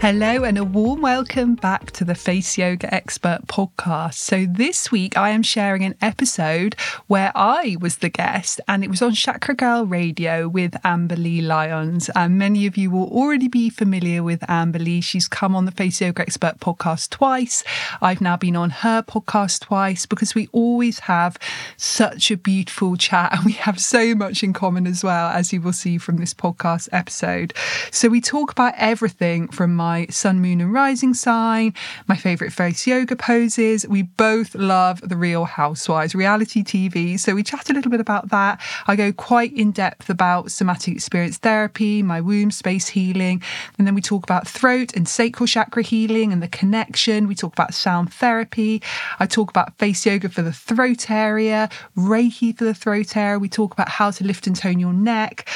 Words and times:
Hello, 0.00 0.44
and 0.44 0.56
a 0.56 0.62
warm 0.62 1.02
welcome 1.02 1.56
back 1.56 1.90
to 1.90 2.04
the 2.04 2.14
Face 2.14 2.56
Yoga 2.56 2.94
Expert 2.94 3.40
podcast. 3.48 4.14
So, 4.14 4.46
this 4.48 4.92
week 4.92 5.18
I 5.18 5.30
am 5.30 5.42
sharing 5.42 5.82
an 5.82 5.96
episode 6.00 6.76
where 7.08 7.32
I 7.34 7.76
was 7.80 7.96
the 7.96 8.08
guest, 8.08 8.60
and 8.68 8.84
it 8.84 8.90
was 8.90 9.02
on 9.02 9.14
Chakra 9.14 9.56
Girl 9.56 9.86
Radio 9.86 10.48
with 10.48 10.76
Amber 10.84 11.16
Lee 11.16 11.40
Lyons. 11.40 12.10
And 12.14 12.38
many 12.38 12.64
of 12.64 12.76
you 12.76 12.92
will 12.92 13.08
already 13.08 13.48
be 13.48 13.70
familiar 13.70 14.22
with 14.22 14.48
Amber 14.48 14.78
Lee. 14.78 15.00
She's 15.00 15.26
come 15.26 15.56
on 15.56 15.64
the 15.64 15.72
Face 15.72 16.00
Yoga 16.00 16.22
Expert 16.22 16.60
podcast 16.60 17.10
twice. 17.10 17.64
I've 18.00 18.20
now 18.20 18.36
been 18.36 18.54
on 18.54 18.70
her 18.70 19.02
podcast 19.02 19.62
twice 19.62 20.06
because 20.06 20.32
we 20.32 20.48
always 20.52 21.00
have 21.00 21.36
such 21.76 22.30
a 22.30 22.36
beautiful 22.36 22.96
chat, 22.96 23.32
and 23.34 23.44
we 23.44 23.52
have 23.52 23.80
so 23.80 24.14
much 24.14 24.44
in 24.44 24.52
common 24.52 24.86
as 24.86 25.02
well, 25.02 25.30
as 25.30 25.52
you 25.52 25.60
will 25.60 25.72
see 25.72 25.98
from 25.98 26.18
this 26.18 26.34
podcast 26.34 26.88
episode. 26.92 27.52
So, 27.90 28.08
we 28.08 28.20
talk 28.20 28.52
about 28.52 28.74
everything 28.76 29.48
from 29.48 29.74
my 29.74 29.87
my 29.88 30.06
sun, 30.10 30.38
moon, 30.42 30.60
and 30.60 30.70
rising 30.70 31.14
sign, 31.14 31.72
my 32.08 32.14
favorite 32.14 32.52
face 32.52 32.86
yoga 32.86 33.16
poses. 33.16 33.88
We 33.88 34.02
both 34.02 34.54
love 34.54 35.00
The 35.00 35.16
Real 35.16 35.46
Housewives, 35.46 36.14
reality 36.14 36.62
TV. 36.62 37.18
So 37.18 37.34
we 37.34 37.42
chat 37.42 37.70
a 37.70 37.72
little 37.72 37.90
bit 37.90 37.98
about 37.98 38.28
that. 38.28 38.60
I 38.86 38.96
go 38.96 39.12
quite 39.14 39.54
in 39.54 39.70
depth 39.70 40.10
about 40.10 40.50
somatic 40.50 40.94
experience 40.94 41.38
therapy, 41.38 42.02
my 42.02 42.20
womb 42.20 42.50
space 42.50 42.88
healing. 42.88 43.42
And 43.78 43.86
then 43.86 43.94
we 43.94 44.02
talk 44.02 44.24
about 44.24 44.46
throat 44.46 44.94
and 44.94 45.08
sacral 45.08 45.46
chakra 45.46 45.82
healing 45.82 46.34
and 46.34 46.42
the 46.42 46.48
connection. 46.48 47.26
We 47.26 47.34
talk 47.34 47.54
about 47.54 47.72
sound 47.72 48.12
therapy. 48.12 48.82
I 49.18 49.24
talk 49.24 49.48
about 49.48 49.78
face 49.78 50.04
yoga 50.04 50.28
for 50.28 50.42
the 50.42 50.52
throat 50.52 51.10
area, 51.10 51.70
Reiki 51.96 52.54
for 52.54 52.64
the 52.64 52.74
throat 52.74 53.16
area. 53.16 53.38
We 53.38 53.48
talk 53.48 53.72
about 53.72 53.88
how 53.88 54.10
to 54.10 54.22
lift 54.22 54.46
and 54.46 54.54
tone 54.54 54.80
your 54.80 54.92
neck 54.92 55.48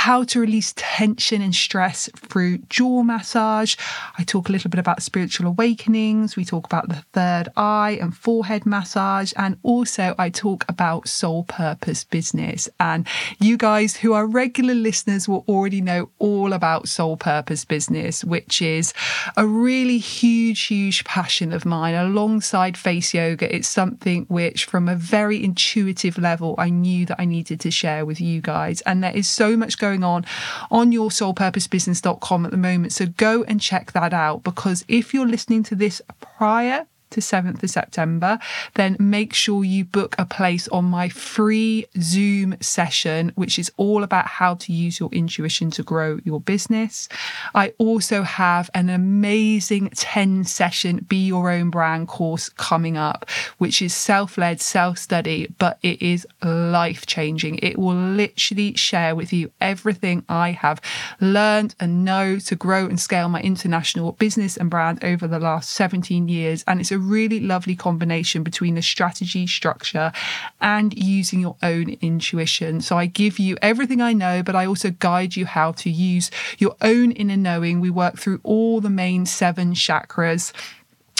how 0.00 0.24
to 0.24 0.40
release 0.40 0.72
tension 0.78 1.42
and 1.42 1.54
stress 1.54 2.08
through 2.16 2.56
jaw 2.70 3.02
massage. 3.02 3.76
I 4.16 4.24
talk 4.24 4.48
a 4.48 4.52
little 4.52 4.70
bit 4.70 4.78
about 4.78 5.02
spiritual 5.02 5.46
awakenings. 5.46 6.36
We 6.36 6.44
talk 6.46 6.64
about 6.64 6.88
the 6.88 7.04
third 7.12 7.50
eye 7.54 7.98
and 8.00 8.16
forehead 8.16 8.64
massage. 8.64 9.34
And 9.36 9.58
also, 9.62 10.14
I 10.18 10.30
talk 10.30 10.64
about 10.70 11.06
soul 11.06 11.44
purpose 11.44 12.02
business. 12.02 12.66
And 12.80 13.06
you 13.40 13.58
guys 13.58 13.94
who 13.94 14.14
are 14.14 14.26
regular 14.26 14.72
listeners 14.72 15.28
will 15.28 15.44
already 15.46 15.82
know 15.82 16.08
all 16.18 16.54
about 16.54 16.88
soul 16.88 17.18
purpose 17.18 17.66
business, 17.66 18.24
which 18.24 18.62
is 18.62 18.94
a 19.36 19.46
really 19.46 19.98
huge, 19.98 20.62
huge 20.62 21.04
passion 21.04 21.52
of 21.52 21.66
mine 21.66 21.94
alongside 21.94 22.78
face 22.78 23.12
yoga. 23.12 23.54
It's 23.54 23.68
something 23.68 24.24
which, 24.28 24.64
from 24.64 24.88
a 24.88 24.96
very 24.96 25.44
intuitive 25.44 26.16
level, 26.16 26.54
I 26.56 26.70
knew 26.70 27.04
that 27.04 27.20
I 27.20 27.26
needed 27.26 27.60
to 27.60 27.70
share 27.70 28.06
with 28.06 28.18
you 28.18 28.40
guys. 28.40 28.80
And 28.86 29.04
there 29.04 29.14
is 29.14 29.28
so 29.28 29.58
much 29.58 29.76
going 29.76 29.89
on 29.96 30.24
on 30.70 30.92
your 30.92 31.10
soulpurposebusiness.com 31.10 32.44
at 32.44 32.50
the 32.50 32.56
moment. 32.56 32.92
So 32.92 33.06
go 33.06 33.42
and 33.44 33.60
check 33.60 33.92
that 33.92 34.12
out 34.12 34.42
because 34.42 34.84
if 34.88 35.12
you're 35.12 35.26
listening 35.26 35.62
to 35.64 35.74
this 35.74 36.00
prior 36.20 36.86
to 37.10 37.20
7th 37.20 37.62
of 37.62 37.70
September, 37.70 38.38
then 38.74 38.96
make 38.98 39.34
sure 39.34 39.64
you 39.64 39.84
book 39.84 40.14
a 40.18 40.24
place 40.24 40.68
on 40.68 40.84
my 40.84 41.08
free 41.08 41.86
Zoom 42.00 42.56
session, 42.60 43.32
which 43.34 43.58
is 43.58 43.70
all 43.76 44.02
about 44.02 44.26
how 44.26 44.54
to 44.54 44.72
use 44.72 45.00
your 45.00 45.10
intuition 45.12 45.70
to 45.72 45.82
grow 45.82 46.20
your 46.24 46.40
business. 46.40 47.08
I 47.54 47.72
also 47.78 48.22
have 48.22 48.70
an 48.74 48.88
amazing 48.88 49.90
10 49.90 50.44
session 50.44 51.04
Be 51.08 51.26
Your 51.26 51.50
Own 51.50 51.70
Brand 51.70 52.08
course 52.08 52.48
coming 52.48 52.96
up, 52.96 53.28
which 53.58 53.82
is 53.82 53.94
self 53.94 54.38
led, 54.38 54.60
self 54.60 54.98
study, 54.98 55.52
but 55.58 55.78
it 55.82 56.00
is 56.00 56.26
life 56.42 57.06
changing. 57.06 57.58
It 57.58 57.78
will 57.78 57.94
literally 57.94 58.74
share 58.76 59.14
with 59.14 59.32
you 59.32 59.50
everything 59.60 60.24
I 60.28 60.52
have 60.52 60.80
learned 61.20 61.74
and 61.80 62.04
know 62.04 62.38
to 62.38 62.56
grow 62.56 62.86
and 62.86 63.00
scale 63.00 63.28
my 63.28 63.40
international 63.40 64.12
business 64.12 64.56
and 64.56 64.70
brand 64.70 65.04
over 65.04 65.26
the 65.26 65.38
last 65.38 65.70
17 65.70 66.28
years. 66.28 66.64
And 66.66 66.80
it's 66.80 66.92
a 66.92 66.98
really 67.00 67.40
lovely 67.40 67.74
combination 67.74 68.42
between 68.42 68.74
the 68.74 68.82
strategy, 68.82 69.46
structure, 69.46 70.12
and 70.60 70.94
using 70.96 71.40
your 71.40 71.56
own 71.62 71.96
intuition. 72.00 72.80
So 72.80 72.96
I 72.96 73.06
give 73.06 73.38
you 73.38 73.56
everything 73.62 74.00
I 74.00 74.12
know, 74.12 74.42
but 74.42 74.54
I 74.54 74.66
also 74.66 74.90
guide 74.90 75.36
you 75.36 75.46
how 75.46 75.72
to 75.72 75.90
use 75.90 76.30
your 76.58 76.76
own 76.80 77.12
inner 77.12 77.36
knowing. 77.36 77.80
We 77.80 77.90
work 77.90 78.18
through 78.18 78.40
all 78.42 78.80
the 78.80 78.90
main 78.90 79.26
seven 79.26 79.74
chakras 79.74 80.52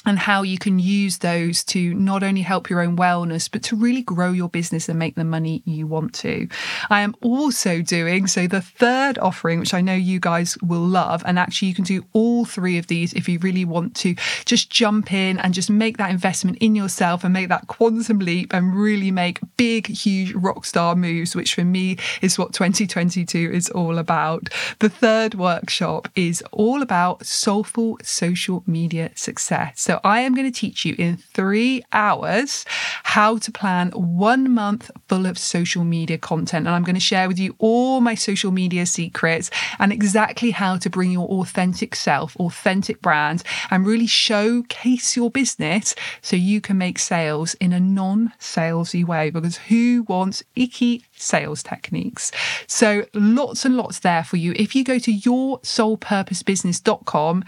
and 0.07 0.19
how 0.19 0.43
you 0.43 0.59
can 0.59 0.79
use 0.79 1.19
those 1.19 1.63
to 1.65 1.93
not 1.95 2.23
only 2.23 2.41
help 2.41 2.71
your 2.71 2.81
own 2.81 2.97
wellness, 2.97 3.51
but 3.51 3.63
to 3.65 3.77
really 3.77 4.03
grow 4.03 4.33
your 4.33 4.49
business 4.49 4.89
and 4.89 4.99
make 4.99 5.15
the 5.15 5.25
money 5.25 5.63
you 5.67 5.87
want 5.87 6.15
to. 6.15 6.49
I 6.89 7.03
am 7.03 7.15
also 7.21 7.83
doing 7.83 8.27
so 8.27 8.47
the 8.47 8.63
third 8.63 9.19
offering, 9.19 9.61
which 9.61 9.75
I 9.75 9.81
know 9.81 9.95
you 9.95 10.19
guys 10.19 10.57
will 10.63 10.81
love. 10.81 11.23
And 11.27 11.39
actually, 11.39 11.69
you 11.69 11.75
can 11.75 11.85
do 11.85 12.05
all 12.13 12.45
three 12.45 12.79
of 12.79 12.87
these 12.87 13.13
if 13.13 13.29
you 13.29 13.39
really 13.41 13.65
want 13.65 13.95
to 13.97 14.15
just 14.47 14.71
jump 14.71 15.13
in 15.13 15.39
and 15.39 15.53
just 15.53 15.69
make 15.69 15.99
that 15.99 16.11
investment 16.11 16.59
in 16.59 16.75
yourself 16.75 17.23
and 17.23 17.33
make 17.33 17.49
that 17.49 17.67
quantum 17.67 18.21
leap 18.21 18.55
and 18.55 18.75
really 18.75 19.11
make 19.11 19.39
big, 19.57 19.87
huge 19.87 20.33
rock 20.33 20.65
star 20.65 20.97
moves, 20.97 21.37
which 21.37 21.55
for 21.55 21.65
me 21.65 21.99
is 22.23 22.39
what 22.39 22.55
2022 22.55 23.51
is 23.53 23.69
all 23.71 23.99
about. 23.99 24.49
The 24.79 24.89
third 24.89 25.35
workshop 25.35 26.09
is 26.15 26.43
all 26.53 26.81
about 26.81 27.27
soulful 27.27 27.99
social 28.03 28.63
media 28.67 29.11
success. 29.15 29.90
So 29.91 29.99
I 30.05 30.21
am 30.21 30.37
going 30.37 30.47
to 30.47 30.57
teach 30.57 30.85
you 30.85 30.95
in 30.99 31.17
three 31.17 31.83
hours 31.93 32.65
how 33.03 33.39
to 33.39 33.51
plan 33.51 33.91
one 33.91 34.55
month 34.55 34.89
full 35.09 35.27
of 35.27 35.37
social 35.37 35.83
media 35.83 36.17
content. 36.17 36.69
And 36.69 36.77
I'm 36.77 36.85
going 36.85 36.95
to 36.95 37.01
share 37.01 37.27
with 37.27 37.41
you 37.41 37.57
all 37.59 38.01
my 38.01 38.15
social 38.15 38.53
media 38.53 38.87
secrets 38.87 39.51
and 39.81 39.93
exactly 39.93 40.53
how 40.53 40.77
to 40.77 40.89
bring 40.89 41.11
your 41.11 41.27
authentic 41.27 41.97
self, 41.97 42.37
authentic 42.37 43.03
brand, 43.03 43.43
and 43.73 43.85
really 43.85 44.07
showcase 44.07 45.17
your 45.17 45.29
business 45.29 45.97
so 46.23 46.37
you 46.37 46.61
can 46.61 46.79
make 46.79 47.01
sales 47.01 47.55
in 47.55 47.73
a 47.73 47.81
non 47.81 48.33
salesy 48.39 49.05
way. 49.05 49.31
Because 49.31 49.57
who 49.57 50.05
wants 50.07 50.45
icky 50.55 51.05
sales 51.17 51.65
techniques? 51.65 52.31
So 52.69 53.07
lots 53.13 53.65
and 53.65 53.77
lots 53.77 53.99
there 53.99 54.23
for 54.23 54.37
you. 54.37 54.53
If 54.55 54.77
you 54.77 54.85
go 54.85 55.01
to 55.01 55.13
yoursoulpurposebusiness.com, 55.13 57.45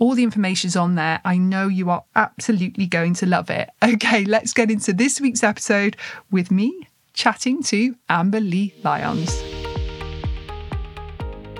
all 0.00 0.14
the 0.16 0.24
information's 0.24 0.74
on 0.74 0.96
there. 0.96 1.20
I 1.24 1.36
know 1.36 1.68
you 1.68 1.90
are 1.90 2.02
absolutely 2.16 2.86
going 2.86 3.14
to 3.14 3.26
love 3.26 3.50
it. 3.50 3.70
Okay, 3.82 4.24
let's 4.24 4.52
get 4.52 4.70
into 4.70 4.92
this 4.92 5.20
week's 5.20 5.42
episode 5.42 5.96
with 6.30 6.50
me 6.50 6.88
chatting 7.12 7.62
to 7.64 7.96
Amber 8.08 8.40
Lee 8.40 8.72
Lyons. 8.82 9.59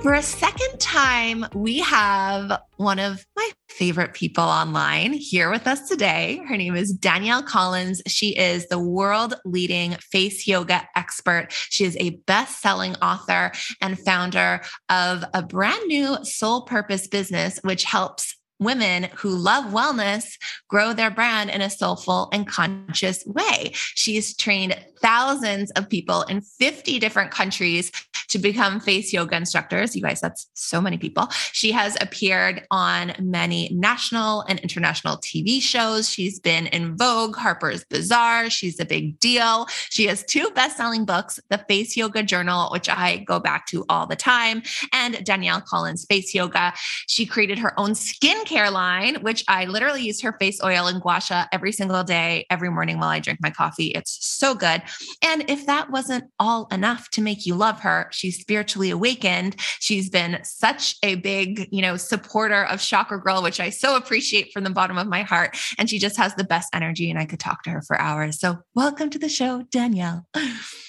For 0.03 0.15
a 0.15 0.23
second 0.23 0.81
time, 0.81 1.45
we 1.55 1.81
have 1.81 2.59
one 2.79 2.99
of 2.99 3.27
my 3.37 3.51
favorite 3.69 4.15
people 4.15 4.45
online 4.45 5.13
here 5.13 5.51
with 5.51 5.67
us 5.67 5.87
today. 5.89 6.41
Her 6.49 6.57
name 6.57 6.75
is 6.75 6.91
Danielle 6.91 7.43
Collins. 7.43 8.01
She 8.07 8.35
is 8.35 8.67
the 8.69 8.79
world 8.79 9.35
leading 9.45 9.93
face 10.01 10.47
yoga 10.47 10.89
expert. 10.97 11.49
She 11.51 11.85
is 11.85 11.99
a 12.01 12.17
best 12.27 12.63
selling 12.63 12.95
author 12.97 13.53
and 13.83 13.99
founder 13.99 14.63
of 14.89 15.23
a 15.35 15.43
brand 15.43 15.87
new 15.87 16.17
soul 16.25 16.63
purpose 16.63 17.07
business, 17.07 17.59
which 17.63 17.85
helps 17.85 18.40
women 18.61 19.09
who 19.17 19.31
love 19.31 19.73
wellness 19.73 20.37
grow 20.69 20.93
their 20.93 21.11
brand 21.11 21.51
in 21.51 21.61
a 21.61 21.71
soulful 21.71 22.29
and 22.33 22.47
conscious 22.47 23.25
way. 23.27 23.73
She's 23.75 24.37
trained 24.37 24.79
thousands 25.01 25.71
of 25.73 25.89
people 25.89 26.23
in 26.23 26.43
50 26.43 26.99
different 26.99 27.31
countries 27.31 27.91
to 28.31 28.39
become 28.39 28.79
face 28.79 29.13
yoga 29.13 29.37
instructors. 29.37 29.97
You 29.97 30.03
guys, 30.03 30.21
that's 30.21 30.49
so 30.55 30.81
many 30.81 30.99
people. 30.99 31.29
She 31.53 31.73
has 31.73 31.97
appeared 32.01 32.65
on 32.71 33.13
many 33.19 33.69
national 33.73 34.43
and 34.43 34.61
international 34.61 35.17
TV 35.17 35.61
shows. 35.61 36.09
She's 36.09 36.39
been 36.39 36.69
in 36.69 36.97
Vogue, 36.97 37.37
Harper's 37.37 37.85
Bazaar. 37.85 38.49
She's 38.49 38.79
a 38.79 38.85
big 38.85 39.19
deal. 39.19 39.67
She 39.89 40.07
has 40.07 40.25
two 40.25 40.49
best 40.51 40.77
selling 40.77 41.05
books 41.05 41.41
The 41.51 41.59
Face 41.59 41.97
Yoga 41.97 42.23
Journal, 42.23 42.71
which 42.71 42.89
I 42.89 43.19
go 43.19 43.41
back 43.41 43.67
to 43.67 43.85
all 43.89 44.07
the 44.07 44.17
time, 44.17 44.63
and 44.93 45.25
Danielle 45.25 45.61
Collins 45.61 46.05
Face 46.05 46.33
Yoga. 46.33 46.73
She 47.09 47.27
created 47.27 47.59
her 47.59 47.79
own 47.79 47.91
skincare 47.91 48.50
line, 48.71 49.17
which 49.23 49.45
I 49.49 49.65
literally 49.67 50.03
use 50.03 50.21
her 50.23 50.33
face 50.33 50.63
oil 50.63 50.87
and 50.87 51.01
gua 51.01 51.21
sha 51.21 51.47
every 51.53 51.73
single 51.73 52.03
day, 52.05 52.47
every 52.51 52.71
morning 52.71 52.99
while 52.99 53.09
I 53.09 53.21
drink 53.21 53.39
my 53.43 53.51
coffee. 53.51 53.89
It's 53.89 54.19
so 54.21 54.55
good. 54.55 54.83
And 55.23 55.49
if 55.49 55.67
that 55.67 55.91
wasn't 55.91 56.25
all 56.39 56.67
enough 56.73 57.11
to 57.11 57.23
make 57.23 57.47
you 57.47 57.55
love 57.55 57.81
her, 57.81 58.09
she's 58.11 58.41
spiritually 58.41 58.91
awakened. 58.91 59.57
She's 59.79 60.11
been 60.11 60.41
such 60.43 60.97
a 61.03 61.17
big, 61.17 61.69
you 61.71 61.83
know, 61.83 61.97
supporter 61.97 62.65
of 62.65 62.81
Chakra 62.81 63.21
Girl, 63.21 63.43
which 63.43 63.61
I 63.61 63.71
so 63.71 63.97
appreciate 63.97 64.53
from 64.53 64.65
the 64.65 64.71
bottom 64.71 64.99
of 64.99 65.07
my 65.07 65.23
heart. 65.23 65.57
And 65.79 65.89
she 65.89 65.99
just 65.99 66.17
has 66.17 66.35
the 66.35 66.45
best 66.45 66.69
energy, 66.75 67.11
and 67.11 67.19
I 67.19 67.27
could 67.27 67.41
talk 67.41 67.63
to 67.65 67.71
her 67.71 67.83
for 67.83 68.01
hours. 68.01 68.41
So, 68.41 68.59
welcome 68.75 69.11
to 69.11 69.19
the 69.19 69.29
show, 69.29 69.63
Danielle. 69.71 70.27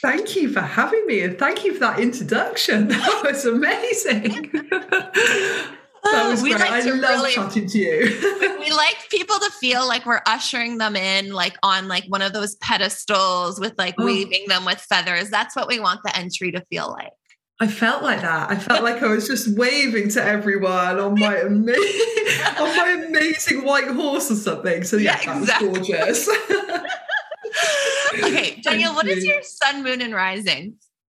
Thank 0.01 0.35
you 0.35 0.49
for 0.49 0.61
having 0.61 1.05
me, 1.05 1.21
and 1.21 1.37
thank 1.37 1.63
you 1.63 1.73
for 1.73 1.79
that 1.81 1.99
introduction. 1.99 2.89
That 3.01 3.23
was 3.23 3.45
amazing. 3.45 4.51
That 6.03 6.25
oh, 6.25 6.31
was 6.31 6.41
we 6.41 6.49
great. 6.49 6.61
Like 6.61 6.71
I 6.71 6.89
love 6.89 6.99
really, 6.99 7.33
chatting 7.33 7.67
to 7.67 7.77
you. 7.77 8.57
we 8.59 8.71
like 8.71 8.97
people 9.09 9.37
to 9.37 9.51
feel 9.51 9.87
like 9.87 10.05
we're 10.05 10.21
ushering 10.25 10.77
them 10.79 10.95
in, 10.95 11.31
like 11.31 11.57
on 11.61 11.87
like 11.87 12.05
one 12.07 12.21
of 12.21 12.33
those 12.33 12.55
pedestals 12.55 13.59
with 13.59 13.75
like 13.77 13.95
oh. 13.99 14.05
waving 14.05 14.47
them 14.47 14.65
with 14.65 14.79
feathers. 14.79 15.29
That's 15.29 15.55
what 15.55 15.67
we 15.67 15.79
want 15.79 16.01
the 16.03 16.15
entry 16.17 16.51
to 16.53 16.61
feel 16.71 16.89
like. 16.89 17.11
I 17.59 17.67
felt 17.67 18.01
like 18.01 18.21
that. 18.21 18.49
I 18.49 18.55
felt 18.55 18.83
like 18.83 19.03
I 19.03 19.07
was 19.07 19.27
just 19.27 19.55
waving 19.55 20.09
to 20.09 20.23
everyone 20.23 20.99
on 20.99 21.19
my 21.19 21.37
ama- 21.41 21.73
on 22.59 22.75
my 22.75 23.05
amazing 23.07 23.63
white 23.63 23.87
horse 23.87 24.31
or 24.31 24.35
something. 24.35 24.83
So 24.83 24.97
yeah, 24.97 25.19
yeah 25.23 25.39
exactly. 25.39 25.67
that 25.67 25.79
was 25.79 25.87
gorgeous. 25.87 26.29
okay, 28.23 28.59
Danielle, 28.61 28.95
what 28.95 29.07
is 29.07 29.23
your 29.23 29.43
sun, 29.43 29.83
moon, 29.83 30.01
and 30.01 30.15
rising? 30.15 30.73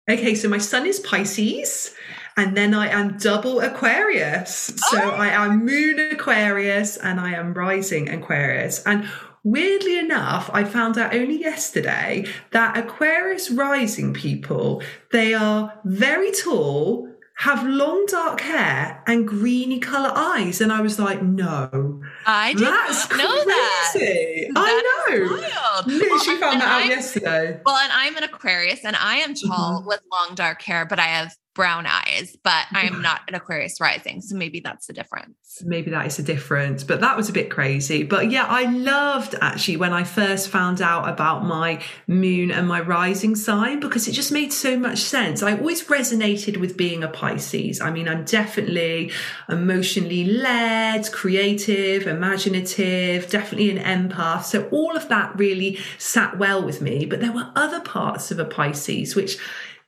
Okay, 0.07 0.35
so 0.35 0.47
my 0.47 0.59
sun 0.59 0.85
is 0.85 0.99
Pisces. 0.99 1.95
And 2.37 2.55
then 2.55 2.73
I 2.73 2.89
am 2.89 3.17
double 3.17 3.61
Aquarius. 3.61 4.73
So 4.89 4.99
oh. 5.01 5.09
I 5.11 5.27
am 5.29 5.65
moon 5.65 5.99
Aquarius 6.11 6.97
and 6.97 7.19
I 7.19 7.33
am 7.33 7.53
rising 7.53 8.09
Aquarius. 8.09 8.83
And 8.83 9.07
Weirdly 9.45 9.99
enough, 9.99 10.49
I 10.51 10.63
found 10.63 10.97
out 10.97 11.13
only 11.13 11.39
yesterday 11.39 12.25
that 12.49 12.75
Aquarius 12.75 13.51
rising 13.51 14.11
people, 14.11 14.81
they 15.11 15.35
are 15.35 15.71
very 15.85 16.31
tall, 16.31 17.07
have 17.35 17.63
long 17.67 18.07
dark 18.07 18.41
hair 18.41 19.03
and 19.05 19.27
greeny 19.27 19.77
color 19.77 20.11
eyes 20.15 20.61
and 20.61 20.71
i 20.71 20.79
was 20.79 20.97
like 20.97 21.21
no 21.21 22.01
i 22.25 22.53
did 22.53 22.63
that's 22.63 23.09
not 23.09 23.17
know 23.17 23.43
crazy. 23.91 24.49
that 24.53 24.53
i 24.55 25.09
know 25.09 25.25
wild. 25.35 25.85
literally 25.85 26.09
well, 26.11 26.39
found 26.39 26.61
that 26.61 26.67
out 26.67 26.83
I'm, 26.83 26.89
yesterday 26.89 27.59
well 27.65 27.75
and 27.75 27.91
i'm 27.91 28.15
an 28.15 28.23
aquarius 28.23 28.85
and 28.85 28.95
i 28.95 29.17
am 29.17 29.33
tall 29.33 29.79
mm-hmm. 29.79 29.87
with 29.87 29.99
long 30.13 30.33
dark 30.35 30.61
hair 30.61 30.85
but 30.85 30.97
i 30.97 31.07
have 31.07 31.35
brown 31.55 31.87
eyes, 31.87 32.35
but 32.43 32.65
I 32.73 32.81
am 32.81 33.01
not 33.01 33.21
an 33.29 33.33
Aquarius 33.33 33.79
rising. 33.79 34.21
So 34.21 34.35
maybe 34.35 34.59
that's 34.59 34.87
the 34.87 34.93
difference. 34.93 35.63
Maybe 35.63 35.89
that 35.91 36.05
is 36.05 36.17
the 36.17 36.23
difference. 36.23 36.83
But 36.83 36.99
that 36.99 37.15
was 37.15 37.29
a 37.29 37.33
bit 37.33 37.49
crazy. 37.49 38.03
But 38.03 38.29
yeah, 38.29 38.45
I 38.45 38.69
loved 38.69 39.35
actually 39.41 39.77
when 39.77 39.93
I 39.93 40.03
first 40.03 40.49
found 40.49 40.81
out 40.81 41.07
about 41.07 41.45
my 41.45 41.81
moon 42.07 42.51
and 42.51 42.67
my 42.67 42.81
rising 42.81 43.35
sign 43.35 43.79
because 43.79 44.07
it 44.07 44.11
just 44.11 44.33
made 44.33 44.51
so 44.51 44.77
much 44.77 44.99
sense. 44.99 45.41
I 45.41 45.57
always 45.57 45.85
resonated 45.85 46.57
with 46.57 46.75
being 46.75 47.03
a 47.03 47.07
Pisces. 47.07 47.79
I 47.79 47.89
mean, 47.89 48.09
I'm 48.09 48.25
definitely 48.25 49.11
emotionally 49.47 50.25
led, 50.25 51.09
creative, 51.13 52.05
imaginative, 52.05 53.29
definitely 53.29 53.77
an 53.77 54.09
empath. 54.09 54.43
So 54.43 54.67
all 54.69 54.97
of 54.97 55.07
that 55.07 55.39
really 55.39 55.79
sat 55.97 56.37
well 56.37 56.61
with 56.61 56.81
me. 56.81 57.05
But 57.05 57.21
there 57.21 57.31
were 57.31 57.49
other 57.55 57.79
parts 57.79 58.29
of 58.29 58.39
a 58.39 58.45
Pisces 58.45 59.15
which 59.15 59.37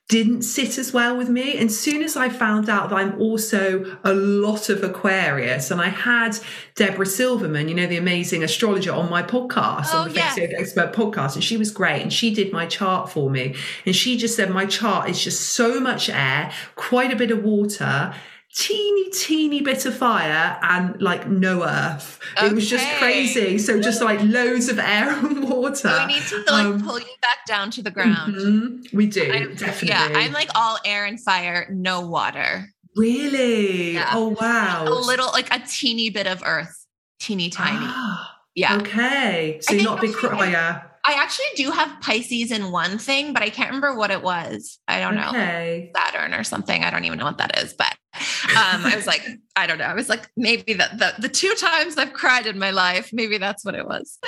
didn't 0.08 0.40
sit 0.40 0.78
as 0.78 0.90
well 0.90 1.16
with 1.16 1.28
me. 1.28 1.58
And 1.58 1.70
soon 1.70 2.02
as 2.02 2.16
I 2.16 2.30
found 2.30 2.70
out 2.70 2.88
that 2.88 2.96
I'm 2.96 3.20
also 3.20 3.98
a 4.04 4.14
lot 4.14 4.70
of 4.70 4.82
Aquarius, 4.82 5.70
and 5.70 5.82
I 5.82 5.88
had 5.88 6.38
Deborah 6.74 7.04
Silverman, 7.04 7.68
you 7.68 7.74
know, 7.74 7.86
the 7.86 7.98
amazing 7.98 8.42
astrologer, 8.42 8.92
on 8.92 9.10
my 9.10 9.22
podcast, 9.22 9.88
oh, 9.92 9.98
on 9.98 10.08
the. 10.08 10.14
Face 10.14 10.38
Yoga 10.38 10.58
Expert 10.58 10.92
podcast, 10.94 11.34
and 11.34 11.44
she 11.44 11.58
was 11.58 11.70
great. 11.70 12.00
And 12.00 12.12
she 12.12 12.32
did 12.32 12.52
my 12.52 12.64
chart 12.64 13.10
for 13.10 13.28
me. 13.28 13.54
And 13.84 13.94
she 13.94 14.16
just 14.16 14.34
said, 14.34 14.50
My 14.50 14.64
chart 14.64 15.10
is 15.10 15.22
just 15.22 15.40
so 15.50 15.78
much 15.78 16.08
air, 16.08 16.50
quite 16.74 17.12
a 17.12 17.16
bit 17.16 17.30
of 17.30 17.44
water 17.44 18.14
teeny 18.54 19.10
teeny 19.10 19.60
bit 19.60 19.84
of 19.86 19.96
fire 19.96 20.58
and 20.62 21.00
like 21.00 21.28
no 21.28 21.64
earth. 21.64 22.18
Okay. 22.36 22.46
it 22.46 22.52
was 22.54 22.68
just 22.68 22.86
crazy. 22.98 23.58
So 23.58 23.80
just 23.80 24.02
like 24.02 24.20
loads 24.22 24.68
of 24.68 24.78
air 24.78 25.10
and 25.10 25.48
water. 25.48 25.94
We 26.06 26.14
need 26.14 26.22
to 26.24 26.44
like 26.48 26.66
um, 26.66 26.82
pull 26.82 26.98
you 26.98 27.06
back 27.20 27.46
down 27.46 27.70
to 27.72 27.82
the 27.82 27.90
ground. 27.90 28.34
mm-hmm, 28.34 28.96
we 28.96 29.06
do 29.06 29.22
I'm, 29.22 29.54
definitely. 29.54 29.88
Yeah 29.88 30.08
i'm 30.14 30.32
like 30.32 30.50
all 30.54 30.78
air 30.84 31.04
and 31.04 31.20
fire 31.20 31.68
no 31.70 32.00
water. 32.00 32.68
Really? 32.96 33.92
Yeah. 33.92 34.10
oh 34.14 34.36
wow. 34.40 34.84
A 34.86 34.90
little 34.90 35.30
like 35.32 35.54
a 35.54 35.60
teeny 35.60 36.10
bit 36.10 36.26
of 36.26 36.42
earth. 36.44 36.86
Teeny 37.20 37.50
tiny. 37.50 37.78
Ah, 37.80 38.36
yeah. 38.54 38.76
Okay. 38.76 39.58
So 39.60 39.74
you're 39.74 39.84
not 39.84 39.98
a 39.98 40.02
big 40.02 40.14
crier 40.14 40.87
I 41.06 41.14
actually 41.14 41.46
do 41.56 41.70
have 41.70 42.00
Pisces 42.00 42.50
in 42.52 42.70
one 42.70 42.98
thing, 42.98 43.32
but 43.32 43.42
I 43.42 43.50
can't 43.50 43.68
remember 43.70 43.94
what 43.94 44.10
it 44.10 44.22
was. 44.22 44.78
I 44.88 45.00
don't 45.00 45.18
okay. 45.18 45.90
know. 45.94 46.00
Saturn 46.00 46.34
or 46.34 46.44
something. 46.44 46.84
I 46.84 46.90
don't 46.90 47.04
even 47.04 47.18
know 47.18 47.24
what 47.24 47.38
that 47.38 47.62
is. 47.62 47.72
But 47.72 47.94
um, 48.50 48.84
I 48.84 48.92
was 48.94 49.06
like, 49.06 49.26
I 49.56 49.66
don't 49.66 49.78
know. 49.78 49.84
I 49.84 49.94
was 49.94 50.08
like, 50.08 50.28
maybe 50.36 50.74
that 50.74 50.98
the, 50.98 51.14
the 51.18 51.28
two 51.28 51.54
times 51.54 51.96
I've 51.96 52.12
cried 52.12 52.46
in 52.46 52.58
my 52.58 52.70
life, 52.70 53.10
maybe 53.12 53.38
that's 53.38 53.64
what 53.64 53.74
it 53.74 53.86
was. 53.86 54.18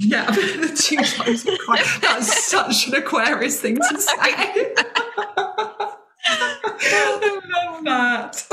Yeah, 0.00 0.26
the 0.30 0.76
two 0.76 0.96
times 0.96 1.46
I've 1.46 1.58
cried. 1.58 1.84
That's 2.00 2.44
such 2.46 2.88
an 2.88 2.94
Aquarius 2.94 3.60
thing 3.60 3.76
to 3.76 3.82
say. 4.00 4.12
I 6.24 7.40
love 7.50 7.84
that. 7.84 8.46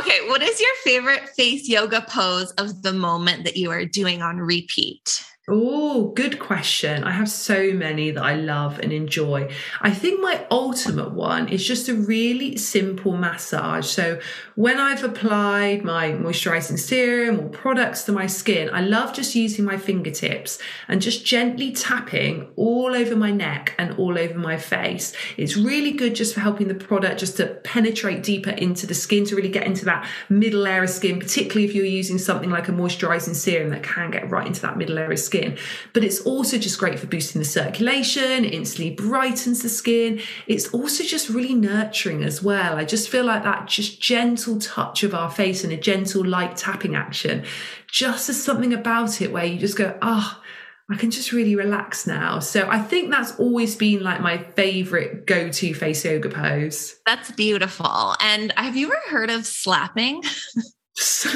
okay, 0.00 0.28
what 0.28 0.42
is 0.42 0.60
your 0.60 0.74
favorite 0.84 1.28
face 1.30 1.68
yoga 1.68 2.02
pose 2.02 2.52
of 2.52 2.82
the 2.82 2.92
moment 2.92 3.44
that 3.44 3.56
you 3.56 3.70
are 3.70 3.84
doing 3.84 4.22
on 4.22 4.38
repeat? 4.38 5.24
Oh, 5.48 6.12
good 6.14 6.38
question. 6.38 7.02
I 7.02 7.10
have 7.10 7.28
so 7.28 7.72
many 7.72 8.12
that 8.12 8.22
I 8.22 8.36
love 8.36 8.78
and 8.78 8.92
enjoy. 8.92 9.50
I 9.80 9.90
think 9.90 10.20
my 10.20 10.46
ultimate 10.52 11.14
one 11.14 11.48
is 11.48 11.66
just 11.66 11.88
a 11.88 11.94
really 11.94 12.56
simple 12.56 13.16
massage. 13.16 13.86
So, 13.86 14.20
when 14.54 14.78
I've 14.78 15.02
applied 15.02 15.82
my 15.82 16.12
moisturizing 16.12 16.78
serum 16.78 17.40
or 17.40 17.48
products 17.48 18.04
to 18.04 18.12
my 18.12 18.28
skin, 18.28 18.70
I 18.72 18.82
love 18.82 19.14
just 19.14 19.34
using 19.34 19.64
my 19.64 19.78
fingertips 19.78 20.60
and 20.86 21.02
just 21.02 21.26
gently 21.26 21.72
tapping 21.72 22.52
all 22.54 22.94
over 22.94 23.16
my 23.16 23.32
neck 23.32 23.74
and 23.78 23.98
all 23.98 24.16
over 24.16 24.38
my 24.38 24.56
face. 24.56 25.12
It's 25.36 25.56
really 25.56 25.90
good 25.90 26.14
just 26.14 26.34
for 26.34 26.40
helping 26.40 26.68
the 26.68 26.76
product 26.76 27.18
just 27.18 27.36
to 27.38 27.46
penetrate 27.64 28.22
deeper 28.22 28.50
into 28.50 28.86
the 28.86 28.94
skin 28.94 29.24
to 29.24 29.34
really 29.34 29.48
get 29.48 29.66
into 29.66 29.86
that 29.86 30.08
middle 30.28 30.60
layer 30.60 30.84
of 30.84 30.90
skin, 30.90 31.18
particularly 31.18 31.64
if 31.64 31.74
you're 31.74 31.84
using 31.84 32.18
something 32.18 32.50
like 32.50 32.68
a 32.68 32.72
moisturizing 32.72 33.34
serum 33.34 33.70
that 33.70 33.82
can 33.82 34.12
get 34.12 34.30
right 34.30 34.46
into 34.46 34.62
that 34.62 34.76
middle 34.76 34.94
layer 34.94 35.10
of 35.10 35.18
skin 35.18 35.31
skin. 35.32 35.56
But 35.94 36.04
it's 36.04 36.20
also 36.20 36.58
just 36.58 36.78
great 36.78 36.98
for 36.98 37.06
boosting 37.06 37.40
the 37.40 37.46
circulation, 37.46 38.44
instantly 38.44 38.94
brightens 38.94 39.62
the 39.62 39.68
skin. 39.70 40.20
It's 40.46 40.68
also 40.74 41.04
just 41.04 41.30
really 41.30 41.54
nurturing 41.54 42.22
as 42.22 42.42
well. 42.42 42.76
I 42.76 42.84
just 42.84 43.08
feel 43.08 43.24
like 43.24 43.42
that 43.44 43.66
just 43.66 44.00
gentle 44.00 44.58
touch 44.58 45.02
of 45.02 45.14
our 45.14 45.30
face 45.30 45.64
and 45.64 45.72
a 45.72 45.76
gentle 45.78 46.24
light 46.24 46.56
tapping 46.56 46.94
action, 46.94 47.44
just 47.86 48.28
as 48.28 48.42
something 48.42 48.74
about 48.74 49.22
it 49.22 49.32
where 49.32 49.44
you 49.44 49.58
just 49.58 49.78
go, 49.78 49.96
oh, 50.02 50.38
I 50.90 50.96
can 50.96 51.10
just 51.10 51.32
really 51.32 51.56
relax 51.56 52.06
now. 52.06 52.38
So 52.40 52.68
I 52.68 52.78
think 52.78 53.10
that's 53.10 53.38
always 53.38 53.76
been 53.76 54.02
like 54.02 54.20
my 54.20 54.36
favorite 54.36 55.26
go 55.26 55.48
to 55.48 55.74
face 55.74 56.04
yoga 56.04 56.28
pose. 56.28 56.96
That's 57.06 57.30
beautiful. 57.30 58.14
And 58.20 58.52
have 58.56 58.76
you 58.76 58.88
ever 58.88 59.00
heard 59.08 59.30
of 59.30 59.46
slapping? 59.46 60.22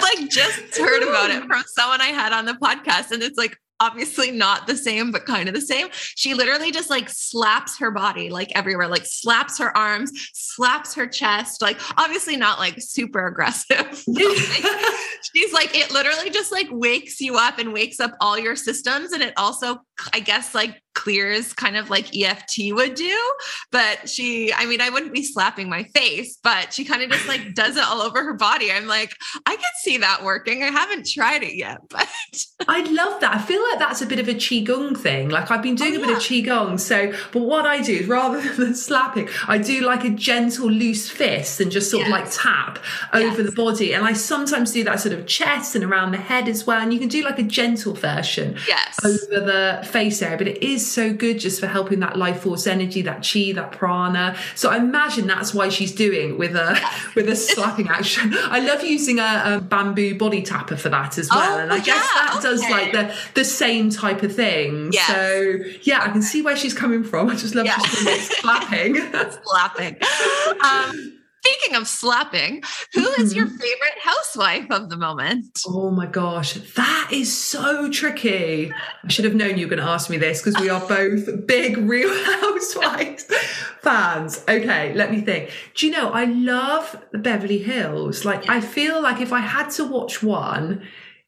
like 0.00 0.28
just 0.28 0.76
heard 0.76 1.02
about 1.02 1.30
it 1.30 1.44
from 1.44 1.62
someone 1.66 2.00
I 2.00 2.08
had 2.08 2.32
on 2.32 2.44
the 2.44 2.52
podcast. 2.54 3.10
And 3.10 3.22
it's 3.22 3.38
like 3.38 3.56
obviously 3.80 4.30
not 4.30 4.66
the 4.66 4.76
same, 4.76 5.10
but 5.10 5.26
kind 5.26 5.48
of 5.48 5.54
the 5.54 5.60
same. 5.60 5.88
She 5.92 6.34
literally 6.34 6.70
just 6.70 6.90
like 6.90 7.08
slaps 7.08 7.78
her 7.78 7.90
body 7.90 8.30
like 8.30 8.52
everywhere, 8.54 8.88
like 8.88 9.06
slaps 9.06 9.58
her 9.58 9.76
arms, 9.76 10.12
slaps 10.32 10.94
her 10.94 11.06
chest, 11.06 11.60
like 11.62 11.78
obviously 11.98 12.36
not 12.36 12.58
like 12.58 12.76
super 12.80 13.26
aggressive. 13.26 13.86
she's 15.34 15.52
like, 15.52 15.76
it 15.76 15.90
literally 15.90 16.30
just 16.30 16.52
like 16.52 16.68
wakes 16.70 17.20
you 17.20 17.36
up 17.36 17.58
and 17.58 17.72
wakes 17.72 18.00
up 18.00 18.12
all 18.20 18.38
your 18.38 18.56
systems. 18.56 19.12
And 19.12 19.22
it 19.22 19.34
also, 19.36 19.80
I 20.12 20.20
guess, 20.20 20.54
like 20.54 20.80
clears 20.94 21.52
kind 21.52 21.76
of 21.76 21.90
like 21.90 22.16
EFT 22.16 22.72
would 22.72 22.94
do. 22.94 23.32
But 23.70 24.08
she, 24.08 24.52
I 24.52 24.66
mean, 24.66 24.80
I 24.80 24.90
wouldn't 24.90 25.12
be 25.12 25.22
slapping 25.22 25.68
my 25.68 25.84
face, 25.84 26.38
but 26.42 26.72
she 26.72 26.84
kind 26.84 27.02
of 27.02 27.10
just 27.10 27.28
like 27.28 27.54
does 27.54 27.76
it 27.76 27.84
all 27.84 28.00
over 28.00 28.24
her 28.24 28.34
body. 28.34 28.72
I'm 28.72 28.86
like, 28.86 29.14
I 29.46 29.56
could 29.56 29.64
see 29.82 29.98
that 29.98 30.24
working. 30.24 30.62
I 30.62 30.70
haven't 30.70 31.06
tried 31.06 31.42
it 31.42 31.56
yet, 31.56 31.78
but 31.90 32.08
I 32.68 32.82
love 32.82 33.20
that. 33.20 33.34
I 33.34 33.38
feel 33.38 33.62
like 33.70 33.78
that's 33.78 34.02
a 34.02 34.06
bit 34.06 34.18
of 34.18 34.28
a 34.28 34.34
qigong 34.34 34.96
thing. 34.96 35.28
Like 35.28 35.50
I've 35.50 35.62
been 35.62 35.74
oh, 35.74 35.76
doing 35.76 35.96
oh, 35.96 36.04
a 36.04 36.06
bit 36.06 36.16
of 36.16 36.22
qigong. 36.22 36.80
So, 36.80 37.12
but 37.32 37.42
what 37.42 37.66
I 37.66 37.82
do 37.82 37.92
is 37.92 38.06
rather 38.06 38.40
than 38.54 38.74
slapping, 38.74 39.28
I 39.46 39.58
do 39.58 39.82
like 39.82 40.04
a 40.04 40.10
gentle 40.10 40.70
loose 40.70 41.08
fist 41.10 41.60
and 41.60 41.70
just 41.70 41.90
sort 41.90 42.06
yes. 42.06 42.08
of 42.08 42.12
like 42.12 42.30
tap 42.30 42.78
yes. 43.12 43.32
over 43.32 43.42
the 43.42 43.52
body. 43.52 43.94
And 43.94 44.04
I 44.04 44.12
sometimes 44.12 44.72
do 44.72 44.84
that 44.84 45.00
sort 45.00 45.14
of 45.14 45.26
chest 45.26 45.74
and 45.74 45.84
around 45.84 46.12
the 46.12 46.18
head 46.18 46.48
as 46.48 46.66
well. 46.66 46.80
And 46.80 46.92
you 46.92 46.98
can 46.98 47.08
do 47.08 47.22
like 47.24 47.38
a 47.38 47.42
gentle 47.42 47.94
version 47.94 48.56
yes. 48.68 48.98
over 49.04 49.44
the 49.44 49.86
face 49.90 50.22
area, 50.22 50.36
but 50.36 50.48
it 50.48 50.62
is 50.62 50.83
so 50.86 51.12
good 51.12 51.38
just 51.38 51.60
for 51.60 51.66
helping 51.66 52.00
that 52.00 52.16
life 52.16 52.42
force 52.42 52.66
energy, 52.66 53.02
that 53.02 53.26
chi, 53.30 53.52
that 53.52 53.72
prana. 53.72 54.36
So 54.54 54.70
I 54.70 54.76
imagine 54.76 55.26
that's 55.26 55.54
why 55.54 55.68
she's 55.68 55.92
doing 55.92 56.38
with 56.38 56.54
a 56.56 56.78
with 57.14 57.28
a 57.28 57.36
slapping 57.36 57.88
action. 57.88 58.34
I 58.34 58.60
love 58.60 58.84
using 58.84 59.18
a, 59.18 59.42
a, 59.44 59.60
bamboo 59.60 60.16
body 60.16 60.42
tapper 60.42 60.76
for 60.76 60.88
that 60.90 61.18
as 61.18 61.30
well, 61.30 61.58
oh, 61.58 61.62
and 61.62 61.72
I 61.72 61.78
guess 61.80 62.06
that 62.14 62.34
okay. 62.36 62.42
does 62.42 62.60
like 62.62 62.92
the 62.92 63.14
the 63.34 63.44
same 63.44 63.90
type 63.90 64.22
of 64.22 64.34
thing. 64.34 64.90
Yes. 64.92 65.06
So 65.06 65.56
yeah, 65.82 66.02
I 66.02 66.08
can 66.08 66.22
see 66.22 66.42
where 66.42 66.56
she's 66.56 66.74
coming 66.74 67.04
from. 67.04 67.30
I 67.30 67.34
just 67.34 67.54
love 67.54 67.66
yeah. 67.66 67.78
just 67.78 68.32
slapping, 68.40 68.96
slapping. 69.44 69.96
Um, 70.62 71.23
Speaking 71.44 71.76
of 71.76 71.86
slapping, 71.86 72.62
who 72.94 73.06
is 73.20 73.34
your 73.34 73.44
mm-hmm. 73.46 73.56
favorite 73.56 73.98
housewife 74.02 74.70
of 74.70 74.88
the 74.88 74.96
moment? 74.96 75.60
Oh 75.66 75.90
my 75.90 76.06
gosh, 76.06 76.54
that 76.54 77.10
is 77.12 77.36
so 77.36 77.90
tricky. 77.90 78.72
I 78.72 79.08
should 79.08 79.26
have 79.26 79.34
known 79.34 79.58
you 79.58 79.66
were 79.66 79.76
going 79.76 79.82
to 79.82 79.90
ask 79.90 80.08
me 80.08 80.16
this 80.16 80.40
because 80.40 80.58
we 80.58 80.70
are 80.70 80.80
both 80.88 81.46
big 81.46 81.76
Real 81.76 82.08
Housewives 82.24 83.26
fans. 83.82 84.42
Okay, 84.48 84.94
let 84.94 85.10
me 85.10 85.20
think. 85.20 85.50
Do 85.74 85.86
you 85.86 85.92
know, 85.92 86.10
I 86.10 86.24
love 86.24 86.96
Beverly 87.12 87.58
Hills. 87.58 88.24
Like, 88.24 88.48
I 88.48 88.62
feel 88.62 89.02
like 89.02 89.20
if 89.20 89.32
I 89.32 89.40
had 89.40 89.68
to 89.72 89.84
watch 89.84 90.22
one, 90.22 90.82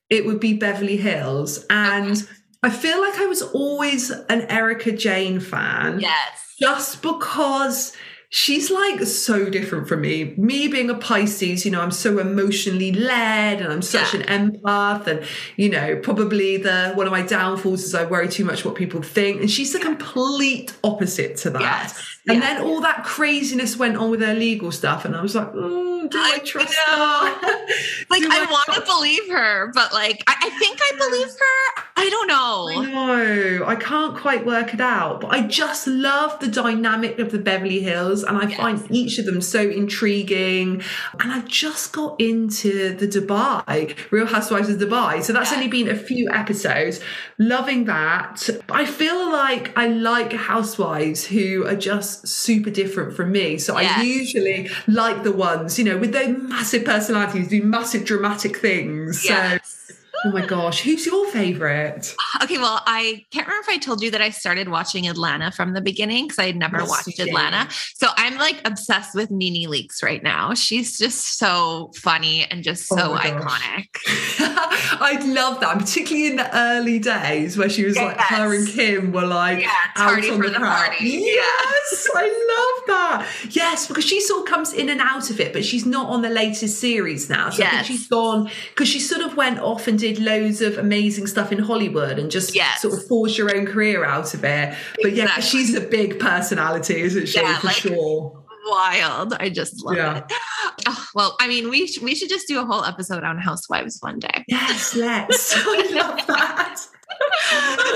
it 0.08 0.24
would 0.24 0.40
be 0.40 0.54
Beverly 0.54 0.96
Hills. 0.96 1.66
And 1.68 2.12
okay. 2.12 2.32
I 2.62 2.70
feel 2.70 3.00
like 3.02 3.18
I 3.18 3.26
was 3.26 3.42
always 3.42 4.10
an 4.10 4.42
Erika 4.48 4.92
Jayne 4.92 5.40
fan. 5.40 6.00
Yes. 6.00 6.54
Just 6.58 7.02
because 7.02 7.92
she's 8.28 8.70
like 8.70 9.00
so 9.02 9.48
different 9.48 9.88
from 9.88 10.02
me. 10.02 10.34
Me 10.36 10.68
being 10.68 10.90
a 10.90 10.94
Pisces, 10.94 11.64
you 11.64 11.70
know, 11.70 11.80
I'm 11.80 11.90
so 11.90 12.18
emotionally 12.18 12.92
led 12.92 13.60
and 13.60 13.72
I'm 13.72 13.82
such 13.82 14.14
yeah. 14.14 14.20
an 14.20 14.52
empath. 14.52 15.06
And, 15.06 15.24
you 15.56 15.68
know, 15.70 15.96
probably 15.96 16.56
the 16.56 16.92
one 16.94 17.06
of 17.06 17.12
my 17.12 17.22
downfalls 17.22 17.84
is 17.84 17.94
I 17.94 18.04
worry 18.04 18.28
too 18.28 18.44
much 18.44 18.64
what 18.64 18.74
people 18.74 19.02
think. 19.02 19.40
And 19.40 19.50
she's 19.50 19.72
the 19.72 19.78
complete 19.78 20.74
opposite 20.82 21.36
to 21.38 21.50
that. 21.50 21.60
Yes. 21.60 22.15
And 22.28 22.38
yeah. 22.40 22.54
then 22.54 22.66
all 22.66 22.80
that 22.80 23.04
craziness 23.04 23.76
went 23.76 23.96
on 23.96 24.10
with 24.10 24.20
her 24.20 24.34
legal 24.34 24.72
stuff. 24.72 25.04
And 25.04 25.14
I 25.14 25.22
was 25.22 25.36
like, 25.36 25.48
oh, 25.54 26.08
do 26.08 26.18
I, 26.18 26.32
I 26.34 26.38
trust 26.40 26.74
her? 26.74 26.92
like, 28.10 28.22
I, 28.24 28.44
I 28.44 28.50
want 28.50 28.74
to 28.74 28.80
believe 28.84 29.28
her, 29.30 29.70
but 29.72 29.92
like, 29.92 30.24
I, 30.26 30.34
I 30.42 30.50
think 30.58 30.80
I 30.82 30.92
believe 30.98 31.28
her. 31.28 31.82
I 31.98 32.10
don't 32.10 32.26
know. 32.26 32.68
I 32.68 32.86
know. 32.86 33.64
I 33.66 33.76
can't 33.76 34.16
quite 34.16 34.44
work 34.44 34.74
it 34.74 34.80
out. 34.80 35.20
But 35.20 35.28
I 35.28 35.46
just 35.46 35.86
love 35.86 36.38
the 36.40 36.48
dynamic 36.48 37.18
of 37.18 37.32
the 37.32 37.38
Beverly 37.38 37.80
Hills. 37.80 38.22
And 38.22 38.36
I 38.36 38.48
yes. 38.48 38.58
find 38.58 38.90
each 38.90 39.18
of 39.18 39.26
them 39.26 39.40
so 39.40 39.60
intriguing. 39.60 40.82
And 41.20 41.32
I've 41.32 41.46
just 41.48 41.92
got 41.92 42.20
into 42.20 42.94
the 42.94 43.06
Dubai, 43.06 43.96
Real 44.10 44.26
Housewives 44.26 44.68
of 44.68 44.78
Dubai. 44.78 45.22
So 45.22 45.32
that's 45.32 45.52
only 45.52 45.68
been 45.68 45.88
a 45.88 45.96
few 45.96 46.28
episodes. 46.30 47.00
Loving 47.38 47.84
that. 47.84 48.48
I 48.68 48.84
feel 48.84 49.30
like 49.30 49.76
I 49.78 49.88
like 49.88 50.32
housewives 50.32 51.26
who 51.26 51.66
are 51.66 51.76
just 51.76 52.15
super 52.24 52.70
different 52.70 53.14
from 53.14 53.32
me. 53.32 53.58
So. 53.58 53.76
I 53.76 54.02
usually 54.02 54.68
like 54.86 55.22
the 55.22 55.32
ones, 55.32 55.78
you 55.78 55.84
know, 55.84 55.98
with 55.98 56.12
their 56.12 56.28
massive 56.28 56.84
personalities, 56.84 57.48
do 57.48 57.62
massive 57.62 58.04
dramatic 58.04 58.58
things. 58.58 59.24
Yes. 59.24 59.76
So 59.88 59.94
Oh 60.24 60.30
my 60.30 60.44
gosh, 60.44 60.80
who's 60.80 61.04
your 61.04 61.30
favorite? 61.30 62.14
Okay, 62.42 62.58
well, 62.58 62.82
I 62.86 63.24
can't 63.30 63.46
remember 63.46 63.68
if 63.68 63.74
I 63.74 63.78
told 63.78 64.02
you 64.02 64.10
that 64.10 64.20
I 64.20 64.30
started 64.30 64.68
watching 64.68 65.08
Atlanta 65.08 65.50
from 65.50 65.74
the 65.74 65.80
beginning 65.80 66.24
because 66.24 66.38
I 66.38 66.46
had 66.46 66.56
never 66.56 66.78
yes, 66.78 66.88
watched 66.88 67.18
Atlanta. 67.18 67.68
So 67.94 68.08
I'm 68.16 68.36
like 68.36 68.60
obsessed 68.64 69.14
with 69.14 69.30
NeNe 69.30 69.68
Leakes 69.68 70.02
right 70.02 70.22
now. 70.22 70.54
She's 70.54 70.98
just 70.98 71.38
so 71.38 71.92
funny 71.96 72.44
and 72.50 72.62
just 72.62 72.90
oh 72.92 72.96
so 72.96 73.12
oh 73.12 73.16
iconic. 73.16 73.88
I 74.08 75.20
love 75.26 75.60
that, 75.60 75.78
particularly 75.78 76.28
in 76.28 76.36
the 76.36 76.56
early 76.56 76.98
days 76.98 77.58
where 77.58 77.68
she 77.68 77.84
was 77.84 77.96
yes. 77.96 78.16
like 78.16 78.26
her 78.26 78.54
and 78.54 78.66
Kim 78.66 79.12
were 79.12 79.26
like 79.26 79.60
yeah, 79.60 79.70
out 79.96 80.24
on 80.28 80.40
the, 80.40 80.48
the 80.48 80.58
party. 80.58 81.08
Yes, 81.08 82.08
I 82.14 82.24
love 82.24 82.86
that. 82.86 83.28
Yes, 83.50 83.86
because 83.86 84.04
she 84.04 84.20
sort 84.20 84.40
of 84.40 84.46
comes 84.46 84.72
in 84.72 84.88
and 84.88 85.00
out 85.00 85.30
of 85.30 85.40
it, 85.40 85.52
but 85.52 85.64
she's 85.64 85.86
not 85.86 86.08
on 86.08 86.22
the 86.22 86.30
latest 86.30 86.80
series 86.80 87.28
now. 87.28 87.50
So 87.50 87.62
yes. 87.62 87.72
I 87.72 87.76
think 87.76 87.86
she's 87.86 88.08
gone 88.08 88.50
because 88.70 88.88
she 88.88 89.00
sort 89.00 89.22
of 89.22 89.36
went 89.36 89.58
off 89.58 89.86
and 89.86 89.98
did 89.98 90.05
loads 90.14 90.60
of 90.60 90.78
amazing 90.78 91.26
stuff 91.26 91.52
in 91.52 91.58
Hollywood 91.58 92.18
and 92.18 92.30
just 92.30 92.54
yes. 92.54 92.82
sort 92.82 92.94
of 92.94 93.06
forged 93.06 93.36
your 93.38 93.54
own 93.54 93.66
career 93.66 94.04
out 94.04 94.34
of 94.34 94.44
it. 94.44 94.74
But 95.02 95.10
exactly. 95.10 95.16
yeah, 95.16 95.40
she's 95.40 95.74
a 95.74 95.80
big 95.80 96.18
personality, 96.18 97.00
isn't 97.00 97.26
she? 97.28 97.40
Yeah, 97.40 97.58
for 97.58 97.66
like, 97.66 97.76
sure. 97.76 98.44
Wild. 98.66 99.34
I 99.34 99.48
just 99.48 99.84
love 99.84 99.96
yeah. 99.96 100.18
it. 100.18 100.24
Oh, 100.88 101.06
well, 101.14 101.36
I 101.40 101.48
mean, 101.48 101.70
we 101.70 101.86
sh- 101.86 102.00
we 102.00 102.14
should 102.14 102.28
just 102.28 102.46
do 102.46 102.60
a 102.60 102.64
whole 102.64 102.84
episode 102.84 103.24
on 103.24 103.38
housewives 103.38 103.98
one 104.02 104.18
day. 104.18 104.44
Yes, 104.46 104.94
let's. 104.96 105.54
I 105.56 105.88
love 105.94 106.26
that. 106.26 106.80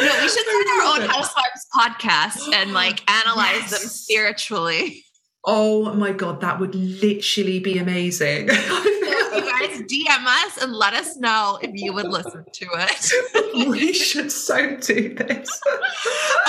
no, 0.01 0.23
we 0.23 0.29
should 0.29 0.47
start 0.47 0.67
our 0.67 1.03
own 1.03 1.09
housewives 1.09 1.67
podcast 1.77 2.55
and 2.55 2.73
like 2.73 3.09
analyze 3.25 3.71
yes. 3.71 3.71
them 3.71 3.89
spiritually. 3.91 5.05
Oh 5.45 5.93
my 5.95 6.13
god, 6.13 6.41
that 6.43 6.61
would 6.61 6.75
literally 6.75 7.61
be 7.61 7.79
amazing. 7.79 8.49
you 9.35 9.41
guys 9.41 9.81
DM 9.83 10.27
us 10.27 10.63
and 10.63 10.73
let 10.73 10.93
us 10.93 11.17
know 11.17 11.59
if 11.63 11.71
you 11.75 11.93
would 11.93 12.09
listen 12.09 12.45
to 12.53 12.67
it. 12.73 13.69
we 13.69 13.93
should 13.93 14.31
so 14.31 14.77
do 14.77 15.15
this. 15.15 15.61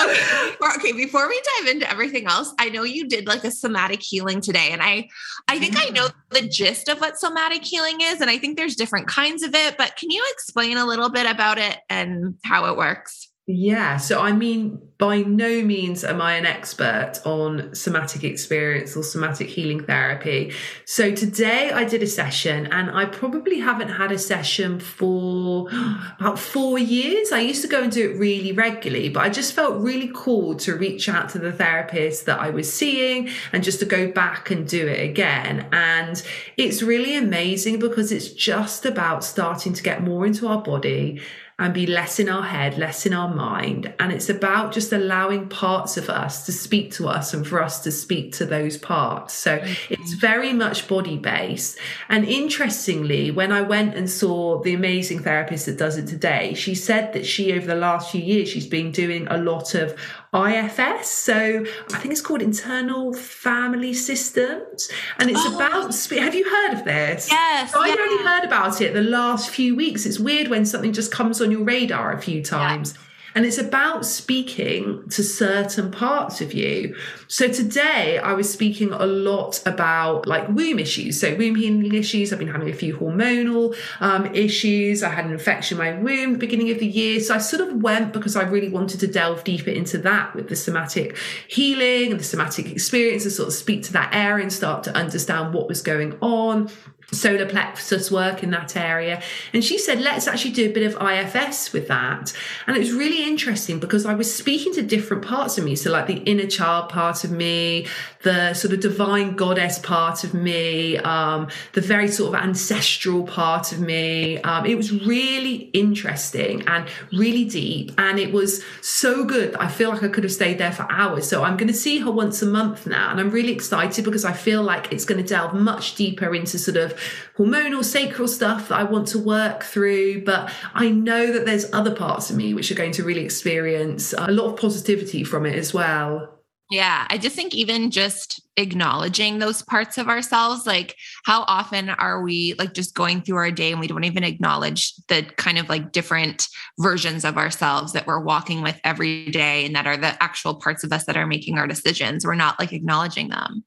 okay, 0.00 0.66
okay, 0.76 0.92
before 0.92 1.26
we 1.28 1.40
dive 1.58 1.68
into 1.68 1.90
everything 1.90 2.26
else, 2.26 2.52
I 2.58 2.68
know 2.68 2.82
you 2.82 3.08
did 3.08 3.26
like 3.26 3.44
a 3.44 3.50
somatic 3.50 4.02
healing 4.02 4.40
today, 4.40 4.70
and 4.72 4.82
I 4.82 5.08
I 5.48 5.58
think 5.58 5.74
yeah. 5.74 5.84
I 5.86 5.90
know 5.90 6.06
mm. 6.08 6.12
the 6.30 6.48
gist 6.48 6.88
of 6.88 7.00
what 7.00 7.18
somatic 7.18 7.64
healing 7.64 7.98
is, 8.00 8.20
and 8.20 8.28
I 8.28 8.38
think 8.38 8.56
there's 8.56 8.76
different 8.76 9.06
kinds 9.06 9.42
of 9.42 9.54
it. 9.54 9.76
But 9.78 9.96
can 9.96 10.10
you 10.10 10.22
explain 10.32 10.76
a 10.76 10.86
little 10.86 11.08
bit 11.08 11.30
about 11.30 11.58
it 11.58 11.78
and 11.88 12.34
how 12.44 12.66
it 12.66 12.76
works? 12.76 13.31
Yeah. 13.48 13.96
So, 13.96 14.20
I 14.20 14.30
mean, 14.30 14.80
by 14.98 15.22
no 15.22 15.62
means 15.62 16.04
am 16.04 16.20
I 16.20 16.34
an 16.34 16.46
expert 16.46 17.14
on 17.24 17.74
somatic 17.74 18.22
experience 18.22 18.96
or 18.96 19.02
somatic 19.02 19.48
healing 19.48 19.82
therapy. 19.82 20.52
So, 20.84 21.12
today 21.12 21.72
I 21.72 21.82
did 21.82 22.04
a 22.04 22.06
session 22.06 22.68
and 22.68 22.88
I 22.88 23.06
probably 23.06 23.58
haven't 23.58 23.88
had 23.88 24.12
a 24.12 24.18
session 24.18 24.78
for 24.78 25.68
about 26.20 26.38
four 26.38 26.78
years. 26.78 27.32
I 27.32 27.40
used 27.40 27.62
to 27.62 27.68
go 27.68 27.82
and 27.82 27.90
do 27.90 28.12
it 28.12 28.16
really 28.16 28.52
regularly, 28.52 29.08
but 29.08 29.24
I 29.24 29.28
just 29.28 29.54
felt 29.54 29.82
really 29.82 30.12
cool 30.14 30.54
to 30.58 30.76
reach 30.76 31.08
out 31.08 31.28
to 31.30 31.40
the 31.40 31.50
therapist 31.50 32.26
that 32.26 32.38
I 32.38 32.50
was 32.50 32.72
seeing 32.72 33.28
and 33.52 33.64
just 33.64 33.80
to 33.80 33.86
go 33.86 34.12
back 34.12 34.52
and 34.52 34.68
do 34.68 34.86
it 34.86 35.02
again. 35.02 35.66
And 35.72 36.22
it's 36.56 36.80
really 36.80 37.16
amazing 37.16 37.80
because 37.80 38.12
it's 38.12 38.28
just 38.28 38.86
about 38.86 39.24
starting 39.24 39.72
to 39.72 39.82
get 39.82 40.00
more 40.00 40.24
into 40.24 40.46
our 40.46 40.62
body 40.62 41.20
and 41.62 41.72
be 41.72 41.86
less 41.86 42.18
in 42.18 42.28
our 42.28 42.42
head, 42.42 42.76
less 42.76 43.06
in 43.06 43.14
our 43.14 43.32
mind. 43.32 43.94
And 44.00 44.10
it's 44.10 44.28
about 44.28 44.72
just 44.72 44.92
allowing 44.92 45.48
parts 45.48 45.96
of 45.96 46.10
us 46.10 46.44
to 46.46 46.52
speak 46.52 46.90
to 46.92 47.06
us 47.06 47.32
and 47.32 47.46
for 47.46 47.62
us 47.62 47.80
to 47.84 47.92
speak 47.92 48.32
to 48.32 48.44
those 48.44 48.76
parts. 48.76 49.32
So 49.34 49.62
it's 49.88 50.14
very 50.14 50.52
much 50.52 50.88
body 50.88 51.16
based. 51.16 51.78
And 52.08 52.24
interestingly, 52.24 53.30
when 53.30 53.52
I 53.52 53.62
went 53.62 53.94
and 53.94 54.10
saw 54.10 54.60
the 54.60 54.74
amazing 54.74 55.20
therapist 55.20 55.66
that 55.66 55.78
does 55.78 55.96
it 55.96 56.08
today, 56.08 56.54
she 56.54 56.74
said 56.74 57.12
that 57.12 57.24
she, 57.24 57.52
over 57.52 57.66
the 57.66 57.76
last 57.76 58.10
few 58.10 58.22
years, 58.22 58.48
she's 58.48 58.66
been 58.66 58.90
doing 58.90 59.28
a 59.28 59.38
lot 59.38 59.74
of 59.76 59.96
IFS. 60.34 61.08
So 61.08 61.64
I 61.92 61.98
think 61.98 62.12
it's 62.12 62.22
called 62.22 62.40
Internal 62.40 63.12
Family 63.12 63.92
Systems. 63.92 64.90
And 65.18 65.30
it's 65.30 65.40
oh. 65.44 65.56
about, 65.56 65.94
have 65.94 66.34
you 66.34 66.48
heard 66.48 66.72
of 66.72 66.84
this? 66.84 67.30
Yes. 67.30 67.72
So 67.72 67.80
I've 67.80 67.98
only 67.98 68.24
heard 68.24 68.44
about 68.44 68.80
it 68.80 68.94
the 68.94 69.02
last 69.02 69.50
few 69.50 69.76
weeks. 69.76 70.06
It's 70.06 70.18
weird 70.18 70.48
when 70.48 70.64
something 70.64 70.92
just 70.92 71.12
comes 71.12 71.42
on 71.42 71.50
your 71.50 71.64
radar 71.64 72.12
a 72.12 72.20
few 72.20 72.42
times. 72.42 72.94
Yeah. 72.94 73.00
And 73.34 73.46
it's 73.46 73.58
about 73.58 74.04
speaking 74.04 75.08
to 75.10 75.22
certain 75.22 75.90
parts 75.90 76.40
of 76.40 76.52
you. 76.52 76.96
So 77.28 77.48
today 77.48 78.18
I 78.18 78.32
was 78.32 78.52
speaking 78.52 78.92
a 78.92 79.06
lot 79.06 79.62
about 79.66 80.26
like 80.26 80.48
womb 80.48 80.78
issues. 80.78 81.20
So 81.20 81.34
womb 81.34 81.54
healing 81.54 81.94
issues. 81.94 82.32
I've 82.32 82.38
been 82.38 82.48
having 82.48 82.68
a 82.68 82.74
few 82.74 82.96
hormonal 82.96 83.74
um, 84.00 84.26
issues. 84.34 85.02
I 85.02 85.08
had 85.08 85.24
an 85.24 85.32
infection 85.32 85.80
in 85.80 85.84
my 85.84 86.02
womb 86.02 86.38
beginning 86.38 86.70
of 86.70 86.78
the 86.78 86.86
year. 86.86 87.20
So 87.20 87.34
I 87.34 87.38
sort 87.38 87.66
of 87.66 87.82
went 87.82 88.12
because 88.12 88.36
I 88.36 88.42
really 88.42 88.68
wanted 88.68 89.00
to 89.00 89.06
delve 89.06 89.44
deeper 89.44 89.70
into 89.70 89.98
that 89.98 90.34
with 90.34 90.48
the 90.48 90.56
somatic 90.56 91.16
healing 91.48 92.10
and 92.10 92.20
the 92.20 92.24
somatic 92.24 92.70
experience 92.70 93.24
and 93.24 93.32
sort 93.32 93.48
of 93.48 93.54
speak 93.54 93.82
to 93.84 93.92
that 93.94 94.14
area 94.14 94.42
and 94.42 94.52
start 94.52 94.84
to 94.84 94.96
understand 94.96 95.54
what 95.54 95.68
was 95.68 95.80
going 95.80 96.18
on 96.20 96.70
solar 97.12 97.46
plexus 97.46 98.10
work 98.10 98.42
in 98.42 98.50
that 98.50 98.76
area. 98.76 99.22
And 99.52 99.62
she 99.62 99.78
said, 99.78 100.00
let's 100.00 100.26
actually 100.26 100.52
do 100.52 100.70
a 100.70 100.72
bit 100.72 100.82
of 100.82 101.00
IFS 101.00 101.72
with 101.72 101.88
that. 101.88 102.32
And 102.66 102.76
it 102.76 102.80
was 102.80 102.92
really 102.92 103.24
interesting 103.24 103.78
because 103.78 104.06
I 104.06 104.14
was 104.14 104.34
speaking 104.34 104.72
to 104.74 104.82
different 104.82 105.24
parts 105.24 105.58
of 105.58 105.64
me. 105.64 105.76
So, 105.76 105.90
like 105.90 106.06
the 106.06 106.18
inner 106.18 106.46
child 106.46 106.88
part 106.88 107.24
of 107.24 107.30
me, 107.30 107.86
the 108.22 108.54
sort 108.54 108.72
of 108.72 108.80
divine 108.80 109.36
goddess 109.36 109.78
part 109.78 110.24
of 110.24 110.34
me, 110.34 110.96
um, 110.98 111.48
the 111.74 111.80
very 111.80 112.08
sort 112.08 112.34
of 112.34 112.40
ancestral 112.40 113.24
part 113.24 113.72
of 113.72 113.80
me. 113.80 114.38
Um, 114.38 114.64
it 114.64 114.76
was 114.76 114.90
really 114.92 115.70
interesting 115.72 116.62
and 116.66 116.88
really 117.12 117.44
deep. 117.44 117.92
And 117.98 118.18
it 118.18 118.32
was 118.32 118.64
so 118.80 119.24
good. 119.24 119.54
I 119.56 119.68
feel 119.68 119.90
like 119.90 120.02
I 120.02 120.08
could 120.08 120.24
have 120.24 120.32
stayed 120.32 120.58
there 120.58 120.72
for 120.72 120.90
hours. 120.90 121.28
So, 121.28 121.44
I'm 121.44 121.56
going 121.56 121.68
to 121.68 121.74
see 121.74 121.98
her 121.98 122.10
once 122.10 122.40
a 122.40 122.46
month 122.46 122.86
now. 122.86 123.10
And 123.10 123.20
I'm 123.20 123.30
really 123.30 123.52
excited 123.52 124.04
because 124.04 124.24
I 124.24 124.32
feel 124.32 124.62
like 124.62 124.92
it's 124.92 125.04
going 125.04 125.22
to 125.22 125.28
delve 125.28 125.52
much 125.52 125.94
deeper 125.94 126.34
into 126.34 126.58
sort 126.58 126.78
of 126.78 126.98
hormonal, 127.36 127.84
sacral 127.84 128.28
stuff 128.28 128.68
that 128.68 128.78
I 128.78 128.84
want 128.84 129.08
to 129.08 129.18
work 129.18 129.62
through. 129.62 130.24
But 130.24 130.52
I 130.74 130.90
know 130.90 131.32
that 131.32 131.46
there's 131.46 131.72
other 131.72 131.94
parts 131.94 132.30
of 132.30 132.36
me 132.36 132.54
which 132.54 132.70
are 132.70 132.76
going 132.76 132.92
to 132.92 133.04
really 133.04 133.24
experience 133.24 134.12
a 134.16 134.30
lot 134.30 134.52
of 134.52 134.58
positivity 134.58 135.24
from 135.24 135.46
it 135.46 135.56
as 135.56 135.72
well. 135.72 136.32
Yeah, 136.72 137.06
I 137.10 137.18
just 137.18 137.36
think 137.36 137.54
even 137.54 137.90
just 137.90 138.40
acknowledging 138.56 139.38
those 139.38 139.60
parts 139.60 139.98
of 139.98 140.08
ourselves, 140.08 140.66
like 140.66 140.96
how 141.26 141.42
often 141.42 141.90
are 141.90 142.22
we 142.22 142.54
like 142.58 142.72
just 142.72 142.94
going 142.94 143.20
through 143.20 143.36
our 143.36 143.50
day 143.50 143.72
and 143.72 143.80
we 143.80 143.86
don't 143.86 144.04
even 144.04 144.24
acknowledge 144.24 144.94
the 145.08 145.22
kind 145.36 145.58
of 145.58 145.68
like 145.68 145.92
different 145.92 146.48
versions 146.78 147.26
of 147.26 147.36
ourselves 147.36 147.92
that 147.92 148.06
we're 148.06 148.24
walking 148.24 148.62
with 148.62 148.80
every 148.84 149.26
day 149.30 149.66
and 149.66 149.76
that 149.76 149.86
are 149.86 149.98
the 149.98 150.22
actual 150.22 150.54
parts 150.54 150.82
of 150.82 150.94
us 150.94 151.04
that 151.04 151.16
are 151.16 151.26
making 151.26 151.58
our 151.58 151.66
decisions. 151.66 152.24
We're 152.24 152.36
not 152.36 152.58
like 152.58 152.72
acknowledging 152.72 153.28
them. 153.28 153.64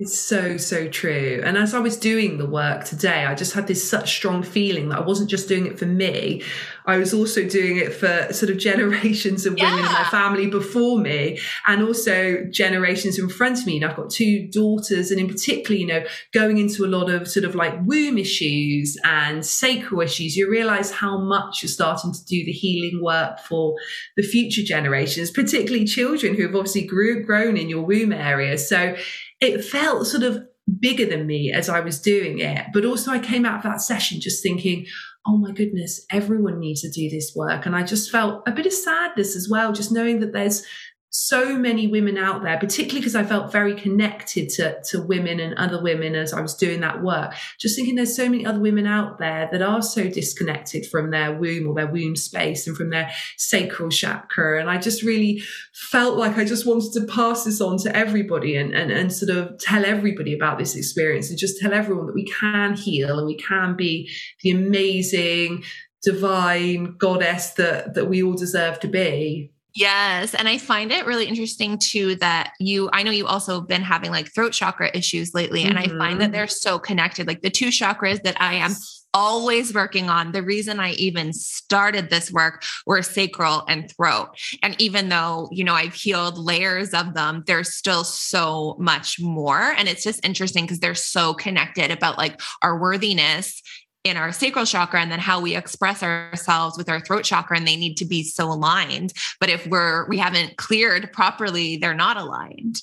It's 0.00 0.16
so, 0.16 0.58
so 0.58 0.86
true. 0.86 1.42
And 1.44 1.58
as 1.58 1.74
I 1.74 1.80
was 1.80 1.96
doing 1.96 2.38
the 2.38 2.46
work 2.46 2.84
today, 2.84 3.26
I 3.26 3.34
just 3.34 3.52
had 3.52 3.66
this 3.66 3.88
such 3.88 4.14
strong 4.14 4.44
feeling 4.44 4.90
that 4.90 5.00
I 5.00 5.02
wasn't 5.02 5.28
just 5.28 5.48
doing 5.48 5.66
it 5.66 5.76
for 5.76 5.86
me. 5.86 6.44
I 6.86 6.98
was 6.98 7.12
also 7.12 7.48
doing 7.48 7.78
it 7.78 7.92
for 7.92 8.32
sort 8.32 8.50
of 8.50 8.58
generations 8.70 9.44
of 9.44 9.54
women 9.54 9.80
in 9.80 9.84
my 9.84 10.04
family 10.04 10.46
before 10.46 11.00
me 11.00 11.40
and 11.66 11.82
also 11.82 12.44
generations 12.44 13.18
in 13.18 13.28
front 13.28 13.58
of 13.58 13.66
me. 13.66 13.76
And 13.76 13.84
I've 13.84 13.96
got 13.96 14.08
two 14.08 14.46
daughters 14.46 15.10
and 15.10 15.18
in 15.18 15.26
particular, 15.26 15.76
you 15.76 15.86
know, 15.88 16.04
going 16.32 16.58
into 16.58 16.84
a 16.84 16.86
lot 16.86 17.10
of 17.10 17.26
sort 17.26 17.44
of 17.44 17.56
like 17.56 17.74
womb 17.84 18.18
issues 18.18 18.96
and 19.02 19.44
sacral 19.44 20.00
issues, 20.00 20.36
you 20.36 20.48
realize 20.48 20.92
how 20.92 21.18
much 21.18 21.60
you're 21.60 21.68
starting 21.68 22.12
to 22.12 22.24
do 22.24 22.44
the 22.44 22.52
healing 22.52 23.02
work 23.02 23.40
for 23.40 23.74
the 24.16 24.22
future 24.22 24.62
generations, 24.62 25.32
particularly 25.32 25.84
children 25.84 26.36
who 26.36 26.42
have 26.42 26.54
obviously 26.54 26.86
grew, 26.86 27.24
grown 27.24 27.56
in 27.56 27.68
your 27.68 27.82
womb 27.82 28.12
area. 28.12 28.56
So 28.56 28.94
it 29.40 29.64
felt 29.64 30.06
sort 30.06 30.22
of 30.22 30.42
bigger 30.80 31.06
than 31.06 31.26
me 31.26 31.52
as 31.52 31.68
I 31.68 31.80
was 31.80 32.00
doing 32.00 32.40
it. 32.40 32.66
But 32.72 32.84
also, 32.84 33.10
I 33.10 33.18
came 33.18 33.44
out 33.44 33.58
of 33.58 33.62
that 33.62 33.80
session 33.80 34.20
just 34.20 34.42
thinking, 34.42 34.86
oh 35.26 35.36
my 35.36 35.52
goodness, 35.52 36.04
everyone 36.10 36.58
needs 36.58 36.82
to 36.82 36.90
do 36.90 37.08
this 37.08 37.32
work. 37.34 37.66
And 37.66 37.74
I 37.74 37.82
just 37.82 38.10
felt 38.10 38.42
a 38.46 38.52
bit 38.52 38.66
of 38.66 38.72
sadness 38.72 39.36
as 39.36 39.48
well, 39.50 39.72
just 39.72 39.92
knowing 39.92 40.20
that 40.20 40.32
there's 40.32 40.64
so 41.10 41.56
many 41.56 41.86
women 41.86 42.18
out 42.18 42.42
there, 42.42 42.58
particularly 42.58 43.00
because 43.00 43.14
I 43.14 43.24
felt 43.24 43.50
very 43.50 43.74
connected 43.74 44.50
to, 44.50 44.80
to 44.90 45.02
women 45.02 45.40
and 45.40 45.54
other 45.54 45.82
women 45.82 46.14
as 46.14 46.34
I 46.34 46.40
was 46.40 46.54
doing 46.54 46.80
that 46.80 47.02
work. 47.02 47.34
Just 47.58 47.76
thinking 47.76 47.94
there's 47.94 48.14
so 48.14 48.28
many 48.28 48.44
other 48.44 48.60
women 48.60 48.86
out 48.86 49.18
there 49.18 49.48
that 49.50 49.62
are 49.62 49.80
so 49.80 50.08
disconnected 50.08 50.86
from 50.86 51.10
their 51.10 51.32
womb 51.32 51.66
or 51.66 51.74
their 51.74 51.86
womb 51.86 52.14
space 52.14 52.66
and 52.66 52.76
from 52.76 52.90
their 52.90 53.10
sacral 53.38 53.88
chakra. 53.88 54.60
And 54.60 54.68
I 54.68 54.76
just 54.76 55.02
really 55.02 55.42
felt 55.72 56.18
like 56.18 56.36
I 56.36 56.44
just 56.44 56.66
wanted 56.66 56.92
to 56.92 57.06
pass 57.06 57.44
this 57.44 57.60
on 57.60 57.78
to 57.78 57.96
everybody 57.96 58.56
and, 58.56 58.74
and, 58.74 58.90
and 58.90 59.12
sort 59.12 59.30
of 59.30 59.58
tell 59.58 59.86
everybody 59.86 60.34
about 60.34 60.58
this 60.58 60.76
experience 60.76 61.30
and 61.30 61.38
just 61.38 61.58
tell 61.58 61.72
everyone 61.72 62.06
that 62.06 62.14
we 62.14 62.26
can 62.26 62.74
heal 62.74 63.18
and 63.18 63.26
we 63.26 63.36
can 63.36 63.76
be 63.76 64.10
the 64.42 64.50
amazing, 64.50 65.64
divine 66.02 66.96
goddess 66.98 67.52
that, 67.52 67.94
that 67.94 68.10
we 68.10 68.22
all 68.22 68.34
deserve 68.34 68.78
to 68.80 68.88
be. 68.88 69.52
Yes. 69.78 70.34
And 70.34 70.48
I 70.48 70.58
find 70.58 70.90
it 70.90 71.06
really 71.06 71.26
interesting 71.26 71.78
too 71.78 72.16
that 72.16 72.52
you, 72.58 72.90
I 72.92 73.04
know 73.04 73.12
you 73.12 73.26
also 73.26 73.60
been 73.60 73.82
having 73.82 74.10
like 74.10 74.34
throat 74.34 74.52
chakra 74.52 74.90
issues 74.92 75.34
lately. 75.34 75.62
And 75.62 75.78
mm-hmm. 75.78 75.94
I 75.94 75.98
find 75.98 76.20
that 76.20 76.24
mm-hmm. 76.24 76.32
they're 76.32 76.48
so 76.48 76.80
connected. 76.80 77.28
Like 77.28 77.42
the 77.42 77.50
two 77.50 77.68
chakras 77.68 78.20
that 78.24 78.40
I 78.40 78.54
am 78.54 78.74
always 79.14 79.72
working 79.72 80.10
on. 80.10 80.32
The 80.32 80.42
reason 80.42 80.80
I 80.80 80.92
even 80.94 81.32
started 81.32 82.10
this 82.10 82.32
work 82.32 82.64
were 82.86 83.02
sacral 83.02 83.64
and 83.68 83.88
throat. 83.90 84.30
And 84.64 84.74
even 84.80 85.10
though, 85.10 85.48
you 85.52 85.62
know, 85.62 85.74
I've 85.74 85.94
healed 85.94 86.38
layers 86.38 86.92
of 86.92 87.14
them, 87.14 87.44
there's 87.46 87.72
still 87.72 88.02
so 88.02 88.74
much 88.80 89.20
more. 89.20 89.60
And 89.60 89.88
it's 89.88 90.02
just 90.02 90.24
interesting 90.26 90.64
because 90.64 90.80
they're 90.80 90.94
so 90.96 91.34
connected 91.34 91.92
about 91.92 92.18
like 92.18 92.40
our 92.62 92.78
worthiness 92.78 93.62
in 94.08 94.16
our 94.16 94.32
sacral 94.32 94.64
chakra 94.64 95.00
and 95.00 95.10
then 95.10 95.18
how 95.18 95.40
we 95.40 95.56
express 95.56 96.02
ourselves 96.02 96.76
with 96.76 96.88
our 96.88 97.00
throat 97.00 97.24
chakra 97.24 97.56
and 97.56 97.66
they 97.66 97.76
need 97.76 97.96
to 97.96 98.04
be 98.04 98.22
so 98.22 98.50
aligned 98.50 99.12
but 99.40 99.48
if 99.48 99.66
we're 99.66 100.08
we 100.08 100.18
haven't 100.18 100.56
cleared 100.56 101.12
properly 101.12 101.76
they're 101.76 101.94
not 101.94 102.16
aligned 102.16 102.82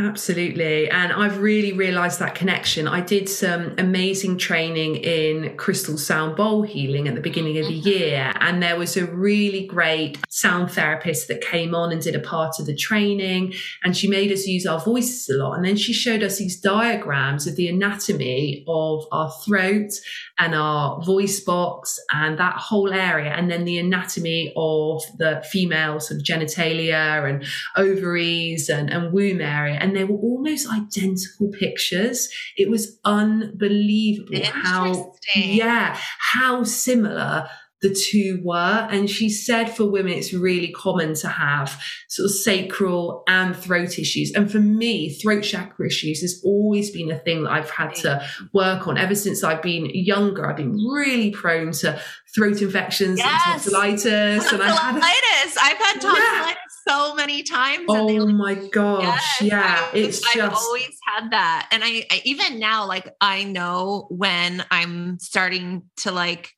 Absolutely. 0.00 0.88
And 0.88 1.12
I've 1.12 1.38
really 1.38 1.72
realized 1.72 2.20
that 2.20 2.36
connection. 2.36 2.86
I 2.86 3.00
did 3.00 3.28
some 3.28 3.74
amazing 3.78 4.38
training 4.38 4.94
in 4.94 5.56
crystal 5.56 5.98
sound 5.98 6.36
bowl 6.36 6.62
healing 6.62 7.08
at 7.08 7.16
the 7.16 7.20
beginning 7.20 7.58
of 7.58 7.66
the 7.66 7.80
mm-hmm. 7.80 7.88
year. 7.88 8.32
And 8.38 8.62
there 8.62 8.78
was 8.78 8.96
a 8.96 9.06
really 9.06 9.66
great 9.66 10.16
sound 10.28 10.70
therapist 10.70 11.26
that 11.26 11.40
came 11.40 11.74
on 11.74 11.90
and 11.90 12.00
did 12.00 12.14
a 12.14 12.20
part 12.20 12.60
of 12.60 12.66
the 12.66 12.76
training. 12.76 13.54
And 13.82 13.96
she 13.96 14.06
made 14.06 14.30
us 14.30 14.46
use 14.46 14.66
our 14.66 14.78
voices 14.78 15.28
a 15.30 15.36
lot. 15.36 15.54
And 15.54 15.64
then 15.64 15.76
she 15.76 15.92
showed 15.92 16.22
us 16.22 16.38
these 16.38 16.60
diagrams 16.60 17.48
of 17.48 17.56
the 17.56 17.66
anatomy 17.66 18.64
of 18.68 19.04
our 19.10 19.32
throat 19.44 19.90
and 20.38 20.54
our 20.54 21.02
voice 21.02 21.40
box 21.40 21.98
and 22.12 22.38
that 22.38 22.56
whole 22.56 22.92
area. 22.92 23.30
And 23.30 23.50
then 23.50 23.64
the 23.64 23.78
anatomy 23.78 24.52
of 24.56 25.02
the 25.18 25.44
female 25.50 26.00
sort 26.00 26.20
of 26.20 26.26
genitalia 26.26 27.28
and 27.28 27.44
ovaries 27.76 28.68
and, 28.68 28.90
and 28.90 29.12
womb 29.12 29.40
area 29.40 29.74
and 29.74 29.96
they 29.96 30.04
were 30.04 30.18
almost 30.18 30.68
identical 30.68 31.48
pictures. 31.48 32.28
It 32.56 32.70
was 32.70 32.98
unbelievable 33.04 34.44
how, 34.44 35.14
yeah, 35.34 35.98
how 36.18 36.64
similar 36.64 37.48
the 37.80 37.94
two 37.94 38.40
were. 38.42 38.88
And 38.90 39.08
she 39.08 39.28
said 39.28 39.74
for 39.74 39.84
women, 39.84 40.12
it's 40.12 40.32
really 40.32 40.72
common 40.72 41.14
to 41.14 41.28
have 41.28 41.80
sort 42.08 42.26
of 42.26 42.32
sacral 42.32 43.22
and 43.28 43.56
throat 43.56 43.98
issues. 43.98 44.32
And 44.32 44.50
for 44.50 44.60
me, 44.60 45.10
throat 45.14 45.42
chakra 45.42 45.86
issues 45.86 46.20
has 46.22 46.40
always 46.44 46.90
been 46.90 47.10
a 47.10 47.18
thing 47.18 47.44
that 47.44 47.52
I've 47.52 47.70
had 47.70 47.94
to 47.96 48.26
work 48.52 48.86
on. 48.88 48.98
Ever 48.98 49.14
since 49.14 49.44
I've 49.44 49.62
been 49.62 49.90
younger, 49.92 50.48
I've 50.48 50.56
been 50.56 50.72
really 50.72 51.30
prone 51.30 51.72
to 51.72 52.00
throat 52.34 52.60
infections 52.60 53.18
yes. 53.18 53.42
and 53.46 53.54
tonsillitis. 53.54 54.48
Tonsillitis. 54.48 54.80
And 54.80 55.02
I 55.02 55.08
had 55.08 55.46
a, 55.46 55.60
I've 55.60 55.76
had 55.78 56.00
tonsillitis. 56.00 56.48
Yeah 56.48 56.54
so 56.88 57.14
many 57.14 57.42
times. 57.42 57.84
Oh 57.88 58.26
my 58.26 58.54
gosh. 58.54 59.42
Yes, 59.42 59.42
yeah. 59.42 59.90
it's 59.92 60.26
I've 60.26 60.34
just. 60.34 60.62
always 60.62 60.96
had 61.06 61.30
that. 61.32 61.68
And 61.70 61.84
I, 61.84 62.06
I, 62.10 62.22
even 62.24 62.58
now, 62.58 62.86
like, 62.86 63.14
I 63.20 63.44
know 63.44 64.06
when 64.10 64.64
I'm 64.70 65.18
starting 65.18 65.82
to 65.98 66.12
like 66.12 66.54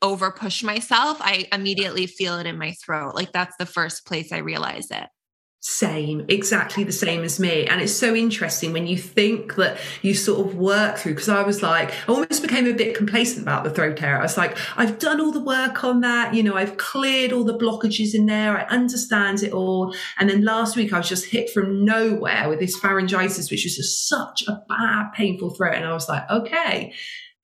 over 0.00 0.30
push 0.30 0.62
myself, 0.62 1.18
I 1.20 1.48
immediately 1.52 2.06
feel 2.06 2.38
it 2.38 2.46
in 2.46 2.58
my 2.58 2.72
throat. 2.72 3.14
Like, 3.14 3.32
that's 3.32 3.56
the 3.58 3.66
first 3.66 4.06
place 4.06 4.32
I 4.32 4.38
realize 4.38 4.90
it. 4.90 5.08
Same, 5.64 6.26
exactly 6.28 6.82
the 6.82 6.90
same 6.90 7.22
as 7.22 7.38
me. 7.38 7.66
And 7.68 7.80
it's 7.80 7.92
so 7.92 8.16
interesting 8.16 8.72
when 8.72 8.88
you 8.88 8.98
think 8.98 9.54
that 9.54 9.78
you 10.02 10.12
sort 10.12 10.44
of 10.44 10.56
work 10.56 10.96
through, 10.96 11.12
because 11.12 11.28
I 11.28 11.42
was 11.42 11.62
like, 11.62 11.92
I 11.92 12.12
almost 12.12 12.42
became 12.42 12.66
a 12.66 12.72
bit 12.72 12.96
complacent 12.96 13.42
about 13.42 13.62
the 13.62 13.70
throat 13.70 14.02
area. 14.02 14.18
I 14.18 14.22
was 14.22 14.36
like, 14.36 14.58
I've 14.76 14.98
done 14.98 15.20
all 15.20 15.30
the 15.30 15.38
work 15.38 15.84
on 15.84 16.00
that. 16.00 16.34
You 16.34 16.42
know, 16.42 16.56
I've 16.56 16.78
cleared 16.78 17.32
all 17.32 17.44
the 17.44 17.56
blockages 17.56 18.12
in 18.12 18.26
there. 18.26 18.58
I 18.58 18.64
understand 18.74 19.44
it 19.44 19.52
all. 19.52 19.94
And 20.18 20.28
then 20.28 20.44
last 20.44 20.74
week 20.74 20.92
I 20.92 20.98
was 20.98 21.08
just 21.08 21.26
hit 21.26 21.48
from 21.50 21.84
nowhere 21.84 22.48
with 22.48 22.58
this 22.58 22.76
pharyngitis, 22.76 23.48
which 23.48 23.62
was 23.62 23.76
just 23.76 24.08
such 24.08 24.42
a 24.48 24.64
bad, 24.68 25.12
painful 25.12 25.50
throat. 25.50 25.76
And 25.76 25.84
I 25.84 25.92
was 25.92 26.08
like, 26.08 26.28
okay, 26.28 26.92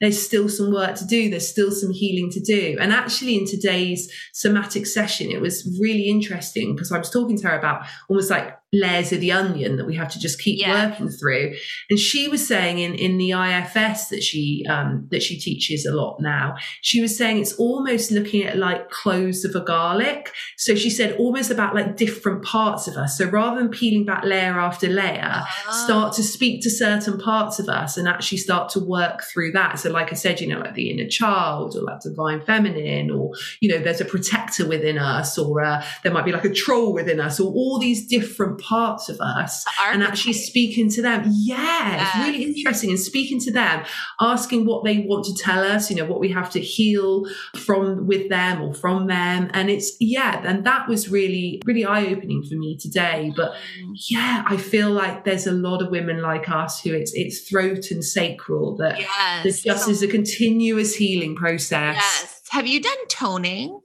there's 0.01 0.21
still 0.21 0.49
some 0.49 0.73
work 0.73 0.97
to 0.97 1.05
do. 1.05 1.29
There's 1.29 1.49
still 1.49 1.71
some 1.71 1.91
healing 1.91 2.31
to 2.31 2.41
do. 2.41 2.77
And 2.81 2.93
actually, 2.93 3.37
in 3.37 3.47
today's 3.47 4.13
somatic 4.33 4.87
session, 4.87 5.31
it 5.31 5.41
was 5.41 5.79
really 5.81 6.09
interesting 6.09 6.75
because 6.75 6.93
I 6.93 6.99
was 6.99 7.11
talking 7.11 7.37
to 7.39 7.49
her 7.49 7.59
about 7.59 7.87
almost 8.09 8.31
like 8.31 8.58
layers 8.73 9.13
of 9.13 9.21
the 9.21 9.33
onion 9.33 9.77
that 9.77 9.87
we 9.87 9.95
have 9.97 10.11
to 10.13 10.19
just 10.19 10.41
keep 10.41 10.61
yeah. 10.61 10.91
working 10.91 11.09
through. 11.09 11.55
And 11.89 11.99
she 11.99 12.29
was 12.29 12.47
saying 12.47 12.79
in, 12.79 12.95
in 12.95 13.17
the 13.17 13.31
IFS 13.31 14.09
that 14.09 14.23
she 14.23 14.65
um, 14.69 15.09
that 15.11 15.23
she 15.23 15.39
teaches 15.39 15.87
a 15.87 15.95
lot 15.95 16.19
now, 16.21 16.57
she 16.83 17.01
was 17.01 17.17
saying 17.17 17.39
it's 17.39 17.55
almost 17.55 18.11
looking 18.11 18.45
at 18.45 18.59
like 18.59 18.91
cloves 18.91 19.45
of 19.45 19.55
a 19.55 19.61
garlic. 19.61 20.33
So 20.57 20.75
she 20.75 20.91
said 20.91 21.17
almost 21.17 21.51
about 21.51 21.75
like 21.75 21.97
different 21.97 22.45
parts 22.45 22.87
of 22.87 22.97
us. 22.97 23.17
So 23.17 23.27
rather 23.27 23.59
than 23.59 23.71
peeling 23.71 24.05
back 24.05 24.25
layer 24.25 24.59
after 24.59 24.89
layer, 24.89 25.23
uh-huh. 25.23 25.73
start 25.73 26.13
to 26.15 26.23
speak 26.23 26.63
to 26.63 26.71
certain 26.71 27.19
parts 27.19 27.59
of 27.59 27.69
us 27.69 27.97
and 27.97 28.07
actually 28.07 28.39
start 28.39 28.69
to 28.71 28.81
work 28.81 29.23
through 29.23 29.53
that. 29.53 29.79
So 29.79 29.91
like 29.91 30.13
I 30.13 30.15
said, 30.15 30.41
you 30.41 30.49
know, 30.49 30.61
like 30.61 30.75
the 30.75 30.91
inner 30.91 31.09
child 31.09 31.75
or 31.75 31.83
like 31.83 32.01
divine 32.01 32.43
feminine, 32.43 33.11
or 33.11 33.33
you 33.61 33.71
know, 33.71 33.79
there's 33.79 34.01
a 34.01 34.05
protector 34.05 34.67
within 34.67 34.99
us, 34.99 35.39
or 35.39 35.63
uh, 35.63 35.83
there 36.03 36.13
might 36.13 36.25
be 36.25 36.33
like 36.33 36.45
a 36.45 36.53
troll 36.53 36.93
within 36.93 37.21
us, 37.21 37.41
or 37.41 37.51
all 37.53 37.79
these 37.79 38.07
different 38.07 38.58
parts 38.59 39.09
of 39.09 39.21
us 39.21 39.65
and 39.87 40.03
actually 40.03 40.33
speaking 40.33 40.91
to 40.91 41.03
them. 41.03 41.25
Yeah, 41.31 42.03
it's 42.03 42.27
really 42.27 42.45
interesting 42.45 42.91
and 42.91 42.99
speaking 42.99 43.41
to 43.41 43.53
them, 43.53 43.85
asking 44.21 44.67
what 44.67 44.85
they 44.85 44.99
want 44.99 45.25
to 45.27 45.35
tell 45.35 45.63
us, 45.63 45.91
you 45.91 45.97
know, 45.97 46.05
what 46.05 46.21
we 46.21 46.31
have 46.31 46.51
to 46.51 46.61
heal 46.61 47.25
from 47.57 48.07
with 48.07 48.29
them 48.29 48.61
or 48.63 48.75
from 48.75 49.07
them. 49.07 49.51
And 49.53 49.71
it's, 49.71 49.93
yeah, 50.01 50.43
and 50.45 50.65
that 50.65 50.89
was 50.89 51.09
really, 51.09 51.63
really 51.65 51.85
eye 51.85 52.07
opening 52.07 52.43
for 52.43 52.55
me 52.55 52.77
today. 52.77 53.33
But 53.37 53.53
mm. 53.53 53.95
yeah, 54.09 54.45
I 54.47 54.57
feel 54.57 54.91
like 54.91 55.25
there's 55.25 55.47
a 55.47 55.53
lot 55.53 55.83
of 55.83 55.91
women 55.91 56.21
like 56.23 56.49
us 56.49 56.81
who 56.81 56.95
it's, 56.95 57.13
it's 57.15 57.49
throat 57.49 57.91
and 57.91 58.05
sacral 58.05 58.77
that, 58.77 58.99
yes. 58.99 59.63
just 59.63 59.85
so, 59.85 59.91
is 59.91 60.03
a 60.03 60.09
continuous 60.09 60.95
healing 60.95 61.37
process. 61.37 61.97
Yes. 61.97 62.43
Have 62.51 62.67
you 62.67 62.81
done 62.81 63.07
toning? 63.09 63.81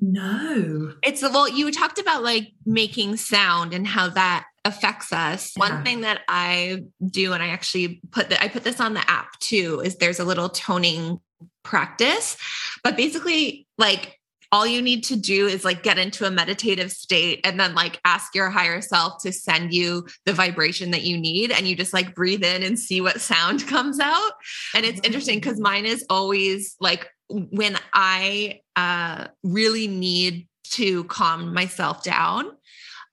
No. 0.00 0.94
It's 1.02 1.22
well, 1.22 1.48
you 1.48 1.70
talked 1.70 1.98
about 1.98 2.22
like 2.22 2.52
making 2.64 3.16
sound 3.16 3.74
and 3.74 3.86
how 3.86 4.08
that 4.10 4.46
affects 4.64 5.12
us. 5.12 5.52
Yeah. 5.56 5.68
One 5.68 5.84
thing 5.84 6.02
that 6.02 6.20
I 6.28 6.84
do, 7.04 7.32
and 7.32 7.42
I 7.42 7.48
actually 7.48 8.00
put 8.10 8.30
that 8.30 8.42
I 8.42 8.48
put 8.48 8.64
this 8.64 8.80
on 8.80 8.94
the 8.94 9.10
app 9.10 9.38
too, 9.40 9.80
is 9.84 9.96
there's 9.96 10.20
a 10.20 10.24
little 10.24 10.48
toning 10.48 11.20
practice. 11.62 12.36
But 12.82 12.96
basically, 12.96 13.66
like 13.78 14.18
all 14.52 14.66
you 14.66 14.82
need 14.82 15.02
to 15.04 15.16
do 15.16 15.46
is 15.46 15.64
like 15.64 15.82
get 15.82 15.98
into 15.98 16.26
a 16.26 16.30
meditative 16.30 16.92
state 16.92 17.40
and 17.42 17.58
then 17.58 17.74
like 17.74 17.98
ask 18.04 18.34
your 18.34 18.50
higher 18.50 18.82
self 18.82 19.22
to 19.22 19.32
send 19.32 19.72
you 19.72 20.06
the 20.26 20.32
vibration 20.34 20.90
that 20.90 21.02
you 21.02 21.16
need 21.16 21.50
and 21.50 21.66
you 21.66 21.74
just 21.74 21.94
like 21.94 22.14
breathe 22.14 22.44
in 22.44 22.62
and 22.62 22.78
see 22.78 23.00
what 23.00 23.20
sound 23.20 23.66
comes 23.66 23.98
out 23.98 24.32
and 24.74 24.84
it's 24.84 25.00
interesting 25.04 25.38
because 25.38 25.58
mine 25.58 25.86
is 25.86 26.04
always 26.10 26.76
like 26.80 27.08
when 27.30 27.78
I 27.94 28.60
uh, 28.76 29.28
really 29.42 29.88
need 29.88 30.48
to 30.72 31.04
calm 31.04 31.52
myself 31.52 32.02
down, 32.02 32.50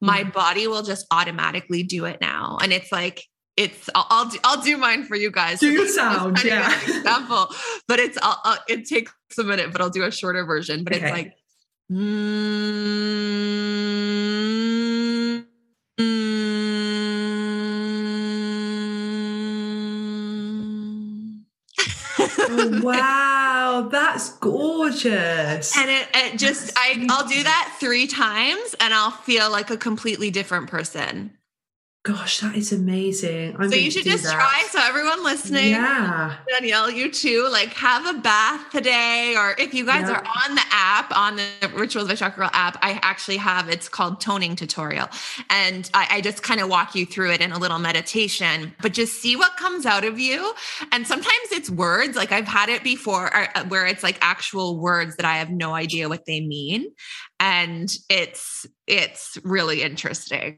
my 0.01 0.21
mm-hmm. 0.21 0.31
body 0.31 0.67
will 0.67 0.83
just 0.83 1.05
automatically 1.11 1.83
do 1.83 2.05
it 2.05 2.19
now. 2.21 2.57
And 2.61 2.71
it's 2.71 2.91
like, 2.91 3.25
it's 3.57 3.89
I'll 3.93 4.07
I'll 4.09 4.29
do, 4.29 4.37
I'll 4.45 4.61
do 4.61 4.77
mine 4.77 5.03
for 5.03 5.15
you 5.17 5.31
guys. 5.31 5.59
Do 5.59 5.69
your 5.69 5.87
sound, 5.87 6.41
yeah. 6.45 6.73
Example, 6.83 7.49
but 7.87 7.99
it's 7.99 8.17
I'll, 8.21 8.39
I'll, 8.45 8.59
it 8.69 8.85
takes 8.85 9.11
a 9.37 9.43
minute, 9.43 9.73
but 9.73 9.81
I'll 9.81 9.89
do 9.89 10.03
a 10.03 10.11
shorter 10.11 10.45
version. 10.45 10.85
But 10.85 10.95
okay. 10.95 11.05
it's 11.05 11.11
like, 11.11 11.33
mm, 11.91 11.97
mm. 15.99 16.25
oh, 22.51 22.81
wow 22.81 23.25
that's 23.83 24.33
gorgeous. 24.37 25.77
And 25.77 25.89
it, 25.89 26.07
it 26.13 26.39
just, 26.39 26.71
I, 26.75 27.05
I'll 27.09 27.27
do 27.27 27.43
that 27.43 27.77
three 27.79 28.07
times 28.07 28.75
and 28.79 28.93
I'll 28.93 29.11
feel 29.11 29.49
like 29.51 29.69
a 29.69 29.77
completely 29.77 30.31
different 30.31 30.69
person. 30.69 31.31
Gosh, 32.09 32.39
that 32.39 32.55
is 32.55 32.71
amazing. 32.71 33.55
I'm 33.59 33.69
so 33.69 33.75
you 33.75 33.91
should 33.91 34.03
just 34.03 34.23
that. 34.23 34.33
try. 34.33 34.67
So 34.71 34.79
everyone 34.81 35.23
listening, 35.23 35.69
yeah, 35.69 36.37
Danielle, 36.49 36.89
you 36.89 37.11
too, 37.11 37.47
like 37.51 37.71
have 37.73 38.07
a 38.07 38.19
bath 38.19 38.71
today, 38.71 39.35
or 39.37 39.53
if 39.59 39.75
you 39.75 39.85
guys 39.85 40.09
yeah. 40.09 40.15
are 40.15 40.23
on 40.25 40.55
the 40.55 40.63
app, 40.71 41.15
on 41.15 41.35
the 41.35 41.71
Rituals 41.75 42.05
of 42.05 42.09
by 42.09 42.15
Chakra 42.15 42.45
Girl 42.45 42.49
app, 42.51 42.79
I 42.81 42.99
actually 43.03 43.37
have 43.37 43.69
it's 43.69 43.87
called 43.87 44.19
toning 44.21 44.55
tutorial, 44.55 45.07
and 45.51 45.87
I, 45.93 46.07
I 46.09 46.21
just 46.21 46.41
kind 46.41 46.59
of 46.59 46.67
walk 46.67 46.95
you 46.95 47.05
through 47.05 47.31
it 47.33 47.41
in 47.41 47.51
a 47.51 47.59
little 47.59 47.77
meditation. 47.77 48.73
But 48.81 48.93
just 48.93 49.21
see 49.21 49.35
what 49.35 49.55
comes 49.57 49.85
out 49.85 50.03
of 50.03 50.17
you, 50.17 50.55
and 50.91 51.05
sometimes 51.05 51.51
it's 51.51 51.69
words. 51.69 52.15
Like 52.15 52.31
I've 52.31 52.47
had 52.47 52.69
it 52.69 52.83
before, 52.83 53.35
uh, 53.35 53.65
where 53.65 53.85
it's 53.85 54.01
like 54.01 54.17
actual 54.21 54.79
words 54.79 55.15
that 55.17 55.27
I 55.27 55.35
have 55.35 55.51
no 55.51 55.75
idea 55.75 56.09
what 56.09 56.25
they 56.25 56.41
mean, 56.41 56.87
and 57.39 57.87
it's 58.09 58.65
it's 58.87 59.37
really 59.43 59.83
interesting. 59.83 60.57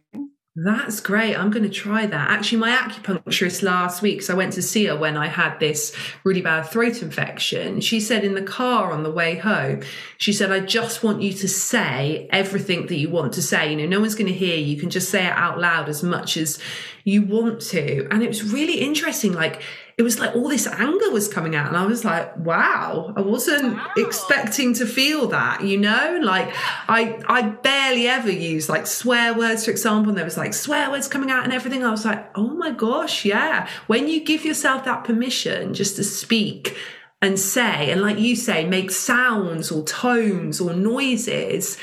That's 0.53 0.99
great. 0.99 1.37
I'm 1.37 1.49
going 1.49 1.63
to 1.63 1.69
try 1.69 2.05
that. 2.05 2.29
Actually, 2.29 2.57
my 2.57 2.75
acupuncturist 2.75 3.63
last 3.63 4.01
week, 4.01 4.21
so 4.21 4.33
I 4.33 4.37
went 4.37 4.51
to 4.53 4.61
see 4.61 4.85
her 4.87 4.97
when 4.97 5.15
I 5.15 5.27
had 5.27 5.57
this 5.61 5.95
really 6.25 6.41
bad 6.41 6.63
throat 6.63 7.01
infection. 7.01 7.79
She 7.79 8.01
said 8.01 8.25
in 8.25 8.35
the 8.35 8.41
car 8.41 8.91
on 8.91 9.03
the 9.03 9.11
way 9.11 9.37
home, 9.37 9.81
she 10.17 10.33
said, 10.33 10.51
I 10.51 10.59
just 10.59 11.03
want 11.03 11.21
you 11.21 11.31
to 11.31 11.47
say 11.47 12.27
everything 12.31 12.87
that 12.87 12.97
you 12.97 13.09
want 13.09 13.31
to 13.33 13.41
say. 13.41 13.71
You 13.71 13.77
know, 13.77 13.85
no 13.85 14.01
one's 14.01 14.15
going 14.15 14.27
to 14.27 14.37
hear 14.37 14.57
you. 14.57 14.65
You 14.65 14.77
can 14.77 14.89
just 14.89 15.09
say 15.09 15.25
it 15.25 15.31
out 15.31 15.57
loud 15.57 15.87
as 15.87 16.03
much 16.03 16.35
as 16.35 16.59
you 17.05 17.21
want 17.21 17.61
to. 17.61 18.09
And 18.11 18.21
it 18.21 18.27
was 18.27 18.51
really 18.51 18.81
interesting. 18.81 19.31
Like, 19.31 19.61
it 20.01 20.03
was 20.03 20.17
like 20.17 20.35
all 20.35 20.49
this 20.49 20.65
anger 20.65 21.11
was 21.11 21.27
coming 21.27 21.55
out 21.55 21.67
and 21.67 21.77
i 21.77 21.85
was 21.85 22.03
like 22.03 22.35
wow 22.37 23.13
i 23.15 23.21
wasn't 23.21 23.75
wow. 23.75 23.87
expecting 23.97 24.73
to 24.73 24.83
feel 24.83 25.27
that 25.27 25.61
you 25.63 25.77
know? 25.77 26.19
Like 26.23 26.51
i 26.89 27.19
i 27.27 27.43
barely 27.43 28.07
ever 28.07 28.31
use 28.31 28.67
like 28.67 28.87
swear 28.87 29.35
words 29.35 29.65
for 29.65 29.69
example 29.69 30.09
and 30.09 30.17
there 30.17 30.25
was 30.25 30.37
like 30.37 30.55
swear 30.55 30.89
words 30.89 31.07
coming 31.07 31.29
out 31.29 31.43
and 31.43 31.53
everything. 31.53 31.85
I 31.85 31.91
was 31.91 32.03
like 32.03 32.35
oh 32.35 32.47
my 32.47 32.71
gosh 32.71 33.25
yeah. 33.25 33.69
When 33.85 34.07
you 34.07 34.23
give 34.23 34.43
yourself 34.43 34.85
that 34.85 35.03
permission 35.03 35.75
just 35.75 35.97
to 35.97 36.03
speak 36.03 36.75
and 37.21 37.39
say 37.39 37.91
and 37.91 38.01
like 38.01 38.17
you 38.17 38.35
say 38.35 38.65
make 38.65 38.89
sounds 38.89 39.71
or 39.71 39.83
tones 39.83 40.59
or 40.59 40.73
noises 40.73 41.77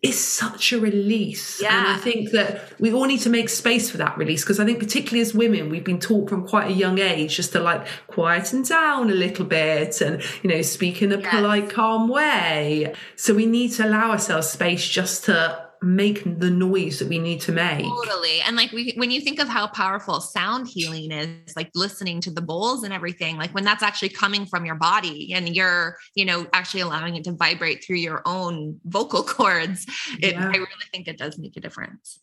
is 0.00 0.18
such 0.18 0.72
a 0.72 0.78
release. 0.78 1.60
Yeah. 1.60 1.76
And 1.76 1.88
I 1.88 1.96
think 1.96 2.30
that 2.30 2.78
we 2.80 2.92
all 2.92 3.06
need 3.06 3.20
to 3.20 3.30
make 3.30 3.48
space 3.48 3.90
for 3.90 3.96
that 3.96 4.16
release 4.16 4.42
because 4.42 4.60
I 4.60 4.64
think, 4.64 4.78
particularly 4.78 5.20
as 5.20 5.34
women, 5.34 5.70
we've 5.70 5.84
been 5.84 5.98
taught 5.98 6.28
from 6.28 6.46
quite 6.46 6.68
a 6.68 6.72
young 6.72 6.98
age 6.98 7.36
just 7.36 7.52
to 7.52 7.60
like 7.60 7.86
quieten 8.06 8.62
down 8.62 9.10
a 9.10 9.14
little 9.14 9.44
bit 9.44 10.00
and, 10.00 10.22
you 10.42 10.50
know, 10.50 10.62
speak 10.62 11.02
in 11.02 11.12
a 11.12 11.18
yes. 11.18 11.30
polite, 11.30 11.70
calm 11.70 12.08
way. 12.08 12.94
So 13.16 13.34
we 13.34 13.46
need 13.46 13.72
to 13.72 13.86
allow 13.86 14.12
ourselves 14.12 14.48
space 14.48 14.86
just 14.86 15.24
to 15.24 15.67
make 15.82 16.40
the 16.40 16.50
noise 16.50 16.98
that 16.98 17.08
we 17.08 17.18
need 17.18 17.40
to 17.42 17.52
make. 17.52 17.84
Totally. 17.84 18.40
And 18.40 18.56
like 18.56 18.72
we, 18.72 18.92
when 18.96 19.10
you 19.10 19.20
think 19.20 19.38
of 19.38 19.48
how 19.48 19.66
powerful 19.66 20.20
sound 20.20 20.68
healing 20.68 21.12
is, 21.12 21.54
like 21.56 21.70
listening 21.74 22.20
to 22.22 22.30
the 22.30 22.40
bowls 22.40 22.82
and 22.82 22.92
everything, 22.92 23.36
like 23.36 23.54
when 23.54 23.64
that's 23.64 23.82
actually 23.82 24.10
coming 24.10 24.46
from 24.46 24.64
your 24.64 24.74
body 24.74 25.32
and 25.34 25.54
you're, 25.54 25.96
you 26.14 26.24
know, 26.24 26.46
actually 26.52 26.80
allowing 26.80 27.16
it 27.16 27.24
to 27.24 27.32
vibrate 27.32 27.84
through 27.84 27.96
your 27.96 28.22
own 28.26 28.80
vocal 28.84 29.22
cords, 29.24 29.86
it, 30.20 30.34
yeah. 30.34 30.48
I 30.48 30.56
really 30.56 30.68
think 30.92 31.08
it 31.08 31.18
does 31.18 31.38
make 31.38 31.56
a 31.56 31.60
difference. 31.60 32.20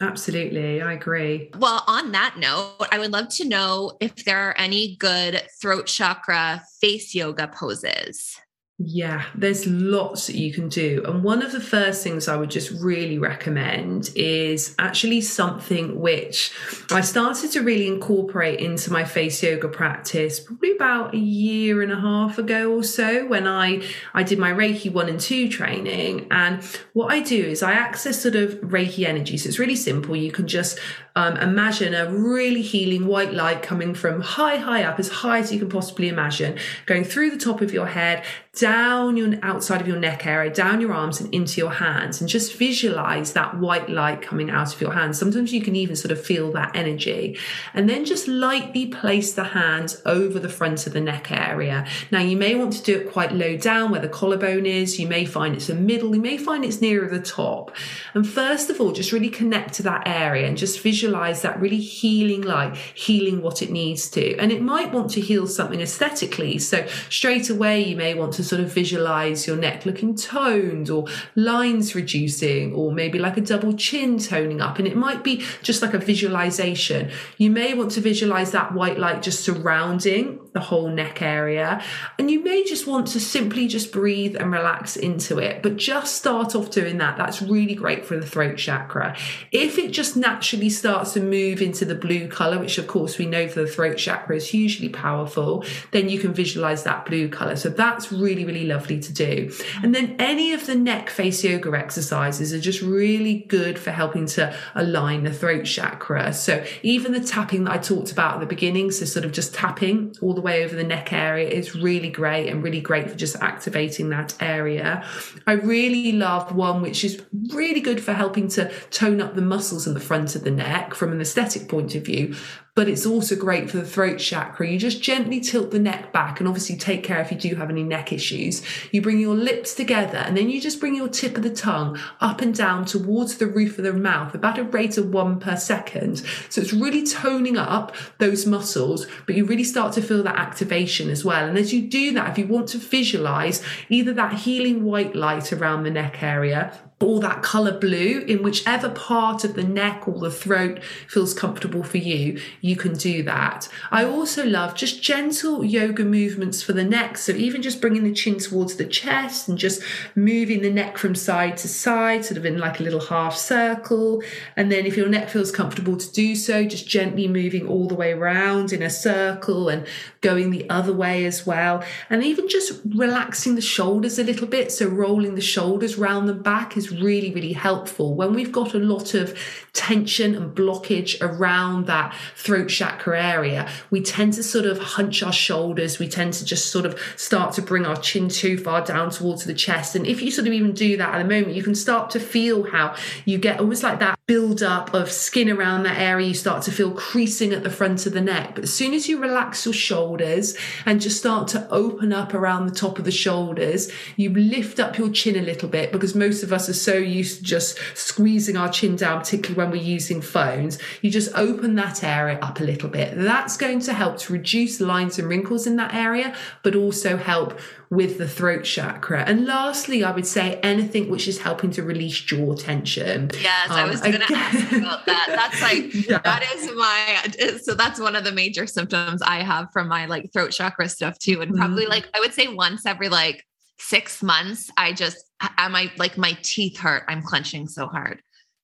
Absolutely. 0.00 0.82
I 0.82 0.92
agree. 0.92 1.50
Well, 1.56 1.82
on 1.86 2.12
that 2.12 2.36
note, 2.38 2.86
I 2.92 2.98
would 2.98 3.12
love 3.12 3.28
to 3.36 3.48
know 3.48 3.96
if 4.00 4.24
there 4.24 4.50
are 4.50 4.58
any 4.58 4.96
good 4.96 5.42
throat 5.60 5.86
chakra 5.86 6.62
face 6.80 7.14
yoga 7.14 7.48
poses. 7.48 8.38
Yeah, 8.78 9.24
there's 9.34 9.66
lots 9.66 10.26
that 10.26 10.36
you 10.36 10.52
can 10.52 10.68
do. 10.68 11.02
And 11.06 11.24
one 11.24 11.42
of 11.42 11.50
the 11.50 11.60
first 11.60 12.04
things 12.04 12.28
I 12.28 12.36
would 12.36 12.50
just 12.50 12.70
really 12.72 13.18
recommend 13.18 14.10
is 14.14 14.74
actually 14.78 15.22
something 15.22 15.98
which 15.98 16.52
I 16.90 17.00
started 17.00 17.52
to 17.52 17.62
really 17.62 17.86
incorporate 17.86 18.60
into 18.60 18.92
my 18.92 19.04
face 19.04 19.42
yoga 19.42 19.68
practice 19.68 20.40
probably 20.40 20.72
about 20.72 21.14
a 21.14 21.18
year 21.18 21.80
and 21.80 21.90
a 21.90 21.98
half 21.98 22.36
ago 22.36 22.70
or 22.70 22.82
so 22.82 23.26
when 23.26 23.46
I, 23.46 23.82
I 24.12 24.22
did 24.22 24.38
my 24.38 24.52
Reiki 24.52 24.92
1 24.92 25.08
and 25.08 25.20
2 25.20 25.48
training. 25.48 26.26
And 26.30 26.62
what 26.92 27.10
I 27.10 27.20
do 27.20 27.42
is 27.42 27.62
I 27.62 27.72
access 27.72 28.20
sort 28.20 28.36
of 28.36 28.56
Reiki 28.56 29.06
energy. 29.06 29.38
So 29.38 29.48
it's 29.48 29.58
really 29.58 29.76
simple. 29.76 30.14
You 30.14 30.30
can 30.30 30.46
just 30.46 30.78
um, 31.16 31.38
imagine 31.38 31.94
a 31.94 32.10
really 32.10 32.62
healing 32.62 33.06
white 33.06 33.32
light 33.32 33.62
coming 33.62 33.94
from 33.94 34.20
high, 34.20 34.56
high 34.56 34.82
up, 34.82 34.98
as 34.98 35.08
high 35.08 35.38
as 35.38 35.50
you 35.50 35.58
can 35.58 35.70
possibly 35.70 36.08
imagine, 36.08 36.58
going 36.84 37.04
through 37.04 37.30
the 37.30 37.38
top 37.38 37.62
of 37.62 37.72
your 37.72 37.86
head, 37.86 38.22
down 38.54 39.16
your 39.16 39.34
outside 39.42 39.80
of 39.80 39.88
your 39.88 39.98
neck 39.98 40.26
area, 40.26 40.52
down 40.52 40.80
your 40.80 40.92
arms 40.92 41.20
and 41.20 41.32
into 41.34 41.60
your 41.60 41.72
hands, 41.72 42.20
and 42.20 42.28
just 42.28 42.54
visualize 42.54 43.32
that 43.32 43.58
white 43.58 43.88
light 43.88 44.22
coming 44.22 44.50
out 44.50 44.74
of 44.74 44.80
your 44.80 44.92
hands. 44.92 45.18
Sometimes 45.18 45.52
you 45.52 45.62
can 45.62 45.74
even 45.74 45.96
sort 45.96 46.12
of 46.12 46.22
feel 46.22 46.52
that 46.52 46.76
energy. 46.76 47.38
And 47.72 47.88
then 47.88 48.04
just 48.04 48.28
lightly 48.28 48.86
place 48.86 49.32
the 49.32 49.44
hands 49.44 50.02
over 50.04 50.38
the 50.38 50.48
front 50.48 50.86
of 50.86 50.92
the 50.92 51.00
neck 51.00 51.32
area. 51.32 51.86
Now, 52.10 52.20
you 52.20 52.36
may 52.36 52.54
want 52.54 52.74
to 52.74 52.82
do 52.82 52.98
it 52.98 53.10
quite 53.10 53.32
low 53.32 53.56
down 53.56 53.90
where 53.90 54.00
the 54.00 54.08
collarbone 54.08 54.66
is. 54.66 54.98
You 54.98 55.06
may 55.06 55.24
find 55.24 55.54
it's 55.54 55.66
the 55.68 55.74
middle. 55.74 56.14
You 56.14 56.20
may 56.20 56.36
find 56.36 56.64
it's 56.64 56.82
nearer 56.82 57.08
the 57.08 57.20
top. 57.20 57.74
And 58.12 58.28
first 58.28 58.68
of 58.68 58.80
all, 58.80 58.92
just 58.92 59.12
really 59.12 59.30
connect 59.30 59.74
to 59.74 59.82
that 59.84 60.06
area 60.06 60.46
and 60.46 60.56
just 60.58 60.80
visualize 60.80 61.05
visualize 61.06 61.42
that 61.42 61.60
really 61.60 61.78
healing 61.78 62.42
light, 62.42 62.76
healing 62.94 63.40
what 63.40 63.62
it 63.62 63.70
needs 63.70 64.10
to. 64.10 64.36
And 64.38 64.50
it 64.50 64.60
might 64.60 64.92
want 64.92 65.10
to 65.12 65.20
heal 65.20 65.46
something 65.46 65.80
aesthetically. 65.80 66.58
So 66.58 66.86
straight 67.10 67.48
away, 67.48 67.82
you 67.84 67.96
may 67.96 68.14
want 68.14 68.32
to 68.34 68.44
sort 68.44 68.60
of 68.60 68.72
visualize 68.72 69.46
your 69.46 69.56
neck 69.56 69.86
looking 69.86 70.16
toned 70.16 70.90
or 70.90 71.06
lines 71.36 71.94
reducing, 71.94 72.74
or 72.74 72.92
maybe 72.92 73.18
like 73.18 73.36
a 73.36 73.40
double 73.40 73.74
chin 73.74 74.18
toning 74.18 74.60
up. 74.60 74.78
And 74.78 74.88
it 74.88 74.96
might 74.96 75.22
be 75.22 75.44
just 75.62 75.80
like 75.80 75.94
a 75.94 75.98
visualization. 75.98 77.10
You 77.38 77.50
may 77.50 77.74
want 77.74 77.92
to 77.92 78.00
visualize 78.00 78.50
that 78.50 78.74
white 78.74 78.98
light 78.98 79.22
just 79.22 79.44
surrounding 79.44 80.40
the 80.56 80.60
whole 80.60 80.88
neck 80.88 81.20
area. 81.20 81.82
And 82.18 82.30
you 82.30 82.42
may 82.42 82.64
just 82.64 82.86
want 82.86 83.08
to 83.08 83.20
simply 83.20 83.68
just 83.68 83.92
breathe 83.92 84.36
and 84.36 84.50
relax 84.50 84.96
into 84.96 85.38
it, 85.38 85.62
but 85.62 85.76
just 85.76 86.14
start 86.14 86.54
off 86.54 86.70
doing 86.70 86.96
that. 86.96 87.18
That's 87.18 87.42
really 87.42 87.74
great 87.74 88.06
for 88.06 88.16
the 88.16 88.24
throat 88.24 88.56
chakra. 88.56 89.14
If 89.52 89.76
it 89.76 89.92
just 89.92 90.16
naturally 90.16 90.70
starts 90.70 91.12
to 91.12 91.20
move 91.20 91.60
into 91.60 91.84
the 91.84 91.94
blue 91.94 92.26
color, 92.26 92.58
which 92.58 92.78
of 92.78 92.86
course 92.86 93.18
we 93.18 93.26
know 93.26 93.48
for 93.48 93.60
the 93.60 93.66
throat 93.66 93.98
chakra 93.98 94.36
is 94.36 94.48
hugely 94.48 94.88
powerful, 94.88 95.62
then 95.90 96.08
you 96.08 96.18
can 96.18 96.32
visualize 96.32 96.84
that 96.84 97.04
blue 97.04 97.28
color. 97.28 97.56
So 97.56 97.68
that's 97.68 98.10
really, 98.10 98.46
really 98.46 98.64
lovely 98.64 98.98
to 98.98 99.12
do. 99.12 99.52
And 99.82 99.94
then 99.94 100.16
any 100.18 100.54
of 100.54 100.64
the 100.64 100.74
neck 100.74 101.10
face 101.10 101.44
yoga 101.44 101.76
exercises 101.76 102.54
are 102.54 102.60
just 102.60 102.80
really 102.80 103.44
good 103.48 103.78
for 103.78 103.90
helping 103.90 104.24
to 104.28 104.56
align 104.74 105.24
the 105.24 105.34
throat 105.34 105.66
chakra. 105.66 106.32
So 106.32 106.64
even 106.82 107.12
the 107.12 107.20
tapping 107.20 107.64
that 107.64 107.72
I 107.72 107.78
talked 107.78 108.10
about 108.10 108.36
at 108.36 108.40
the 108.40 108.46
beginning, 108.46 108.90
so 108.90 109.04
sort 109.04 109.26
of 109.26 109.32
just 109.32 109.52
tapping 109.52 110.16
all 110.22 110.32
the 110.32 110.45
way 110.46 110.64
over 110.64 110.76
the 110.76 110.84
neck 110.84 111.12
area 111.12 111.48
is 111.48 111.74
really 111.74 112.08
great 112.08 112.48
and 112.48 112.62
really 112.62 112.80
great 112.80 113.10
for 113.10 113.16
just 113.16 113.36
activating 113.36 114.10
that 114.10 114.34
area. 114.40 115.04
I 115.46 115.52
really 115.52 116.12
love 116.12 116.54
one 116.54 116.82
which 116.82 117.04
is 117.04 117.20
really 117.52 117.80
good 117.80 118.00
for 118.00 118.12
helping 118.12 118.46
to 118.50 118.72
tone 118.90 119.20
up 119.20 119.34
the 119.34 119.42
muscles 119.42 119.86
in 119.88 119.94
the 119.94 120.00
front 120.00 120.36
of 120.36 120.44
the 120.44 120.52
neck 120.52 120.94
from 120.94 121.10
an 121.12 121.20
aesthetic 121.20 121.68
point 121.68 121.96
of 121.96 122.04
view, 122.04 122.36
but 122.76 122.90
it's 122.90 123.06
also 123.06 123.34
great 123.34 123.70
for 123.70 123.78
the 123.78 123.86
throat 123.86 124.18
chakra. 124.18 124.68
You 124.68 124.78
just 124.78 125.02
gently 125.02 125.40
tilt 125.40 125.70
the 125.70 125.78
neck 125.78 126.12
back 126.12 126.38
and 126.38 126.46
obviously 126.46 126.76
take 126.76 127.02
care 127.02 127.20
if 127.22 127.32
you 127.32 127.38
do 127.38 127.56
have 127.56 127.70
any 127.70 127.82
neck 127.82 128.12
issues. 128.12 128.62
You 128.92 129.00
bring 129.00 129.18
your 129.18 129.34
lips 129.34 129.74
together 129.74 130.18
and 130.18 130.36
then 130.36 130.50
you 130.50 130.60
just 130.60 130.78
bring 130.78 130.94
your 130.94 131.08
tip 131.08 131.38
of 131.38 131.42
the 131.42 131.50
tongue 131.50 131.98
up 132.20 132.42
and 132.42 132.54
down 132.54 132.84
towards 132.84 133.38
the 133.38 133.46
roof 133.46 133.78
of 133.78 133.84
the 133.84 133.94
mouth, 133.94 134.34
about 134.34 134.58
a 134.58 134.62
rate 134.62 134.98
of 134.98 135.10
one 135.10 135.40
per 135.40 135.56
second. 135.56 136.22
So 136.50 136.60
it's 136.60 136.74
really 136.74 137.04
toning 137.06 137.56
up 137.56 137.96
those 138.18 138.44
muscles, 138.44 139.06
but 139.24 139.34
you 139.34 139.46
really 139.46 139.64
start 139.64 139.94
to 139.94 140.02
feel 140.02 140.22
that 140.24 140.36
activation 140.36 141.08
as 141.08 141.24
well. 141.24 141.48
And 141.48 141.56
as 141.56 141.72
you 141.72 141.88
do 141.88 142.12
that, 142.12 142.30
if 142.30 142.38
you 142.38 142.46
want 142.46 142.68
to 142.68 142.78
visualize 142.78 143.64
either 143.88 144.12
that 144.12 144.34
healing 144.34 144.84
white 144.84 145.16
light 145.16 145.50
around 145.50 145.84
the 145.84 145.90
neck 145.90 146.22
area 146.22 146.78
or 146.98 147.20
that 147.20 147.42
color 147.42 147.78
blue 147.78 148.24
in 148.26 148.42
whichever 148.42 148.88
part 148.88 149.44
of 149.44 149.52
the 149.54 149.62
neck 149.62 150.08
or 150.08 150.18
the 150.18 150.30
throat 150.30 150.82
feels 151.06 151.34
comfortable 151.34 151.82
for 151.82 151.98
you, 151.98 152.40
you 152.62 152.74
can 152.74 152.94
do 152.94 153.22
that. 153.22 153.68
I 153.90 154.02
also 154.02 154.46
love 154.46 154.74
just 154.74 155.02
gentle 155.02 155.62
yoga 155.62 156.06
movements 156.06 156.62
for 156.62 156.72
the 156.72 156.84
neck. 156.84 157.18
So 157.18 157.32
even 157.32 157.60
just 157.60 157.82
bringing 157.82 158.04
the 158.04 158.14
chin 158.14 158.38
towards 158.38 158.76
the 158.76 158.86
chest 158.86 159.46
and 159.46 159.58
just 159.58 159.82
moving 160.14 160.62
the 160.62 160.72
neck 160.72 160.96
from 160.96 161.14
side 161.14 161.58
to 161.58 161.68
side, 161.68 162.24
sort 162.24 162.38
of 162.38 162.46
in 162.46 162.56
like 162.56 162.80
a 162.80 162.82
little 162.82 163.00
half 163.00 163.36
circle. 163.36 164.22
And 164.56 164.72
then 164.72 164.86
if 164.86 164.96
your 164.96 165.08
neck 165.08 165.28
feels 165.28 165.52
comfortable 165.52 165.98
to 165.98 166.12
do 166.12 166.34
so, 166.34 166.64
just 166.64 166.88
gently 166.88 167.28
moving 167.28 167.68
all 167.68 167.88
the 167.88 167.94
way 167.94 168.12
around 168.12 168.72
in 168.72 168.80
a 168.80 168.88
circle 168.88 169.68
and 169.68 169.86
going 170.26 170.50
the 170.50 170.68
other 170.68 170.92
way 170.92 171.24
as 171.24 171.46
well. 171.46 171.84
And 172.10 172.24
even 172.24 172.48
just 172.48 172.80
relaxing 172.84 173.54
the 173.54 173.60
shoulders 173.60 174.18
a 174.18 174.24
little 174.24 174.48
bit. 174.48 174.72
So 174.72 174.88
rolling 174.88 175.36
the 175.36 175.40
shoulders 175.40 175.96
round 175.96 176.28
the 176.28 176.34
back 176.34 176.76
is 176.76 176.90
really, 176.90 177.32
really 177.32 177.52
helpful. 177.52 178.16
When 178.16 178.34
we've 178.34 178.50
got 178.50 178.74
a 178.74 178.80
lot 178.80 179.14
of 179.14 179.38
tension 179.72 180.34
and 180.34 180.52
blockage 180.52 181.16
around 181.20 181.86
that 181.86 182.12
throat 182.34 182.68
chakra 182.68 183.22
area, 183.22 183.70
we 183.90 184.00
tend 184.00 184.32
to 184.32 184.42
sort 184.42 184.66
of 184.66 184.78
hunch 184.78 185.22
our 185.22 185.32
shoulders. 185.32 186.00
We 186.00 186.08
tend 186.08 186.32
to 186.34 186.44
just 186.44 186.72
sort 186.72 186.86
of 186.86 186.98
start 187.14 187.54
to 187.54 187.62
bring 187.62 187.86
our 187.86 187.96
chin 187.96 188.28
too 188.28 188.58
far 188.58 188.84
down 188.84 189.10
towards 189.10 189.44
the 189.44 189.54
chest. 189.54 189.94
And 189.94 190.04
if 190.04 190.20
you 190.20 190.32
sort 190.32 190.48
of 190.48 190.52
even 190.52 190.72
do 190.72 190.96
that 190.96 191.14
at 191.14 191.18
the 191.18 191.28
moment, 191.28 191.54
you 191.54 191.62
can 191.62 191.76
start 191.76 192.10
to 192.10 192.18
feel 192.18 192.68
how 192.68 192.96
you 193.24 193.38
get 193.38 193.60
almost 193.60 193.84
like 193.84 194.00
that 194.00 194.15
build 194.26 194.60
up 194.60 194.92
of 194.92 195.08
skin 195.08 195.48
around 195.48 195.84
that 195.84 196.00
area. 196.00 196.26
You 196.26 196.34
start 196.34 196.64
to 196.64 196.72
feel 196.72 196.90
creasing 196.90 197.52
at 197.52 197.62
the 197.62 197.70
front 197.70 198.06
of 198.06 198.12
the 198.12 198.20
neck. 198.20 198.56
But 198.56 198.64
as 198.64 198.74
soon 198.74 198.92
as 198.92 199.08
you 199.08 199.20
relax 199.20 199.64
your 199.64 199.72
shoulders 199.72 200.56
and 200.84 201.00
just 201.00 201.18
start 201.18 201.46
to 201.48 201.68
open 201.70 202.12
up 202.12 202.34
around 202.34 202.66
the 202.66 202.74
top 202.74 202.98
of 202.98 203.04
the 203.04 203.12
shoulders, 203.12 203.88
you 204.16 204.30
lift 204.30 204.80
up 204.80 204.98
your 204.98 205.10
chin 205.10 205.36
a 205.36 205.42
little 205.42 205.68
bit 205.68 205.92
because 205.92 206.16
most 206.16 206.42
of 206.42 206.52
us 206.52 206.68
are 206.68 206.74
so 206.74 206.94
used 206.94 207.38
to 207.38 207.44
just 207.44 207.78
squeezing 207.94 208.56
our 208.56 208.68
chin 208.68 208.96
down, 208.96 209.20
particularly 209.20 209.56
when 209.56 209.70
we're 209.70 209.86
using 209.86 210.20
phones. 210.20 210.80
You 211.02 211.10
just 211.12 211.32
open 211.36 211.76
that 211.76 212.02
area 212.02 212.40
up 212.40 212.58
a 212.58 212.64
little 212.64 212.88
bit. 212.88 213.16
That's 213.16 213.56
going 213.56 213.78
to 213.80 213.92
help 213.92 214.18
to 214.18 214.32
reduce 214.32 214.80
lines 214.80 215.20
and 215.20 215.28
wrinkles 215.28 215.68
in 215.68 215.76
that 215.76 215.94
area, 215.94 216.34
but 216.64 216.74
also 216.74 217.16
help 217.16 217.60
with 217.90 218.18
the 218.18 218.28
throat 218.28 218.64
chakra. 218.64 219.22
And 219.22 219.46
lastly, 219.46 220.02
I 220.02 220.10
would 220.10 220.26
say 220.26 220.58
anything 220.62 221.08
which 221.08 221.28
is 221.28 221.38
helping 221.38 221.70
to 221.72 221.82
release 221.82 222.18
jaw 222.18 222.54
tension. 222.54 223.30
Yes, 223.40 223.70
um, 223.70 223.76
I 223.76 223.84
was 223.84 224.00
going 224.00 224.20
to 224.20 224.32
ask 224.34 224.72
about 224.72 225.06
that. 225.06 225.26
That's 225.28 225.62
like, 225.62 225.94
yeah. 226.08 226.18
that 226.18 226.42
is 226.54 226.70
my, 226.74 227.58
so 227.60 227.74
that's 227.74 228.00
one 228.00 228.16
of 228.16 228.24
the 228.24 228.32
major 228.32 228.66
symptoms 228.66 229.22
I 229.22 229.42
have 229.42 229.68
from 229.72 229.88
my 229.88 230.06
like 230.06 230.32
throat 230.32 230.50
chakra 230.50 230.88
stuff 230.88 231.18
too. 231.18 231.40
And 231.42 231.54
probably 231.54 231.84
mm-hmm. 231.84 231.92
like, 231.92 232.08
I 232.14 232.20
would 232.20 232.34
say 232.34 232.48
once 232.48 232.86
every 232.86 233.08
like 233.08 233.44
six 233.78 234.22
months, 234.22 234.70
I 234.76 234.92
just, 234.92 235.18
am 235.58 235.76
I 235.76 235.92
like 235.96 236.18
my 236.18 236.36
teeth 236.42 236.78
hurt? 236.78 237.04
I'm 237.08 237.22
clenching 237.22 237.68
so 237.68 237.86
hard. 237.86 238.20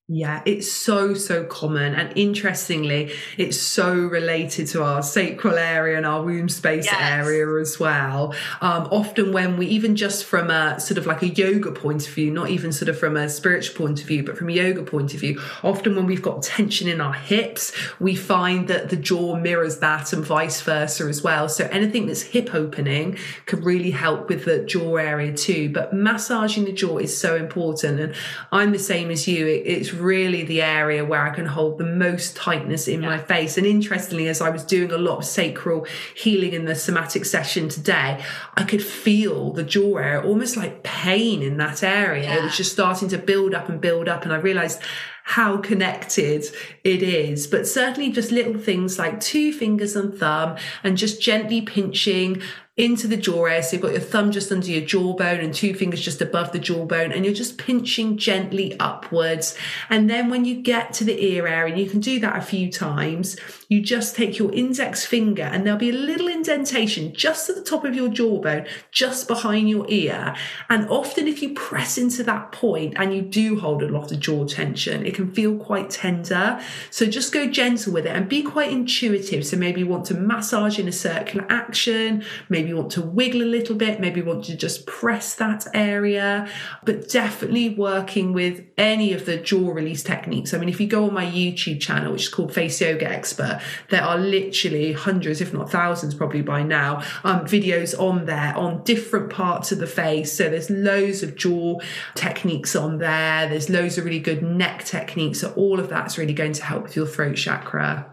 Yeah, 0.09 0.43
it's 0.45 0.69
so, 0.69 1.13
so 1.13 1.45
common. 1.45 1.95
And 1.95 2.11
interestingly, 2.17 3.13
it's 3.37 3.57
so 3.57 3.95
related 3.95 4.67
to 4.67 4.83
our 4.83 5.01
sacral 5.01 5.57
area 5.57 5.95
and 5.95 6.05
our 6.05 6.21
womb 6.21 6.49
space 6.49 6.85
yes. 6.85 6.97
area 6.99 7.47
as 7.61 7.79
well. 7.79 8.35
Um, 8.59 8.89
often, 8.91 9.31
when 9.31 9.55
we, 9.55 9.67
even 9.67 9.95
just 9.95 10.25
from 10.25 10.49
a 10.49 10.77
sort 10.77 10.97
of 10.97 11.05
like 11.05 11.21
a 11.21 11.29
yoga 11.29 11.71
point 11.71 12.05
of 12.05 12.13
view, 12.13 12.31
not 12.31 12.49
even 12.49 12.73
sort 12.73 12.89
of 12.89 12.99
from 12.99 13.15
a 13.15 13.29
spiritual 13.29 13.77
point 13.77 14.01
of 14.01 14.07
view, 14.07 14.23
but 14.23 14.37
from 14.37 14.49
a 14.49 14.51
yoga 14.51 14.83
point 14.83 15.13
of 15.13 15.21
view, 15.21 15.41
often 15.63 15.95
when 15.95 16.05
we've 16.05 16.21
got 16.21 16.43
tension 16.43 16.89
in 16.89 16.99
our 16.99 17.13
hips, 17.13 17.71
we 18.01 18.13
find 18.13 18.67
that 18.67 18.89
the 18.89 18.97
jaw 18.97 19.37
mirrors 19.37 19.77
that 19.77 20.11
and 20.11 20.25
vice 20.25 20.59
versa 20.59 21.05
as 21.05 21.23
well. 21.23 21.47
So, 21.47 21.69
anything 21.71 22.07
that's 22.07 22.23
hip 22.23 22.53
opening 22.53 23.17
can 23.45 23.63
really 23.63 23.91
help 23.91 24.27
with 24.27 24.43
the 24.43 24.65
jaw 24.65 24.97
area 24.97 25.31
too. 25.31 25.69
But 25.69 25.93
massaging 25.93 26.65
the 26.65 26.73
jaw 26.73 26.97
is 26.97 27.17
so 27.17 27.37
important. 27.37 28.01
And 28.01 28.15
I'm 28.51 28.73
the 28.73 28.79
same 28.79 29.09
as 29.09 29.29
you. 29.29 29.47
It, 29.47 29.65
it's 29.65 29.92
really 29.93 30.43
the 30.43 30.61
area 30.61 31.05
where 31.05 31.21
I 31.21 31.29
can 31.29 31.45
hold 31.45 31.77
the 31.77 31.85
most 31.85 32.35
tightness 32.35 32.87
in 32.87 33.01
yeah. 33.01 33.09
my 33.09 33.17
face. 33.17 33.57
And 33.57 33.65
interestingly, 33.65 34.27
as 34.27 34.41
I 34.41 34.49
was 34.49 34.63
doing 34.63 34.91
a 34.91 34.97
lot 34.97 35.19
of 35.19 35.25
sacral 35.25 35.85
healing 36.15 36.53
in 36.53 36.65
the 36.65 36.75
somatic 36.75 37.25
session 37.25 37.69
today, 37.69 38.23
I 38.55 38.63
could 38.63 38.83
feel 38.83 39.51
the 39.51 39.63
jaw 39.63 39.97
area 39.97 40.21
almost 40.21 40.57
like 40.57 40.83
pain 40.83 41.41
in 41.41 41.57
that 41.57 41.83
area. 41.83 42.23
Yeah. 42.23 42.37
It 42.37 42.43
was 42.43 42.57
just 42.57 42.73
starting 42.73 43.09
to 43.09 43.17
build 43.17 43.53
up 43.53 43.69
and 43.69 43.79
build 43.79 44.09
up. 44.09 44.23
And 44.23 44.33
I 44.33 44.37
realized 44.37 44.81
how 45.23 45.57
connected 45.57 46.45
it 46.83 47.01
is. 47.01 47.47
But 47.47 47.67
certainly 47.67 48.11
just 48.11 48.31
little 48.31 48.57
things 48.57 48.99
like 48.99 49.19
two 49.19 49.53
fingers 49.53 49.95
and 49.95 50.13
thumb 50.13 50.57
and 50.83 50.97
just 50.97 51.21
gently 51.21 51.61
pinching 51.61 52.41
into 52.75 53.07
the 53.07 53.17
jaw 53.17 53.45
area. 53.45 53.61
So 53.61 53.73
you've 53.73 53.83
got 53.83 53.91
your 53.91 54.01
thumb 54.01 54.31
just 54.31 54.51
under 54.51 54.67
your 54.67 54.85
jawbone 54.85 55.39
and 55.39 55.53
two 55.53 55.75
fingers 55.75 56.01
just 56.01 56.21
above 56.21 56.51
the 56.51 56.59
jawbone, 56.59 57.11
and 57.11 57.23
you're 57.23 57.33
just 57.33 57.57
pinching 57.57 58.17
gently 58.17 58.77
upwards. 58.79 59.55
And 59.89 60.09
then 60.09 60.29
when 60.29 60.45
you 60.45 60.61
get 60.61 60.93
to 60.93 61.03
the 61.03 61.23
ear 61.23 61.47
area, 61.47 61.73
and 61.73 61.81
you 61.81 61.89
can 61.89 61.99
do 61.99 62.19
that 62.21 62.37
a 62.37 62.41
few 62.41 62.71
times, 62.71 63.37
you 63.69 63.81
just 63.81 64.15
take 64.15 64.39
your 64.39 64.51
index 64.53 65.05
finger 65.05 65.43
and 65.43 65.65
there'll 65.65 65.79
be 65.79 65.89
a 65.89 65.93
little 65.93 66.27
indentation 66.27 67.13
just 67.13 67.49
at 67.49 67.55
the 67.55 67.63
top 67.63 67.85
of 67.85 67.95
your 67.95 68.09
jawbone, 68.09 68.65
just 68.91 69.27
behind 69.27 69.69
your 69.69 69.85
ear. 69.89 70.35
And 70.69 70.89
often, 70.89 71.27
if 71.27 71.41
you 71.41 71.53
press 71.53 71.97
into 71.97 72.23
that 72.23 72.51
point 72.51 72.95
and 72.97 73.13
you 73.13 73.21
do 73.21 73.59
hold 73.59 73.83
a 73.83 73.87
lot 73.87 74.11
of 74.11 74.19
jaw 74.19 74.45
tension, 74.45 75.05
it 75.05 75.13
can 75.15 75.31
feel 75.31 75.57
quite 75.57 75.89
tender. 75.89 76.59
So 76.89 77.05
just 77.05 77.31
go 77.33 77.47
gentle 77.47 77.93
with 77.93 78.05
it 78.05 78.15
and 78.15 78.27
be 78.27 78.41
quite 78.41 78.71
intuitive. 78.71 79.45
So 79.45 79.57
maybe 79.57 79.81
you 79.81 79.87
want 79.87 80.05
to 80.05 80.15
massage 80.15 80.79
in 80.79 80.87
a 80.87 80.91
circular 80.91 81.45
action, 81.49 82.23
maybe 82.49 82.62
maybe 82.63 82.73
want 82.73 82.91
to 82.91 83.01
wiggle 83.01 83.41
a 83.41 83.43
little 83.43 83.75
bit, 83.75 83.99
maybe 83.99 84.21
want 84.21 84.45
to 84.45 84.55
just 84.55 84.85
press 84.85 85.35
that 85.35 85.67
area, 85.73 86.47
but 86.85 87.09
definitely 87.09 87.69
working 87.69 88.31
with 88.31 88.63
any 88.77 89.11
of 89.13 89.25
the 89.25 89.37
jaw 89.37 89.71
release 89.71 90.01
techniques. 90.01 90.53
I 90.53 90.57
mean, 90.57 90.69
if 90.69 90.79
you 90.79 90.87
go 90.87 91.05
on 91.05 91.13
my 91.13 91.25
YouTube 91.25 91.81
channel, 91.81 92.13
which 92.13 92.23
is 92.23 92.29
called 92.29 92.53
Face 92.53 92.79
Yoga 92.79 93.09
Expert, 93.09 93.61
there 93.89 94.01
are 94.01 94.17
literally 94.17 94.93
hundreds, 94.93 95.41
if 95.41 95.53
not 95.53 95.69
thousands, 95.69 96.15
probably 96.15 96.41
by 96.41 96.63
now, 96.63 97.03
um, 97.23 97.41
videos 97.41 97.99
on 97.99 98.25
there 98.25 98.55
on 98.55 98.83
different 98.83 99.29
parts 99.29 99.71
of 99.71 99.79
the 99.79 99.87
face. 99.87 100.31
So 100.31 100.49
there's 100.49 100.69
loads 100.69 101.21
of 101.21 101.35
jaw 101.35 101.79
techniques 102.15 102.75
on 102.75 102.99
there. 102.99 103.49
There's 103.49 103.69
loads 103.69 103.97
of 103.97 104.05
really 104.05 104.19
good 104.19 104.41
neck 104.41 104.85
techniques. 104.85 105.41
So 105.41 105.53
all 105.53 105.79
of 105.79 105.89
that's 105.89 106.17
really 106.17 106.33
going 106.33 106.53
to 106.53 106.63
help 106.63 106.83
with 106.83 106.95
your 106.95 107.07
throat 107.07 107.35
chakra. 107.35 108.12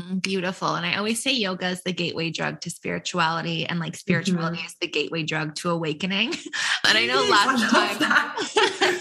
Mm, 0.00 0.22
beautiful. 0.22 0.74
And 0.74 0.86
I 0.86 0.96
always 0.96 1.22
say 1.22 1.32
yoga 1.32 1.68
is 1.68 1.82
the 1.82 1.92
gateway 1.92 2.30
drug 2.30 2.60
to 2.62 2.70
spirituality, 2.70 3.66
and 3.66 3.78
like 3.78 3.96
spirituality 3.96 4.58
mm-hmm. 4.58 4.66
is 4.66 4.76
the 4.80 4.88
gateway 4.88 5.22
drug 5.22 5.54
to 5.56 5.70
awakening. 5.70 6.28
and 6.86 6.98
I 6.98 7.06
know 7.06 7.22
last 7.28 7.74
I 7.74 8.96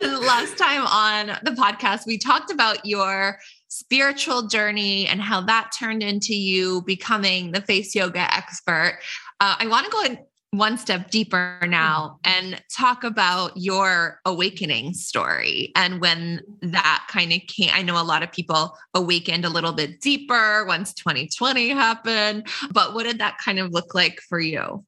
time, 0.00 0.20
last 0.22 0.58
time 0.58 0.86
on 0.86 1.38
the 1.42 1.52
podcast, 1.52 2.06
we 2.06 2.18
talked 2.18 2.50
about 2.50 2.84
your 2.84 3.38
spiritual 3.68 4.46
journey 4.46 5.06
and 5.06 5.20
how 5.20 5.40
that 5.40 5.70
turned 5.78 6.02
into 6.02 6.34
you 6.34 6.82
becoming 6.82 7.52
the 7.52 7.60
face 7.60 7.94
yoga 7.94 8.32
expert. 8.34 8.98
Uh, 9.40 9.56
I 9.58 9.66
want 9.66 9.86
to 9.86 9.90
go 9.90 10.26
one 10.58 10.78
step 10.78 11.10
deeper 11.10 11.58
now 11.66 12.18
and 12.24 12.62
talk 12.70 13.02
about 13.02 13.52
your 13.56 14.20
awakening 14.24 14.94
story 14.94 15.72
and 15.74 16.00
when 16.00 16.40
that 16.62 17.06
kind 17.10 17.32
of 17.32 17.40
came. 17.48 17.70
I 17.72 17.82
know 17.82 18.00
a 18.00 18.04
lot 18.04 18.22
of 18.22 18.30
people 18.30 18.76
awakened 18.94 19.44
a 19.44 19.48
little 19.48 19.72
bit 19.72 20.00
deeper 20.00 20.64
once 20.66 20.94
2020 20.94 21.70
happened, 21.70 22.46
but 22.70 22.94
what 22.94 23.04
did 23.04 23.18
that 23.18 23.38
kind 23.38 23.58
of 23.58 23.72
look 23.72 23.94
like 23.94 24.20
for 24.28 24.38
you? 24.38 24.84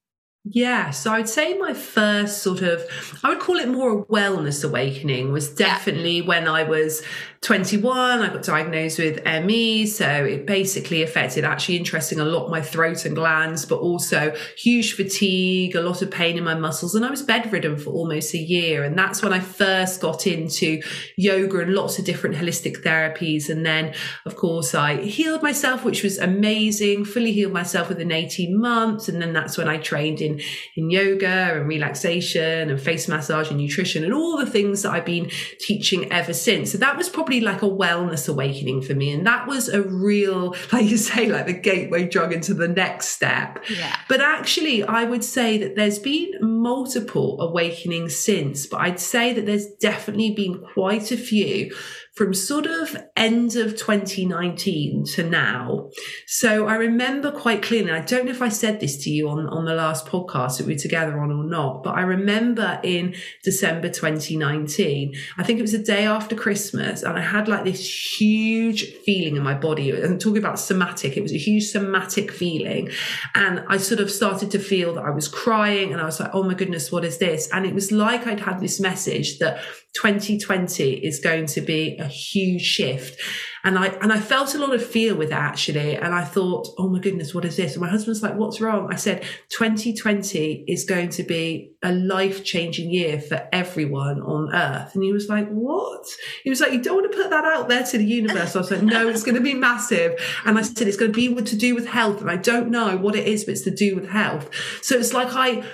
Yeah, 0.49 0.91
so 0.91 1.13
I 1.13 1.19
would 1.19 1.29
say 1.29 1.59
my 1.59 1.75
first 1.75 2.43
sort 2.43 2.63
of, 2.63 2.85
I 3.25 3.31
would 3.31 3.41
call 3.41 3.57
it 3.57 3.69
more 3.69 4.01
a 4.01 4.05
wellness 4.05 4.65
awakening 4.65 5.33
was 5.33 5.49
definitely 5.49 6.19
yeah. 6.19 6.27
when 6.27 6.47
I 6.47 6.63
was 6.63 7.03
21, 7.47 8.23
I 8.23 8.29
got 8.29 8.43
diagnosed 8.43 8.99
with 8.99 9.25
ME. 9.25 9.87
So 9.87 10.07
it 10.07 10.47
basically 10.47 11.03
affected, 11.03 11.45
actually 11.45 11.77
interesting, 11.77 12.19
a 12.19 12.25
lot 12.25 12.51
my 12.51 12.61
throat 12.61 13.05
and 13.05 13.15
glands, 13.15 13.65
but 13.65 13.79
also 13.79 14.35
huge 14.57 14.95
fatigue, 14.95 15.77
a 15.77 15.81
lot 15.81 16.03
of 16.03 16.11
pain 16.11 16.37
in 16.37 16.45
my 16.45 16.55
muscles. 16.55 16.95
And 16.95 17.05
I 17.05 17.11
was 17.11 17.23
bedridden 17.23 17.77
for 17.79 17.91
almost 17.91 18.35
a 18.35 18.39
year. 18.39 18.83
And 18.83 18.99
that's 18.99 19.23
when 19.23 19.33
I 19.33 19.39
first 19.39 20.01
got 20.01 20.27
into 20.27 20.83
yoga 21.17 21.61
and 21.61 21.75
lots 21.75 22.01
of 22.01 22.05
different 22.05 22.37
holistic 22.37 22.83
therapies. 22.83 23.49
And 23.49 23.65
then, 23.65 23.95
of 24.25 24.35
course, 24.35 24.75
I 24.75 24.97
healed 25.03 25.43
myself, 25.43 25.85
which 25.85 26.03
was 26.03 26.19
amazing, 26.19 27.05
fully 27.05 27.33
healed 27.33 27.53
myself 27.53 27.89
within 27.89 28.11
18 28.11 28.61
months. 28.61 29.09
And 29.09 29.23
then 29.23 29.33
that's 29.33 29.57
when 29.57 29.69
I 29.69 29.77
trained 29.77 30.21
in, 30.21 30.36
in 30.77 30.91
yoga 30.91 31.27
and 31.27 31.69
relaxation 31.69 32.71
and 32.71 32.81
face 32.81 33.09
massage 33.09 33.51
and 33.51 33.59
nutrition 33.59 34.05
and 34.05 34.13
all 34.15 34.37
the 34.37 34.47
things 34.47 34.83
that 34.83 34.93
I've 34.93 35.05
been 35.05 35.31
teaching 35.61 36.11
ever 36.13 36.33
since. 36.33 36.73
So 36.73 36.79
that 36.79 36.97
was 36.97 37.09
probably 37.09 37.41
like 37.41 37.63
a 37.63 37.69
wellness 37.69 38.29
awakening 38.29 38.83
for 38.83 38.95
me. 38.95 39.13
And 39.13 39.27
that 39.27 39.47
was 39.47 39.69
a 39.69 39.83
real, 39.83 40.55
like 40.73 40.87
you 40.87 40.97
say, 40.97 41.27
like 41.27 41.47
the 41.47 41.53
gateway 41.53 42.09
drug 42.09 42.33
into 42.33 42.55
the 42.55 42.69
next 42.69 43.09
step. 43.09 43.65
Yeah. 43.71 43.97
But 44.09 44.21
actually, 44.21 44.85
I 44.85 45.05
would 45.05 45.25
say 45.25 45.59
that 45.59 45.77
there's 45.77 45.99
been 45.99 46.33
multiple 46.41 47.41
awakenings 47.41 48.17
since, 48.17 48.67
but 48.67 48.81
I'd 48.81 49.01
say 49.01 49.33
that 49.33 49.47
there's 49.47 49.67
definitely 49.77 50.33
been 50.33 50.63
quite 50.75 51.13
a 51.13 51.17
few 51.17 51.75
from 52.17 52.33
sort 52.33 52.65
of 52.65 52.97
end 53.15 53.57
of 53.57 53.77
2019 53.77 55.05
to 55.05 55.23
now. 55.23 55.91
So 56.27 56.67
I 56.67 56.77
remember 56.77 57.31
quite 57.31 57.63
clearly, 57.63 57.93
I 57.93 58.01
don't 58.01 58.25
know 58.25 58.31
if 58.31 58.41
I 58.41 58.49
said 58.49 58.81
this 58.81 58.97
to 59.05 59.11
you 59.11 59.29
on, 59.29 59.47
on 59.49 59.67
the 59.67 59.75
last 59.75 60.07
podcast 60.07 60.57
that 60.57 60.67
we 60.67 60.73
were 60.73 60.79
together 60.79 61.21
on 61.21 61.31
or 61.31 61.45
not, 61.45 61.83
but 61.83 61.95
I 61.95 62.01
remember 62.01 62.81
in 62.83 63.15
December 63.45 63.91
2019, 63.91 65.15
I 65.37 65.43
think 65.43 65.59
it 65.59 65.63
was 65.63 65.73
the 65.73 65.79
day 65.79 66.07
after 66.07 66.35
Christmas, 66.35 67.03
and 67.03 67.19
I 67.19 67.21
had 67.21 67.49
like 67.49 67.65
this 67.65 68.19
huge 68.19 68.95
feeling 69.05 69.37
in 69.37 69.43
my 69.43 69.55
body. 69.55 69.93
I'm 69.93 70.19
talking 70.19 70.39
about 70.39 70.59
somatic, 70.59 71.19
it 71.19 71.23
was 71.23 71.35
a 71.35 71.39
huge 71.39 71.65
somatic 71.65 72.33
feeling. 72.33 72.89
And 73.35 73.63
I 73.69 73.77
sort 73.77 74.01
of 74.01 74.11
started 74.11 74.51
to 74.53 74.59
feel 74.59 74.95
that 74.95 75.05
I 75.05 75.11
was 75.11 75.29
crying 75.29 75.93
and 75.93 76.01
I 76.01 76.07
was 76.07 76.19
like, 76.19 76.31
oh 76.33 76.43
my 76.45 76.55
goodness, 76.55 76.91
what 76.91 77.05
is 77.05 77.19
this? 77.19 77.51
And 77.53 77.67
it 77.67 77.75
was 77.75 77.93
like 77.93 78.27
I'd 78.27 78.41
had 78.41 78.61
this 78.61 78.81
message 78.81 79.39
that 79.39 79.63
2020 79.97 80.95
is 80.95 81.21
going 81.21 81.47
to 81.47 81.61
be 81.61 81.99
a 82.07 82.09
huge 82.09 82.63
shift. 82.63 83.21
And 83.65 83.79
I 83.79 83.87
and 83.87 84.13
I 84.13 84.21
felt 84.21 84.55
a 84.55 84.59
lot 84.59 84.73
of 84.73 84.85
fear 84.85 85.15
with 85.15 85.31
that 85.31 85.41
actually. 85.41 85.97
And 85.97 86.15
I 86.15 86.25
thought, 86.25 86.69
oh 86.79 86.89
my 86.89 87.01
goodness, 87.01 87.35
what 87.35 87.45
is 87.45 87.57
this? 87.57 87.73
And 87.73 87.83
my 87.83 87.89
husband's 87.89 88.23
like, 88.23 88.37
what's 88.37 88.61
wrong? 88.61 88.93
I 88.93 88.97
said, 88.97 89.23
2020 89.51 90.65
is 90.69 90.85
going 90.85 91.09
to 91.11 91.23
be 91.23 91.73
a 91.83 91.93
life-changing 91.93 92.91
year 92.91 93.21
for 93.21 93.49
everyone 93.53 94.21
on 94.21 94.55
earth. 94.55 94.95
And 94.95 95.03
he 95.03 95.13
was 95.13 95.29
like, 95.29 95.49
what? 95.49 96.07
He 96.45 96.51
was 96.51 96.61
like, 96.61 96.73
you 96.73 96.81
don't 96.81 96.97
want 96.97 97.11
to 97.11 97.19
put 97.19 97.31
that 97.31 97.45
out 97.45 97.69
there 97.69 97.85
to 97.85 97.99
the 97.99 98.05
universe. 98.05 98.55
I 98.55 98.61
was 98.61 98.71
like, 98.71 98.83
no, 98.83 99.09
it's 99.09 99.25
going 99.25 99.35
to 99.35 99.41
be 99.41 99.55
massive. 99.55 100.15
And 100.45 100.59
I 100.59 100.63
said, 100.63 100.87
it's 100.87 100.97
going 100.97 101.13
to 101.13 101.17
be 101.17 101.35
to 101.43 101.57
do 101.57 101.75
with 101.75 101.87
health. 101.87 102.21
And 102.21 102.31
I 102.31 102.37
don't 102.37 102.71
know 102.71 102.97
what 102.97 103.17
it 103.17 103.27
is, 103.27 103.45
but 103.45 103.53
it's 103.53 103.63
to 103.63 103.71
do 103.71 103.97
with 103.97 104.09
health. 104.09 104.49
So 104.83 104.97
it's 104.97 105.13
like 105.13 105.29
I 105.33 105.65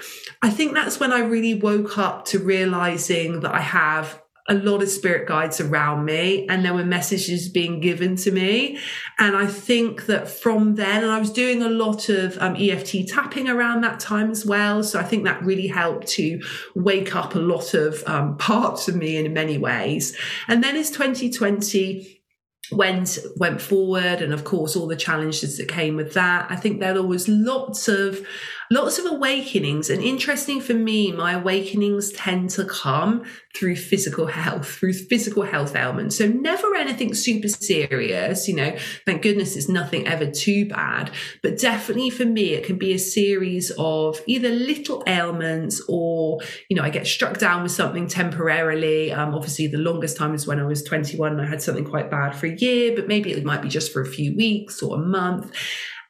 I 0.43 0.51
think 0.51 0.75
that's 0.75 0.99
when 0.99 1.13
I 1.13 1.21
really 1.21 1.55
woke 1.55 1.99
up 1.99 2.25
to 2.27 2.41
realizing 2.41 3.41
that 3.41 3.55
I 3.55 3.61
have 3.61 4.22
a 4.49 4.55
lot 4.55 4.83
of 4.83 4.89
spirit 4.89 5.29
guides 5.29 5.61
around 5.61 6.05
me 6.05 6.47
and 6.49 6.65
there 6.65 6.75
were 6.75 6.85
messages 6.85 7.49
being 7.49 7.81
given 7.81 8.17
to 8.17 8.31
me. 8.31 8.79
And 9.19 9.37
i 9.37 9.47
think 9.47 10.07
that 10.07 10.29
from 10.29 10.75
then 10.75 11.03
and 11.03 11.13
i 11.13 11.19
was 11.19 11.31
doing 11.31 11.63
a 11.63 11.69
lot 11.69 12.09
of 12.09 12.37
um, 12.39 12.57
eft 12.59 12.95
tapping 13.09 13.49
around 13.49 13.83
that 13.83 14.01
time 14.01 14.31
as 14.31 14.45
well 14.45 14.83
so 14.83 14.99
i 14.99 15.03
think 15.03 15.25
that 15.25 15.43
really 15.43 15.69
helped 15.69 16.09
to 16.09 16.41
wake 16.75 17.15
up 17.15 17.35
a 17.35 17.39
lot 17.39 17.75
of 17.75 18.03
um, 18.07 18.37
parts 18.39 18.89
of 18.89 18.97
me 18.97 19.17
in 19.17 19.33
many 19.33 19.59
ways. 19.59 20.17
And 20.49 20.63
then 20.63 20.77
as 20.77 20.91
2020 20.91 22.21
went 22.71 23.19
went 23.37 23.61
forward 23.61 24.23
and 24.23 24.33
of 24.33 24.45
course 24.45 24.77
all 24.77 24.87
the 24.87 24.97
challenges 24.97 25.59
that 25.59 25.69
came 25.69 25.95
with 25.97 26.15
that 26.15 26.47
i 26.49 26.57
think 26.57 26.81
there 26.81 27.03
was 27.03 27.29
lots 27.29 27.87
of 27.89 28.25
lots 28.73 28.99
of 28.99 29.05
awakenings 29.05 29.91
and 29.91 30.03
interesting 30.03 30.59
for 30.59 30.73
me 30.73 31.13
my 31.13 31.33
awakenings 31.33 32.11
tend 32.13 32.49
to 32.49 32.65
come 32.65 33.23
through 33.55 33.77
physical 33.77 34.27
health 34.27 34.67
through 34.67 34.95
physical 34.95 35.43
health 35.43 35.77
ailments. 35.77 36.17
So 36.17 36.27
never 36.27 36.75
anything 36.75 37.13
super 37.13 37.49
serious 37.49 38.49
you 38.49 38.57
know 38.57 38.75
thank 39.05 39.21
goodness 39.21 39.57
it's 39.57 39.69
nothing 39.69 40.07
ever 40.07 40.31
too 40.31 40.67
bad 40.69 41.11
but 41.43 41.59
definitely 41.59 42.09
for 42.09 42.25
me 42.25 42.55
it 42.55 42.65
can 42.65 42.79
be 42.79 42.95
a 42.95 42.99
series 42.99 43.71
of 43.77 44.21
either 44.27 44.49
little 44.49 45.03
ailments 45.07 45.83
or 45.87 46.41
you 46.71 46.77
know 46.77 46.83
i 46.83 46.89
get 46.89 47.07
struck 47.07 47.39
down 47.39 47.63
with 47.63 47.73
something 47.73 48.07
temporarily. 48.07 49.13
Um, 49.13 49.35
obviously 49.35 49.67
the 49.67 49.79
longest 49.79 50.17
time 50.17 50.35
is 50.35 50.47
when 50.47 50.59
i 50.59 50.65
was 50.65 50.83
21 50.83 51.33
and 51.33 51.43
i 51.43 51.47
had 51.47 51.61
something 51.61 51.85
quite 51.85 52.11
bad 52.11 52.35
for 52.35 52.47
a 52.47 52.57
year 52.57 52.97
but 52.97 53.07
maybe 53.07 53.33
it 53.33 53.45
might 53.45 53.61
be 53.61 53.69
just 53.69 53.93
for 53.93 54.01
a 54.01 54.07
few 54.07 54.35
weeks 54.35 54.83
or 54.83 54.97
a 54.97 54.99
month 54.99 55.55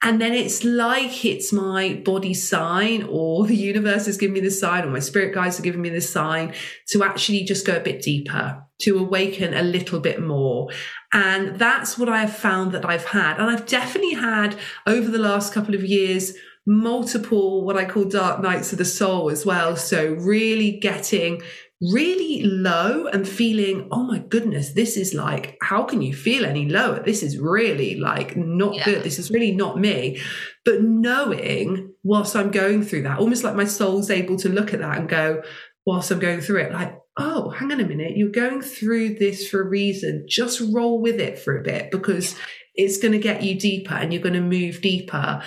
and 0.02 0.20
then 0.20 0.32
it's 0.32 0.64
like 0.64 1.24
it's 1.24 1.52
my 1.52 1.94
body 2.04 2.34
sign, 2.34 3.06
or 3.08 3.46
the 3.46 3.54
universe 3.54 4.08
is 4.08 4.16
giving 4.16 4.34
me 4.34 4.40
the 4.40 4.50
sign, 4.50 4.84
or 4.84 4.90
my 4.90 4.98
spirit 4.98 5.34
guides 5.34 5.58
are 5.58 5.62
giving 5.62 5.82
me 5.82 5.90
the 5.90 6.00
sign 6.00 6.54
to 6.88 7.04
actually 7.04 7.44
just 7.44 7.66
go 7.66 7.76
a 7.76 7.80
bit 7.80 8.02
deeper, 8.02 8.62
to 8.80 8.98
awaken 8.98 9.54
a 9.54 9.62
little 9.62 10.00
bit 10.00 10.20
more. 10.20 10.68
And 11.12 11.58
that's 11.58 11.96
what 11.96 12.08
I 12.08 12.20
have 12.20 12.36
found 12.36 12.72
that 12.72 12.84
I've 12.84 13.06
had. 13.06 13.38
And 13.38 13.48
I've 13.48 13.66
definitely 13.66 14.14
had 14.14 14.56
over 14.86 15.10
the 15.10 15.18
last 15.18 15.54
couple 15.54 15.74
of 15.74 15.84
years 15.84 16.34
multiple 16.66 17.64
what 17.64 17.76
I 17.76 17.84
call 17.84 18.04
dark 18.04 18.40
nights 18.40 18.72
of 18.72 18.78
the 18.78 18.84
soul 18.84 19.30
as 19.30 19.44
well. 19.44 19.76
So 19.76 20.14
really 20.14 20.78
getting 20.78 21.42
really 21.90 22.42
low 22.44 23.06
and 23.06 23.26
feeling, 23.26 23.88
oh 23.90 24.04
my 24.04 24.18
goodness, 24.18 24.72
this 24.72 24.96
is 24.96 25.14
like, 25.14 25.56
how 25.62 25.82
can 25.82 26.00
you 26.00 26.14
feel 26.14 26.44
any 26.44 26.68
lower? 26.68 27.02
This 27.02 27.22
is 27.22 27.38
really 27.38 27.96
like 27.96 28.36
not 28.36 28.74
yeah. 28.74 28.84
good. 28.84 29.02
This 29.02 29.18
is 29.18 29.30
really 29.30 29.52
not 29.52 29.78
me. 29.78 30.20
But 30.64 30.82
knowing 30.82 31.92
whilst 32.04 32.36
I'm 32.36 32.50
going 32.50 32.84
through 32.84 33.02
that, 33.02 33.18
almost 33.18 33.42
like 33.42 33.56
my 33.56 33.64
soul's 33.64 34.10
able 34.10 34.36
to 34.38 34.48
look 34.48 34.72
at 34.72 34.80
that 34.80 34.98
and 34.98 35.08
go, 35.08 35.42
whilst 35.84 36.10
I'm 36.10 36.20
going 36.20 36.40
through 36.40 36.60
it, 36.60 36.72
like, 36.72 36.96
oh, 37.16 37.50
hang 37.50 37.72
on 37.72 37.80
a 37.80 37.84
minute, 37.84 38.16
you're 38.16 38.30
going 38.30 38.62
through 38.62 39.16
this 39.16 39.48
for 39.48 39.60
a 39.60 39.68
reason. 39.68 40.26
Just 40.28 40.62
roll 40.72 41.00
with 41.00 41.20
it 41.20 41.38
for 41.38 41.58
a 41.58 41.62
bit 41.62 41.90
because 41.90 42.36
it's 42.74 42.98
going 42.98 43.12
to 43.12 43.18
get 43.18 43.42
you 43.42 43.58
deeper 43.58 43.94
and 43.94 44.12
you're 44.12 44.22
going 44.22 44.34
to 44.34 44.40
move 44.40 44.80
deeper. 44.80 45.42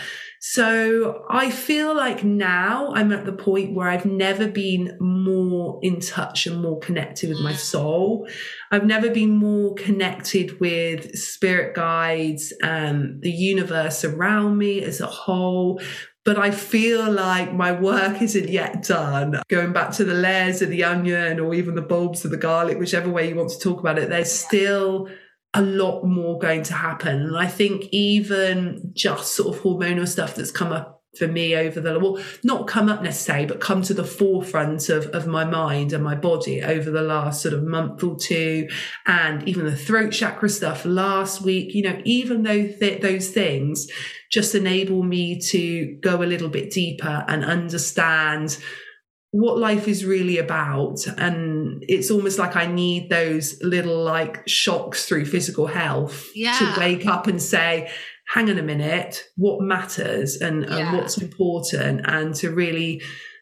So 0.48 1.26
I 1.28 1.50
feel 1.50 1.96
like 1.96 2.24
now 2.24 2.94
I'm 2.94 3.12
at 3.12 3.26
the 3.26 3.34
point 3.34 3.74
where 3.74 3.90
I've 3.90 4.06
never 4.06 4.48
been 4.48 4.96
more 5.00 5.80
in 5.82 6.00
touch 6.00 6.46
and 6.46 6.62
more 6.62 6.78
connected 6.78 7.30
with 7.30 7.40
my 7.40 7.54
mm. 7.54 7.58
soul. 7.58 8.28
I've 8.70 8.86
never 8.86 9.10
been 9.10 9.32
more 9.32 9.74
connected 9.74 10.60
with 10.60 11.18
spirit 11.18 11.76
guides 11.76 12.54
and 12.62 13.24
the 13.24 13.32
universe 13.32 14.06
around 14.06 14.60
me 14.60 14.84
as 14.84 15.02
a 15.02 15.08
whole. 15.08 15.82
But 16.26 16.38
I 16.38 16.52
feel 16.52 17.12
like 17.12 17.52
my 17.52 17.72
work 17.72 18.22
isn't 18.22 18.48
yet 18.48 18.84
done. 18.84 19.42
Going 19.48 19.74
back 19.74 19.94
to 19.94 20.04
the 20.04 20.14
layers 20.14 20.62
of 20.62 20.70
the 20.70 20.84
onion 20.84 21.40
or 21.40 21.56
even 21.56 21.74
the 21.74 21.82
bulbs 21.82 22.24
of 22.24 22.30
the 22.30 22.38
garlic, 22.38 22.78
whichever 22.78 23.10
way 23.10 23.30
you 23.30 23.36
want 23.36 23.50
to 23.50 23.60
talk 23.60 23.80
about 23.80 23.98
it, 23.98 24.10
there's 24.10 24.32
still 24.32 25.10
a 25.56 25.62
lot 25.62 26.04
more 26.04 26.38
going 26.38 26.64
to 26.64 26.74
happen. 26.74 27.22
And 27.22 27.38
I 27.38 27.48
think 27.48 27.86
even 27.92 28.92
just 28.94 29.36
sort 29.36 29.56
of 29.56 29.64
hormonal 29.64 30.08
stuff 30.08 30.36
that's 30.36 30.52
come 30.52 30.72
up 30.72 30.96
for 31.18 31.28
me 31.28 31.56
over 31.56 31.80
the 31.80 31.98
well 31.98 32.22
not 32.44 32.68
come 32.68 32.90
up 32.90 33.02
necessarily 33.02 33.46
but 33.46 33.62
come 33.62 33.82
to 33.82 33.94
the 33.94 34.04
forefront 34.04 34.90
of, 34.90 35.06
of 35.08 35.26
my 35.26 35.46
mind 35.46 35.94
and 35.94 36.04
my 36.04 36.14
body 36.14 36.62
over 36.62 36.92
the 36.92 37.02
last 37.02 37.42
sort 37.42 37.54
of 37.54 37.64
month 37.64 38.04
or 38.04 38.18
two 38.18 38.68
and 39.06 39.48
even 39.48 39.64
the 39.64 39.76
throat 39.76 40.12
chakra 40.12 40.50
stuff 40.50 40.84
last 40.84 41.42
week 41.42 41.74
you 41.74 41.82
know 41.82 42.02
even 42.04 42.44
though 42.44 42.68
th- 42.68 43.02
those 43.02 43.30
things 43.30 43.88
just 44.30 44.56
enable 44.56 45.04
me 45.04 45.40
to 45.40 45.98
go 46.02 46.22
a 46.22 46.26
little 46.26 46.50
bit 46.50 46.70
deeper 46.70 47.24
and 47.30 47.46
understand 47.46 48.58
what 49.36 49.58
life 49.58 49.90
is 49.90 50.06
really 50.06 50.38
about. 50.38 51.06
And 51.18 51.84
it's 51.90 52.10
almost 52.10 52.40
like 52.40 52.56
i 52.56 52.66
need 52.66 53.10
those 53.10 53.62
little 53.62 54.02
like 54.02 54.48
shocks 54.48 55.06
through 55.06 55.26
physical 55.26 55.68
health 55.68 56.30
yeah. 56.34 56.58
to 56.58 56.80
wake 56.80 57.06
up 57.06 57.28
and 57.28 57.42
say 57.42 57.92
hang 58.34 58.50
on 58.50 58.58
a 58.58 58.64
minute 58.64 59.24
what 59.36 59.62
matters 59.62 60.38
and, 60.38 60.64
yeah. 60.64 60.78
and 60.78 60.98
what's 60.98 61.18
important? 61.18 62.02
And 62.06 62.34
to 62.36 62.50
really 62.50 63.02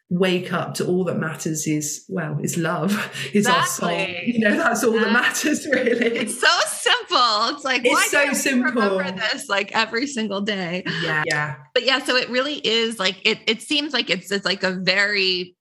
wake 0.10 0.51
up 0.51 0.73
to 0.75 0.86
all 0.86 1.03
that 1.03 1.17
matters 1.17 1.65
is 1.65 2.06
well 2.10 2.38
is 2.43 2.58
love 2.58 2.91
is 3.34 3.45
exactly. 3.47 3.56
our 3.56 3.65
soul. 3.67 4.08
You 4.25 4.39
know 4.39 4.58
that's 4.58 4.84
all 4.84 4.93
that 4.93 5.12
matters 5.12 5.67
really. 5.71 6.08
It's 6.08 6.41
so 6.41 6.60
simple. 6.67 7.56
It's 7.56 7.63
like 7.63 7.82
it's 7.86 8.10
so 8.10 8.34
simple. 8.34 8.82
remember 8.97 9.12
this 9.12 9.47
like 9.47 9.75
every 9.75 10.08
single 10.08 10.41
day? 10.41 10.84
Yeah 11.03 11.23
yeah. 11.27 11.56
But 11.75 11.86
yeah 11.86 12.03
so 12.03 12.15
it 12.15 12.29
really 12.29 12.56
is 12.56 12.97
like 12.97 13.17
it 13.27 13.39
it 13.45 13.62
seems 13.62 13.93
like 13.93 14.10
it's 14.10 14.32
it's 14.32 14.45
like 14.45 14.63
a 14.63 14.71
very 14.71 15.56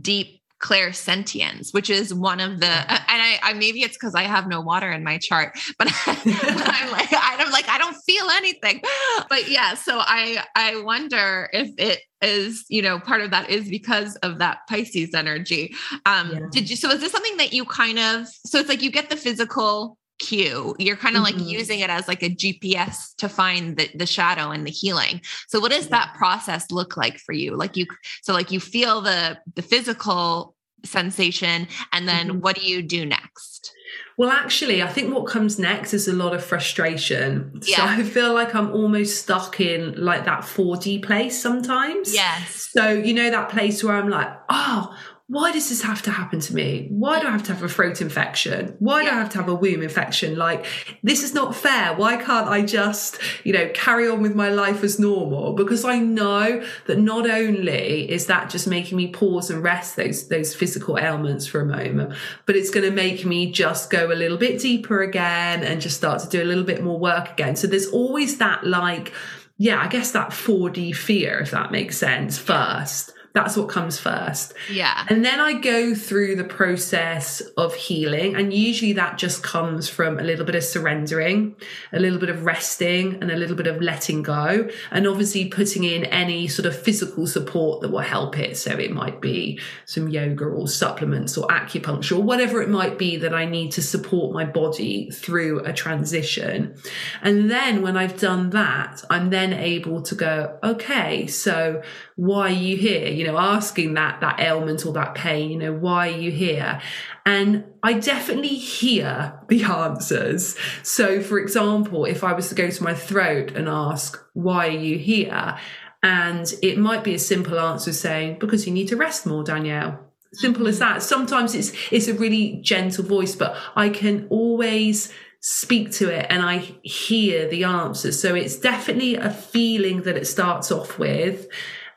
deep 0.00 0.40
clairsentience, 0.60 1.72
which 1.72 1.88
is 1.88 2.12
one 2.12 2.38
of 2.38 2.60
the, 2.60 2.66
and 2.66 2.86
I, 3.08 3.38
I 3.42 3.52
maybe 3.54 3.80
it's 3.82 3.96
because 3.96 4.14
I 4.14 4.24
have 4.24 4.46
no 4.46 4.60
water 4.60 4.90
in 4.92 5.02
my 5.02 5.16
chart, 5.18 5.58
but, 5.78 5.88
I'm 6.06 6.92
like, 6.92 7.08
I'm 7.12 7.50
like, 7.50 7.68
I 7.68 7.78
don't 7.78 7.96
feel 8.06 8.28
anything. 8.30 8.82
But 9.28 9.48
yeah, 9.48 9.74
so 9.74 9.98
I, 9.98 10.44
I 10.54 10.80
wonder 10.82 11.48
if 11.52 11.70
it 11.78 12.00
is, 12.20 12.66
you 12.68 12.82
know, 12.82 13.00
part 13.00 13.22
of 13.22 13.30
that 13.30 13.48
is 13.48 13.68
because 13.68 14.16
of 14.16 14.38
that 14.38 14.58
Pisces 14.68 15.14
energy. 15.14 15.74
Um, 16.04 16.30
yeah. 16.32 16.40
did 16.50 16.68
you, 16.68 16.76
so 16.76 16.90
is 16.90 17.00
this 17.00 17.12
something 17.12 17.38
that 17.38 17.54
you 17.54 17.64
kind 17.64 17.98
of, 17.98 18.28
so 18.28 18.58
it's 18.58 18.68
like 18.68 18.82
you 18.82 18.90
get 18.90 19.08
the 19.08 19.16
physical 19.16 19.96
cue. 20.20 20.76
You're 20.78 20.96
kind 20.96 21.16
of 21.16 21.24
mm-hmm. 21.24 21.38
like 21.38 21.48
using 21.48 21.80
it 21.80 21.90
as 21.90 22.06
like 22.06 22.22
a 22.22 22.30
GPS 22.30 23.14
to 23.16 23.28
find 23.28 23.76
the, 23.76 23.90
the 23.94 24.06
shadow 24.06 24.50
and 24.50 24.66
the 24.66 24.70
healing. 24.70 25.20
So 25.48 25.58
what 25.58 25.72
does 25.72 25.86
yeah. 25.86 25.98
that 25.98 26.14
process 26.16 26.70
look 26.70 26.96
like 26.96 27.18
for 27.18 27.32
you? 27.32 27.56
Like 27.56 27.76
you 27.76 27.86
so 28.22 28.32
like 28.32 28.52
you 28.52 28.60
feel 28.60 29.00
the 29.00 29.38
the 29.54 29.62
physical 29.62 30.54
sensation 30.84 31.66
and 31.92 32.08
then 32.08 32.28
mm-hmm. 32.28 32.40
what 32.40 32.56
do 32.56 32.62
you 32.62 32.82
do 32.82 33.04
next? 33.04 33.74
Well, 34.16 34.30
actually, 34.30 34.82
I 34.82 34.86
think 34.86 35.14
what 35.14 35.26
comes 35.26 35.58
next 35.58 35.94
is 35.94 36.06
a 36.06 36.12
lot 36.12 36.34
of 36.34 36.44
frustration. 36.44 37.60
Yeah. 37.64 37.76
So 37.76 37.82
I 37.84 38.02
feel 38.02 38.34
like 38.34 38.54
I'm 38.54 38.70
almost 38.72 39.22
stuck 39.22 39.60
in 39.60 39.94
like 39.96 40.26
that 40.26 40.42
4D 40.42 41.02
place 41.02 41.40
sometimes. 41.40 42.14
Yes. 42.14 42.68
So, 42.70 42.92
you 42.92 43.14
know, 43.14 43.30
that 43.30 43.48
place 43.48 43.82
where 43.82 43.96
I'm 43.96 44.10
like, 44.10 44.28
oh, 44.50 44.94
why 45.30 45.52
does 45.52 45.68
this 45.68 45.82
have 45.82 46.02
to 46.02 46.10
happen 46.10 46.40
to 46.40 46.52
me? 46.52 46.88
Why 46.90 47.20
do 47.20 47.28
I 47.28 47.30
have 47.30 47.44
to 47.44 47.54
have 47.54 47.62
a 47.62 47.68
throat 47.68 48.00
infection? 48.00 48.74
Why 48.80 49.04
do 49.04 49.10
I 49.10 49.14
have 49.14 49.28
to 49.30 49.38
have 49.38 49.48
a 49.48 49.54
womb 49.54 49.80
infection? 49.80 50.36
Like, 50.36 50.66
this 51.04 51.22
is 51.22 51.34
not 51.34 51.54
fair. 51.54 51.94
Why 51.94 52.16
can't 52.16 52.48
I 52.48 52.62
just, 52.62 53.20
you 53.44 53.52
know, 53.52 53.70
carry 53.72 54.08
on 54.08 54.22
with 54.22 54.34
my 54.34 54.48
life 54.48 54.82
as 54.82 54.98
normal? 54.98 55.52
Because 55.52 55.84
I 55.84 56.00
know 56.00 56.66
that 56.88 56.98
not 56.98 57.30
only 57.30 58.10
is 58.10 58.26
that 58.26 58.50
just 58.50 58.66
making 58.66 58.96
me 58.96 59.12
pause 59.12 59.50
and 59.50 59.62
rest 59.62 59.94
those, 59.94 60.26
those 60.26 60.52
physical 60.52 60.98
ailments 60.98 61.46
for 61.46 61.60
a 61.60 61.64
moment, 61.66 62.12
but 62.44 62.56
it's 62.56 62.70
going 62.70 62.90
to 62.90 62.92
make 62.92 63.24
me 63.24 63.52
just 63.52 63.88
go 63.88 64.10
a 64.10 64.14
little 64.14 64.36
bit 64.36 64.60
deeper 64.60 65.00
again 65.00 65.62
and 65.62 65.80
just 65.80 65.96
start 65.96 66.22
to 66.22 66.28
do 66.28 66.42
a 66.42 66.44
little 66.44 66.64
bit 66.64 66.82
more 66.82 66.98
work 66.98 67.30
again. 67.30 67.54
So 67.54 67.68
there's 67.68 67.86
always 67.86 68.38
that 68.38 68.66
like, 68.66 69.12
yeah, 69.58 69.80
I 69.80 69.86
guess 69.86 70.10
that 70.10 70.30
4D 70.30 70.96
fear, 70.96 71.38
if 71.38 71.52
that 71.52 71.70
makes 71.70 71.96
sense, 71.98 72.36
first 72.36 73.12
that's 73.32 73.56
what 73.56 73.68
comes 73.68 73.98
first. 73.98 74.54
Yeah. 74.70 75.04
And 75.08 75.24
then 75.24 75.38
I 75.38 75.54
go 75.54 75.94
through 75.94 76.36
the 76.36 76.44
process 76.44 77.40
of 77.56 77.74
healing. 77.74 78.34
And 78.34 78.52
usually 78.52 78.92
that 78.94 79.18
just 79.18 79.42
comes 79.42 79.88
from 79.88 80.18
a 80.18 80.22
little 80.22 80.44
bit 80.44 80.56
of 80.56 80.64
surrendering, 80.64 81.54
a 81.92 82.00
little 82.00 82.18
bit 82.18 82.28
of 82.28 82.44
resting, 82.44 83.18
and 83.20 83.30
a 83.30 83.36
little 83.36 83.54
bit 83.54 83.68
of 83.68 83.80
letting 83.80 84.22
go. 84.22 84.68
And 84.90 85.06
obviously 85.06 85.48
putting 85.48 85.84
in 85.84 86.04
any 86.06 86.48
sort 86.48 86.66
of 86.66 86.76
physical 86.76 87.26
support 87.26 87.82
that 87.82 87.90
will 87.90 88.00
help 88.00 88.38
it. 88.38 88.56
So 88.56 88.72
it 88.72 88.90
might 88.90 89.20
be 89.20 89.60
some 89.84 90.08
yoga 90.08 90.46
or 90.46 90.66
supplements 90.66 91.38
or 91.38 91.46
acupuncture 91.48 92.18
or 92.18 92.22
whatever 92.22 92.60
it 92.60 92.68
might 92.68 92.98
be 92.98 93.16
that 93.18 93.34
I 93.34 93.44
need 93.44 93.70
to 93.72 93.82
support 93.82 94.34
my 94.34 94.44
body 94.44 95.10
through 95.10 95.60
a 95.60 95.72
transition. 95.72 96.74
And 97.22 97.48
then 97.48 97.82
when 97.82 97.96
I've 97.96 98.18
done 98.18 98.50
that, 98.50 99.04
I'm 99.08 99.30
then 99.30 99.52
able 99.52 100.02
to 100.02 100.14
go, 100.16 100.58
okay, 100.64 101.28
so 101.28 101.82
why 102.16 102.48
are 102.48 102.50
you 102.50 102.76
here? 102.76 103.19
You 103.20 103.26
know, 103.26 103.38
asking 103.38 103.94
that, 103.94 104.20
that 104.20 104.40
ailment 104.40 104.86
or 104.86 104.92
that 104.94 105.14
pain, 105.14 105.50
you 105.50 105.58
know, 105.58 105.72
why 105.74 106.08
are 106.08 106.16
you 106.16 106.30
here? 106.30 106.80
And 107.26 107.64
I 107.82 107.92
definitely 107.92 108.48
hear 108.48 109.38
the 109.48 109.62
answers. 109.84 110.56
So, 110.82 111.20
for 111.20 111.38
example, 111.38 112.06
if 112.06 112.24
I 112.24 112.32
was 112.32 112.48
to 112.48 112.54
go 112.54 112.70
to 112.70 112.82
my 112.82 112.94
throat 112.94 113.52
and 113.52 113.68
ask, 113.68 114.18
why 114.32 114.68
are 114.68 114.70
you 114.70 114.98
here? 114.98 115.58
And 116.02 116.50
it 116.62 116.78
might 116.78 117.04
be 117.04 117.14
a 117.14 117.18
simple 117.18 117.60
answer 117.60 117.92
saying, 117.92 118.38
because 118.38 118.66
you 118.66 118.72
need 118.72 118.88
to 118.88 118.96
rest 118.96 119.26
more, 119.26 119.44
Danielle. 119.44 120.00
Simple 120.32 120.66
as 120.66 120.80
Mm-hmm. 120.80 120.94
that. 120.94 121.02
Sometimes 121.02 121.54
it's 121.54 121.72
it's 121.90 122.08
a 122.08 122.14
really 122.14 122.60
gentle 122.62 123.04
voice, 123.04 123.34
but 123.34 123.54
I 123.76 123.88
can 123.88 124.28
always 124.30 125.12
speak 125.40 125.90
to 125.90 126.08
it 126.08 126.26
and 126.30 126.42
I 126.42 126.58
hear 126.82 127.48
the 127.48 127.64
answers. 127.64 128.20
So 128.20 128.34
it's 128.34 128.56
definitely 128.56 129.16
a 129.16 129.30
feeling 129.30 130.02
that 130.02 130.16
it 130.16 130.26
starts 130.26 130.70
off 130.70 130.98
with. 130.98 131.48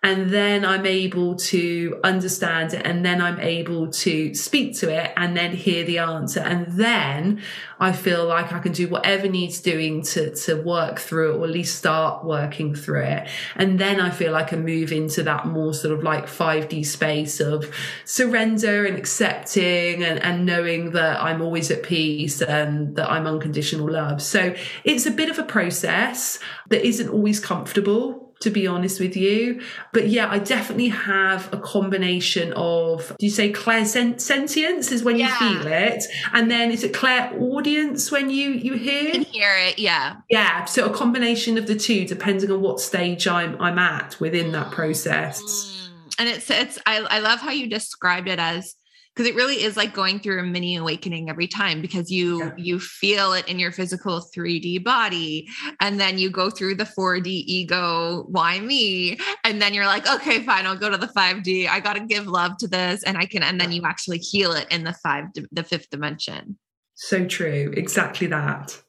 And 0.04 0.30
then 0.30 0.66
I'm 0.66 0.86
able 0.86 1.36
to 1.36 2.00
understand 2.04 2.74
it, 2.74 2.86
and 2.86 3.06
then 3.06 3.22
I'm 3.22 3.40
able 3.40 3.90
to 3.90 4.36
speak 4.36 4.78
to 4.80 4.90
it, 4.90 5.14
and 5.16 5.36
then 5.36 5.54
hear 5.54 5.86
the 5.86 6.00
answer. 6.00 6.42
And 6.42 6.68
then 6.74 7.42
I 7.80 7.94
feel 7.94 8.26
like 8.26 8.52
I 8.52 8.60
can 8.60 8.74
do 8.74 8.88
whatever 8.88 9.28
needs 9.28 9.60
doing 9.62 10.04
to, 10.04 10.36
to 10.36 10.56
work 10.62 11.00
through 11.00 11.34
it, 11.34 11.38
or 11.38 11.44
at 11.46 11.50
least 11.50 11.78
start 11.78 12.26
working 12.26 12.76
through 12.76 13.04
it. 13.04 13.28
And 13.56 13.80
then 13.80 14.00
I 14.00 14.10
feel 14.10 14.32
like 14.32 14.54
I 14.54 14.58
move 14.58 14.92
into 14.92 15.24
that 15.24 15.48
more 15.48 15.74
sort 15.74 15.94
of 15.98 16.04
like 16.04 16.28
5D 16.28 16.86
space 16.86 17.40
of 17.40 17.74
surrender 18.06 18.86
and 18.86 18.98
accepting 18.98 20.04
and, 20.04 20.20
and 20.20 20.46
knowing 20.46 20.92
that 20.92 21.22
I'm 21.22 21.42
always 21.42 21.72
at 21.72 21.84
peace 21.84 22.42
and 22.42 22.96
that 22.96 23.10
I'm 23.10 23.28
unconditional 23.28 23.90
love. 23.90 24.22
So 24.22 24.54
it's 24.84 25.06
a 25.06 25.12
bit 25.12 25.30
of 25.30 25.40
a 25.40 25.44
process 25.44 26.40
that 26.70 26.86
isn't 26.86 27.10
always 27.10 27.40
comfortable 27.40 28.23
to 28.44 28.50
be 28.50 28.68
honest 28.68 29.00
with 29.00 29.16
you. 29.18 29.62
But 29.92 30.08
yeah, 30.10 30.30
I 30.30 30.40
definitely 30.40 30.90
have 30.90 31.52
a 31.54 31.58
combination 31.58 32.54
of, 32.56 33.08
do 33.20 33.26
you 33.26 33.32
say 33.32 33.52
clairsentience 33.52 34.92
is 34.92 35.04
when 35.04 35.18
Yeah. 35.18 35.28
you 35.28 35.60
feel 35.60 35.68
it? 35.68 36.04
And 36.34 36.50
then 36.52 36.72
is 36.72 36.84
it 36.84 36.94
clairaudience 36.94 38.12
when 38.12 38.30
you, 38.30 38.50
you 38.52 38.74
You 38.74 38.80
hear? 38.80 39.12
can 39.12 39.22
hear 39.24 39.56
it. 39.58 39.80
Yeah. 39.80 40.16
Yeah, 40.30 40.66
so 40.66 40.86
a 40.86 40.90
combination 40.94 41.58
of 41.58 41.68
the 41.68 41.76
two, 41.76 42.06
depending 42.06 42.52
on 42.52 42.62
what 42.62 42.80
stage 42.80 43.28
I'm 43.28 43.60
I'm 43.62 43.80
at 43.80 44.20
within 44.20 44.52
that 44.52 44.72
process. 44.72 45.42
Mm. 45.42 46.16
And 46.20 46.30
it's 46.30 46.50
it's 46.50 46.80
I, 46.86 47.00
I 47.10 47.20
love 47.20 47.40
how 47.40 47.52
you 47.52 47.68
described 47.68 48.28
it 48.28 48.40
as 48.40 48.76
because 49.16 49.30
it 49.30 49.36
really 49.36 49.62
is 49.62 49.78
like 49.78 49.94
going 49.94 50.20
through 50.20 50.40
a 50.40 50.44
mini 50.44 50.76
awakening 50.76 51.30
every 51.30 51.48
time 51.48 51.82
because 51.82 52.12
you 52.12 52.40
Yeah. 52.40 52.52
you 52.58 52.80
feel 52.80 53.34
it 53.34 53.48
in 53.48 53.60
your 53.60 53.72
physical 53.72 54.22
3D 54.36 54.84
body 54.84 55.48
and 55.80 56.00
then 56.00 56.18
you 56.18 56.30
go 56.30 56.50
through 56.50 56.76
the 56.76 56.86
4D 56.86 57.28
ego 57.28 58.26
why 58.30 58.60
me 58.60 59.18
and 59.44 59.62
then 59.62 59.74
you're 59.74 59.86
like 59.86 60.08
okay 60.10 60.44
fine 60.44 60.66
I'll 60.66 60.76
go 60.78 60.90
to 60.90 60.98
the 60.98 61.08
5D 61.08 61.68
I 61.68 61.80
got 61.80 61.94
to 61.94 62.06
give 62.06 62.28
love 62.28 62.58
to 62.58 62.68
this 62.68 63.04
and 63.04 63.18
I 63.18 63.26
can 63.26 63.44
and 63.44 63.60
then 63.60 63.72
you 63.72 63.84
actually 63.86 64.18
heal 64.20 64.52
it 64.54 64.68
in 64.72 64.84
the 64.84 64.94
5 64.94 65.26
the 65.52 65.64
fifth 65.64 65.90
dimension 65.90 66.58
So 66.96 67.26
true, 67.26 67.74
exactly 67.76 68.28
that. 68.28 68.80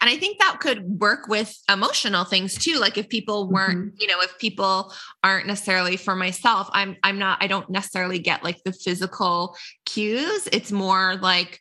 And 0.00 0.10
I 0.10 0.16
think 0.16 0.38
that 0.38 0.58
could 0.60 1.00
work 1.00 1.28
with 1.28 1.56
emotional 1.70 2.24
things 2.24 2.56
too. 2.56 2.78
Like 2.78 2.98
if 2.98 3.08
people 3.08 3.48
weren't, 3.48 3.78
mm-hmm. 3.78 3.96
you 3.98 4.06
know, 4.06 4.20
if 4.20 4.38
people 4.38 4.92
aren't 5.22 5.46
necessarily 5.46 5.96
for 5.96 6.14
myself, 6.14 6.68
I'm 6.72 6.96
I'm 7.02 7.18
not 7.18 7.42
I 7.42 7.46
don't 7.46 7.68
necessarily 7.70 8.18
get 8.18 8.44
like 8.44 8.62
the 8.64 8.72
physical 8.72 9.56
cues. 9.84 10.48
It's 10.52 10.72
more 10.72 11.16
like 11.16 11.60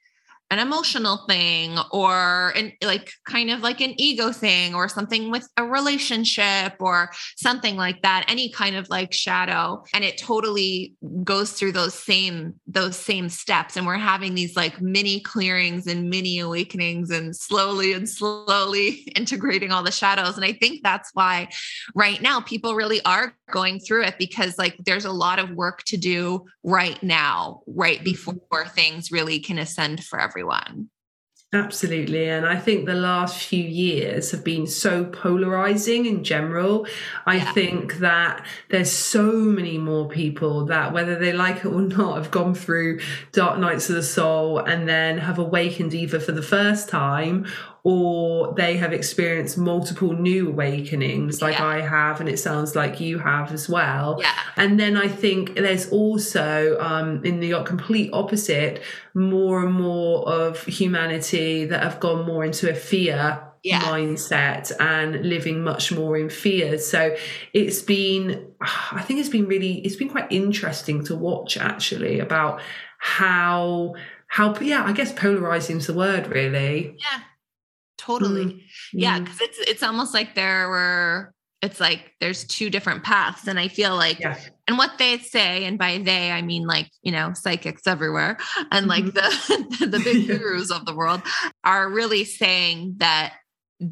an 0.50 0.60
emotional 0.60 1.26
thing 1.28 1.78
or 1.92 2.50
an 2.56 2.72
like 2.84 3.12
kind 3.28 3.50
of 3.50 3.62
like 3.62 3.82
an 3.82 4.00
ego 4.00 4.32
thing 4.32 4.76
or 4.76 4.88
something 4.88 5.32
with 5.32 5.48
a 5.58 5.66
relationship 5.66 6.74
or 6.80 7.10
something 7.38 7.76
like 7.76 8.02
that 8.04 8.26
any 8.28 8.50
kind 8.50 8.76
of 8.76 8.90
like 8.90 9.14
shadow. 9.14 9.84
And 9.94 10.04
it 10.04 10.18
totally 10.18 10.96
goes 11.24 11.54
through 11.54 11.72
those 11.72 11.94
same 11.94 12.56
those 12.68 12.96
same 12.96 13.30
steps. 13.30 13.78
And 13.78 13.86
we're 13.86 13.96
having 13.96 14.36
these 14.36 14.56
like 14.56 14.82
mini 14.82 15.22
clearings 15.22 15.88
and 15.88 16.10
mini 16.10 16.40
awakenings 16.40 17.10
and 17.10 17.36
slowly 17.36 17.94
and 17.94 18.08
slowly 18.08 18.90
integrating 19.16 19.72
all 19.72 19.84
the 19.84 19.92
shadows. 19.92 20.36
And 20.36 20.46
i 20.46 20.54
think 20.54 20.82
that's 20.84 21.10
why 21.14 21.50
right 21.96 22.22
now 22.22 22.42
people 22.42 22.76
really 22.76 23.04
are 23.06 23.36
going 23.52 23.80
through 23.80 24.04
it 24.04 24.16
because 24.18 24.58
like 24.58 24.76
there's 24.86 25.06
a 25.06 25.12
lot 25.12 25.40
of 25.40 25.52
work 25.52 25.84
to 25.84 25.98
do 25.98 26.46
right 26.64 27.02
now 27.04 27.62
right 27.68 27.98
mm-hmm. 27.98 28.06
before 28.06 28.66
things 28.68 29.12
really 29.12 29.40
can 29.40 29.58
ascend 29.58 30.04
for 30.04 30.20
everyone 30.34 30.90
Absolutely. 31.56 32.28
And 32.30 32.48
I 32.48 32.56
think 32.58 32.88
the 32.88 32.96
last 32.96 33.38
few 33.38 33.64
years 33.64 34.32
have 34.32 34.44
been 34.44 34.66
so 34.66 35.06
polarizing 35.06 36.08
in 36.08 36.24
general. 36.24 36.88
I 37.28 37.36
Yeah. 37.36 37.52
think 37.52 38.00
that 38.00 38.44
there's 38.70 38.92
so 38.92 39.32
many 39.34 39.78
more 39.78 40.10
people 40.10 40.66
that, 40.66 40.94
whether 40.94 41.14
they 41.16 41.32
like 41.32 41.58
it 41.58 41.68
or 41.68 41.82
not, 41.82 42.16
have 42.16 42.32
gone 42.32 42.56
through 42.56 43.02
dark 43.34 43.60
nights 43.60 43.88
of 43.88 43.96
the 43.96 44.02
soul 44.02 44.58
and 44.58 44.90
then 44.90 45.20
have 45.20 45.38
awakened 45.38 45.94
either 45.94 46.20
for 46.20 46.32
the 46.32 46.42
first 46.42 46.90
time 46.90 47.46
or 47.86 48.54
they 48.56 48.78
have 48.78 48.94
experienced 48.94 49.58
multiple 49.58 50.14
new 50.14 50.48
awakenings 50.50 51.42
like 51.42 51.60
Yeah. 51.60 51.66
I 51.66 51.82
have, 51.82 52.20
and 52.22 52.30
it 52.30 52.40
sounds 52.40 52.76
like 52.76 53.02
you 53.02 53.20
have 53.20 53.52
as 53.52 53.68
well. 53.68 54.18
yeah 54.22 54.32
And 54.56 54.80
then 54.80 54.96
I 54.96 55.10
think 55.10 55.56
there's 55.56 55.90
also, 55.90 56.78
um, 56.80 57.24
in 57.26 57.40
the 57.42 57.62
complete 57.66 58.10
opposite, 58.14 58.82
more 59.14 59.66
and 59.66 59.74
more 59.74 60.28
of 60.28 60.64
humanity 60.64 61.66
that 61.66 61.84
have 61.84 62.00
gone 62.00 62.26
more 62.26 62.46
into 62.46 62.70
a 62.70 62.74
fear 62.76 63.42
Yeah. 63.64 63.82
mindset 63.82 64.72
and 64.80 65.26
living 65.26 65.62
much 65.64 65.92
more 65.92 66.18
in 66.18 66.30
fear. 66.30 66.78
So 66.78 67.16
it's 67.54 67.82
been, 67.82 68.48
I 68.62 69.02
think 69.06 69.20
it's 69.20 69.30
been 69.30 69.48
really, 69.48 69.80
it's 69.86 69.96
been 69.98 70.10
quite 70.10 70.28
interesting 70.32 71.04
to 71.06 71.16
watch 71.16 71.58
actually 71.58 72.20
about 72.20 72.62
how, 72.98 73.96
how, 74.28 74.56
yeah, 74.60 74.84
I 74.86 74.94
guess 74.94 75.12
polarizing 75.12 75.78
is 75.78 75.88
the 75.88 75.94
word 75.94 76.28
really. 76.28 76.96
yeah 76.98 77.20
totally. 78.06 78.46
Mm, 78.46 78.62
yeah 78.94 79.20
because 79.20 79.42
it's 79.42 79.60
it's 79.60 79.84
almost 79.84 80.14
like 80.14 80.36
there 80.36 80.70
were 80.70 81.34
it's 81.62 81.80
like 81.80 82.12
there's 82.20 82.44
two 82.44 82.70
different 82.70 83.04
paths 83.04 83.48
and 83.48 83.58
i 83.60 83.68
feel 83.68 83.96
like 83.96 84.20
Yeah. 84.20 84.38
and 84.68 84.78
what 84.78 84.98
they 84.98 85.18
say 85.20 85.66
and 85.66 85.78
by 85.80 85.98
they 86.00 86.32
i 86.32 86.42
mean 86.42 86.68
like 86.68 86.90
you 87.02 87.12
know 87.12 87.34
psychics 87.34 87.88
everywhere 87.88 88.38
and 88.72 88.88
like 88.88 89.06
mm-hmm. 89.06 89.80
the 89.80 89.86
the 89.98 90.00
big 90.00 90.28
gurus 90.28 90.72
of 90.72 90.86
the 90.86 90.94
world 90.94 91.22
are 91.64 91.90
really 91.90 92.26
saying 92.26 92.96
that 92.98 93.34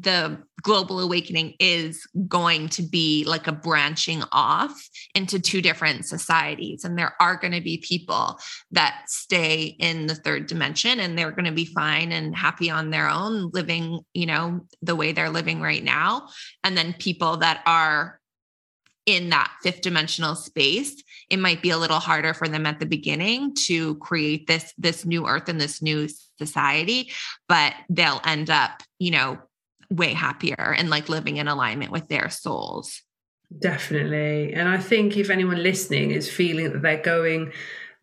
the 0.00 0.38
global 0.62 1.00
awakening 1.00 1.54
is 1.58 2.06
going 2.28 2.68
to 2.70 2.82
be 2.82 3.24
like 3.26 3.46
a 3.46 3.52
branching 3.52 4.22
off 4.32 4.88
into 5.14 5.38
two 5.38 5.60
different 5.60 6.06
societies. 6.06 6.84
And 6.84 6.96
there 6.96 7.14
are 7.20 7.36
going 7.36 7.52
to 7.52 7.60
be 7.60 7.84
people 7.86 8.38
that 8.70 9.02
stay 9.06 9.76
in 9.78 10.06
the 10.06 10.14
third 10.14 10.46
dimension 10.46 11.00
and 11.00 11.18
they're 11.18 11.32
going 11.32 11.44
to 11.44 11.52
be 11.52 11.66
fine 11.66 12.12
and 12.12 12.34
happy 12.34 12.70
on 12.70 12.90
their 12.90 13.08
own 13.08 13.50
living 13.52 14.00
you 14.14 14.26
know 14.26 14.60
the 14.80 14.96
way 14.96 15.12
they're 15.12 15.30
living 15.30 15.60
right 15.60 15.84
now. 15.84 16.28
And 16.64 16.76
then 16.76 16.94
people 16.94 17.38
that 17.38 17.62
are 17.66 18.20
in 19.04 19.30
that 19.30 19.52
fifth 19.62 19.80
dimensional 19.80 20.36
space 20.36 21.02
it 21.28 21.38
might 21.38 21.60
be 21.60 21.70
a 21.70 21.78
little 21.78 21.98
harder 21.98 22.32
for 22.32 22.46
them 22.46 22.66
at 22.66 22.78
the 22.78 22.86
beginning 22.86 23.52
to 23.52 23.96
create 23.96 24.46
this 24.46 24.72
this 24.78 25.04
new 25.04 25.26
earth 25.26 25.48
and 25.48 25.60
this 25.60 25.82
new 25.82 26.08
society 26.38 27.10
but 27.48 27.74
they'll 27.90 28.20
end 28.24 28.48
up 28.48 28.80
you 29.00 29.10
know 29.10 29.38
way 29.96 30.12
happier 30.12 30.74
and 30.76 30.90
like 30.90 31.08
living 31.08 31.36
in 31.36 31.48
alignment 31.48 31.92
with 31.92 32.08
their 32.08 32.28
souls 32.30 33.02
Definitely. 33.58 34.54
And 34.54 34.68
I 34.68 34.78
think 34.78 35.16
if 35.16 35.28
anyone 35.30 35.62
listening 35.62 36.12
is 36.12 36.30
feeling 36.30 36.72
that 36.72 36.82
they're 36.82 37.02
going 37.02 37.52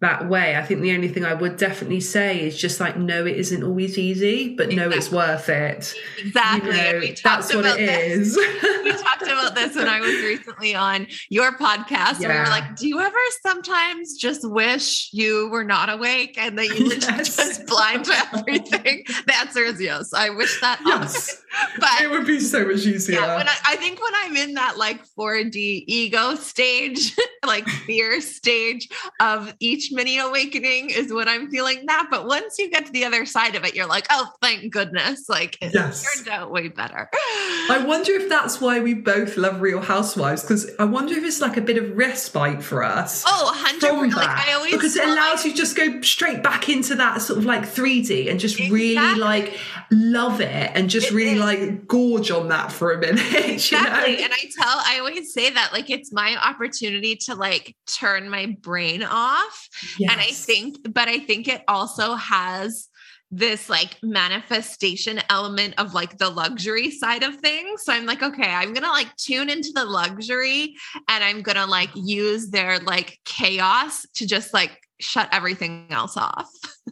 that 0.01 0.29
way, 0.29 0.55
I 0.55 0.61
think 0.63 0.81
the 0.81 0.93
only 0.93 1.09
thing 1.09 1.25
I 1.25 1.33
would 1.33 1.57
definitely 1.57 1.99
say 1.99 2.41
is 2.45 2.57
just 2.57 2.79
like, 2.79 2.97
no, 2.97 3.25
it 3.25 3.35
isn't 3.35 3.63
always 3.63 3.97
easy, 3.97 4.55
but 4.55 4.69
no, 4.69 4.89
it's 4.89 5.11
worth 5.11 5.49
it. 5.49 5.93
exactly 6.17 6.69
You 6.71 6.77
know, 6.77 6.81
And 6.89 6.99
we 7.01 7.07
talked 7.09 7.23
that's 7.23 7.53
what 7.53 7.65
it 7.65 7.77
this. 7.77 8.27
is. 8.27 8.37
we 8.83 8.91
talked 8.93 9.23
about 9.23 9.55
this 9.55 9.75
when 9.75 9.89
I 9.89 9.99
was 9.99 10.09
recently 10.23 10.73
on 10.73 11.05
your 11.29 11.51
podcast. 11.57 12.21
And 12.23 12.29
we 12.33 12.39
were 12.39 12.45
like, 12.45 12.77
do 12.77 12.87
you 12.87 12.99
ever 13.01 13.17
sometimes 13.41 14.15
just 14.17 14.49
wish 14.49 15.09
you 15.11 15.49
were 15.51 15.65
not 15.65 15.89
awake 15.89 16.37
and 16.37 16.57
that 16.57 16.67
you 16.77 16.85
were 16.85 16.93
Yes. 16.93 17.35
just 17.35 17.65
blind 17.67 18.05
to 18.05 18.13
everything? 18.33 19.03
the 19.27 19.35
answer 19.35 19.63
is 19.63 19.81
yes. 19.81 20.13
I 20.13 20.29
wish 20.29 20.61
that 20.61 20.79
yes. 20.85 21.41
but 21.79 21.89
It 22.01 22.09
would 22.09 22.25
be 22.25 22.39
so 22.39 22.65
much 22.65 22.85
easier. 22.85 23.19
yeah, 23.19 23.35
when 23.35 23.47
I, 23.49 23.55
I 23.67 23.75
think 23.75 24.01
when 24.01 24.13
I'm 24.23 24.37
in 24.37 24.53
that 24.53 24.77
like 24.77 25.01
4D 25.17 25.83
ego 25.87 26.35
stage, 26.35 27.13
like 27.45 27.67
fear 27.67 28.21
stage 28.21 28.87
of 29.19 29.53
each 29.59 29.88
mini 29.91 30.19
awakening 30.19 30.89
is 30.89 31.11
when 31.13 31.27
I'm 31.27 31.49
feeling 31.49 31.85
that. 31.87 32.07
But 32.11 32.25
once 32.27 32.57
you 32.59 32.69
get 32.69 32.85
to 32.87 32.91
the 32.91 33.05
other 33.05 33.25
side 33.25 33.55
of 33.55 33.63
it, 33.65 33.75
you're 33.75 33.87
like, 33.87 34.07
oh, 34.09 34.27
thank 34.41 34.71
goodness. 34.71 35.27
Like 35.29 35.57
it 35.61 35.73
Yes. 35.73 36.03
turned 36.03 36.27
out 36.29 36.51
way 36.51 36.67
better. 36.69 37.09
I 37.13 37.83
wonder 37.85 38.11
if 38.13 38.29
that's 38.29 38.59
why 38.61 38.79
we 38.79 38.93
both 38.93 39.37
love 39.37 39.61
Real 39.61 39.81
Housewives, 39.81 40.41
because 40.41 40.69
I 40.79 40.85
wonder 40.85 41.13
if 41.15 41.23
it's 41.23 41.41
like 41.41 41.57
a 41.57 41.61
bit 41.61 41.77
of 41.77 41.95
respite 41.97 42.63
for 42.63 42.83
us. 42.83 43.23
Oh, 43.27 43.45
100 43.45 43.79
from 43.89 43.99
like 44.09 44.11
that 44.27 44.45
I 44.49 44.53
always 44.53 44.71
because 44.73 44.95
it 44.95 45.03
allows 45.07 45.37
like- 45.39 45.45
you 45.45 45.51
to 45.51 45.57
just 45.57 45.75
go 45.75 46.01
straight 46.01 46.41
back 46.43 46.69
into 46.69 46.95
that 46.95 47.21
sort 47.21 47.39
of 47.39 47.45
like 47.45 47.63
3D 47.63 48.29
and 48.29 48.39
just 48.39 48.59
really 48.59 48.95
like 49.17 49.57
love 49.91 50.41
it 50.41 50.71
and 50.75 50.89
just 50.89 51.07
It 51.11 51.13
really 51.13 51.33
is. 51.33 51.39
like 51.39 51.87
gorge 51.87 52.31
on 52.31 52.49
that 52.49 52.71
for 52.71 52.91
a 52.91 52.97
minute. 52.99 53.19
Exactly. 53.35 53.69
You 54.09 54.17
know? 54.17 54.23
And 54.25 54.33
I 54.33 54.49
tell, 54.57 54.81
I 54.85 54.99
always 54.99 55.33
say 55.33 55.49
that 55.51 55.71
like 55.73 55.89
it's 55.89 56.11
my 56.11 56.35
opportunity 56.41 57.15
to 57.25 57.35
like 57.35 57.75
turn 57.99 58.29
my 58.29 58.57
brain 58.61 59.03
off. 59.03 59.67
And 60.09 60.19
I 60.19 60.31
think, 60.31 60.77
but 60.93 61.07
I 61.07 61.19
think 61.19 61.47
it 61.47 61.63
also 61.67 62.15
has 62.15 62.89
this 63.31 63.69
like 63.69 63.97
manifestation 64.01 65.21
element 65.29 65.75
of 65.77 65.93
like 65.93 66.17
the 66.17 66.29
luxury 66.29 66.89
side 66.89 67.23
of 67.23 67.35
things. 67.35 67.83
So 67.83 67.93
I'm 67.93 68.05
like, 68.05 68.23
okay, 68.23 68.49
I'm 68.49 68.73
going 68.73 68.83
to 68.83 68.89
like 68.89 69.15
tune 69.17 69.49
into 69.49 69.71
the 69.73 69.85
luxury 69.85 70.75
and 71.07 71.23
I'm 71.23 71.41
going 71.41 71.57
to 71.57 71.65
like 71.65 71.91
use 71.95 72.49
their 72.49 72.79
like 72.79 73.19
chaos 73.25 74.05
to 74.15 74.25
just 74.25 74.53
like 74.53 74.79
shut 74.99 75.29
everything 75.31 75.87
else 75.89 76.17
off. 76.17 76.49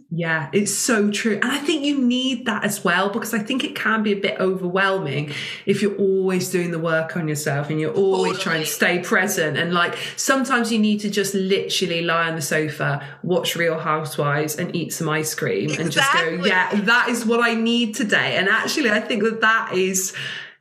Yeah, 0.09 0.49
it's 0.53 0.73
so 0.73 1.11
true. 1.11 1.35
And 1.35 1.51
I 1.51 1.57
think 1.57 1.83
you 1.83 1.99
need 1.99 2.45
that 2.45 2.63
as 2.63 2.83
well 2.83 3.09
because 3.09 3.33
I 3.33 3.39
think 3.39 3.63
it 3.63 3.75
can 3.75 4.03
be 4.03 4.13
a 4.13 4.19
bit 4.19 4.39
overwhelming 4.39 5.33
if 5.65 5.81
you're 5.81 5.97
always 5.97 6.49
doing 6.49 6.71
the 6.71 6.79
work 6.79 7.17
on 7.17 7.27
yourself 7.27 7.69
and 7.69 7.79
you're 7.79 7.93
always 7.93 8.37
totally. 8.37 8.43
trying 8.43 8.59
to 8.61 8.65
stay 8.65 8.99
present. 8.99 9.57
And 9.57 9.73
like 9.73 9.97
sometimes 10.15 10.71
you 10.71 10.79
need 10.79 10.99
to 11.01 11.09
just 11.09 11.33
literally 11.33 12.01
lie 12.01 12.29
on 12.29 12.35
the 12.35 12.41
sofa, 12.41 13.05
watch 13.21 13.55
Real 13.57 13.77
Housewives 13.77 14.55
and 14.55 14.73
eat 14.73 14.93
some 14.93 15.09
ice 15.09 15.35
cream 15.35 15.69
exactly. 15.71 15.83
and 15.83 15.91
just 15.91 16.13
go, 16.13 16.45
yeah, 16.45 16.81
that 16.81 17.09
is 17.09 17.25
what 17.25 17.41
I 17.41 17.53
need 17.55 17.93
today. 17.93 18.37
And 18.37 18.47
actually, 18.47 18.89
I 18.89 19.01
think 19.01 19.23
that 19.23 19.41
that 19.41 19.73
is 19.73 20.15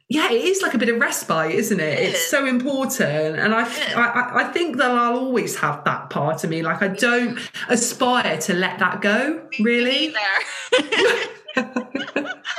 yeah, 0.09 0.31
it 0.31 0.45
is 0.45 0.63
like 0.63 0.75
a 0.75 0.79
bit 0.79 0.89
of 0.89 1.01
respite, 1.01 1.51
isn't 1.53 1.81
it? 1.81 1.99
it 1.99 2.11
it's 2.11 2.27
so 2.29 2.47
important. 2.47 3.39
And 3.39 3.53
I, 3.53 3.63
I, 3.95 4.43
I 4.43 4.45
think 4.53 4.77
that 4.77 4.91
I'll 4.91 5.19
always 5.19 5.57
have 5.57 5.83
that 5.85 6.11
part 6.11 6.45
of 6.45 6.51
me. 6.51 6.63
Like, 6.63 6.81
I 6.81 6.89
don't 6.89 7.39
aspire 7.69 8.39
to 8.39 8.55
let 8.55 8.79
that 8.79 9.01
go, 9.01 9.49
really. 9.59 10.15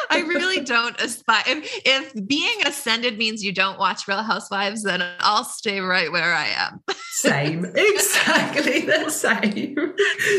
I 0.09 0.23
really 0.25 0.61
don't 0.61 0.99
aspire. 0.99 1.43
If, 1.47 1.81
if 1.85 2.27
being 2.27 2.65
ascended 2.65 3.17
means 3.17 3.43
you 3.43 3.53
don't 3.53 3.79
watch 3.79 4.09
Real 4.09 4.23
Housewives, 4.23 4.83
then 4.83 5.01
I'll 5.19 5.45
stay 5.45 5.79
right 5.79 6.11
where 6.11 6.33
I 6.33 6.47
am. 6.47 6.81
same, 7.11 7.63
exactly 7.75 8.81
the 8.81 9.09
same. 9.09 9.75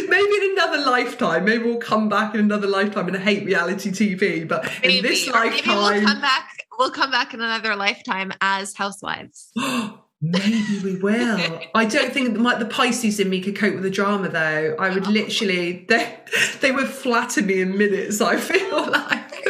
Maybe 0.08 0.34
in 0.34 0.52
another 0.52 0.84
lifetime, 0.84 1.46
maybe 1.46 1.64
we'll 1.64 1.78
come 1.78 2.10
back 2.10 2.34
in 2.34 2.40
another 2.40 2.66
lifetime 2.66 3.08
and 3.08 3.16
hate 3.16 3.46
reality 3.46 3.90
TV. 3.90 4.46
But 4.46 4.70
maybe. 4.82 4.98
in 4.98 5.04
this 5.04 5.26
lifetime, 5.28 5.90
maybe 5.90 6.04
we'll 6.04 6.06
come 6.06 6.20
back 6.20 6.57
we'll 6.78 6.90
come 6.90 7.10
back 7.10 7.34
in 7.34 7.40
another 7.40 7.76
lifetime 7.76 8.32
as 8.40 8.74
housewives. 8.74 9.52
Maybe 10.20 10.80
we 10.82 10.96
will. 10.96 11.60
I 11.76 11.84
don't 11.84 12.12
think 12.12 12.36
like 12.38 12.58
the 12.58 12.66
Pisces 12.66 13.20
in 13.20 13.30
me 13.30 13.40
could 13.40 13.54
cope 13.54 13.74
with 13.74 13.84
the 13.84 13.90
drama 13.90 14.28
though. 14.28 14.74
I 14.76 14.90
would 14.90 15.06
oh. 15.06 15.10
literally 15.10 15.86
they 15.88 16.18
they 16.60 16.72
would 16.72 16.88
flatter 16.88 17.40
me 17.40 17.60
in 17.60 17.78
minutes, 17.78 18.20
I 18.20 18.36
feel 18.36 18.86
like. 18.90 19.42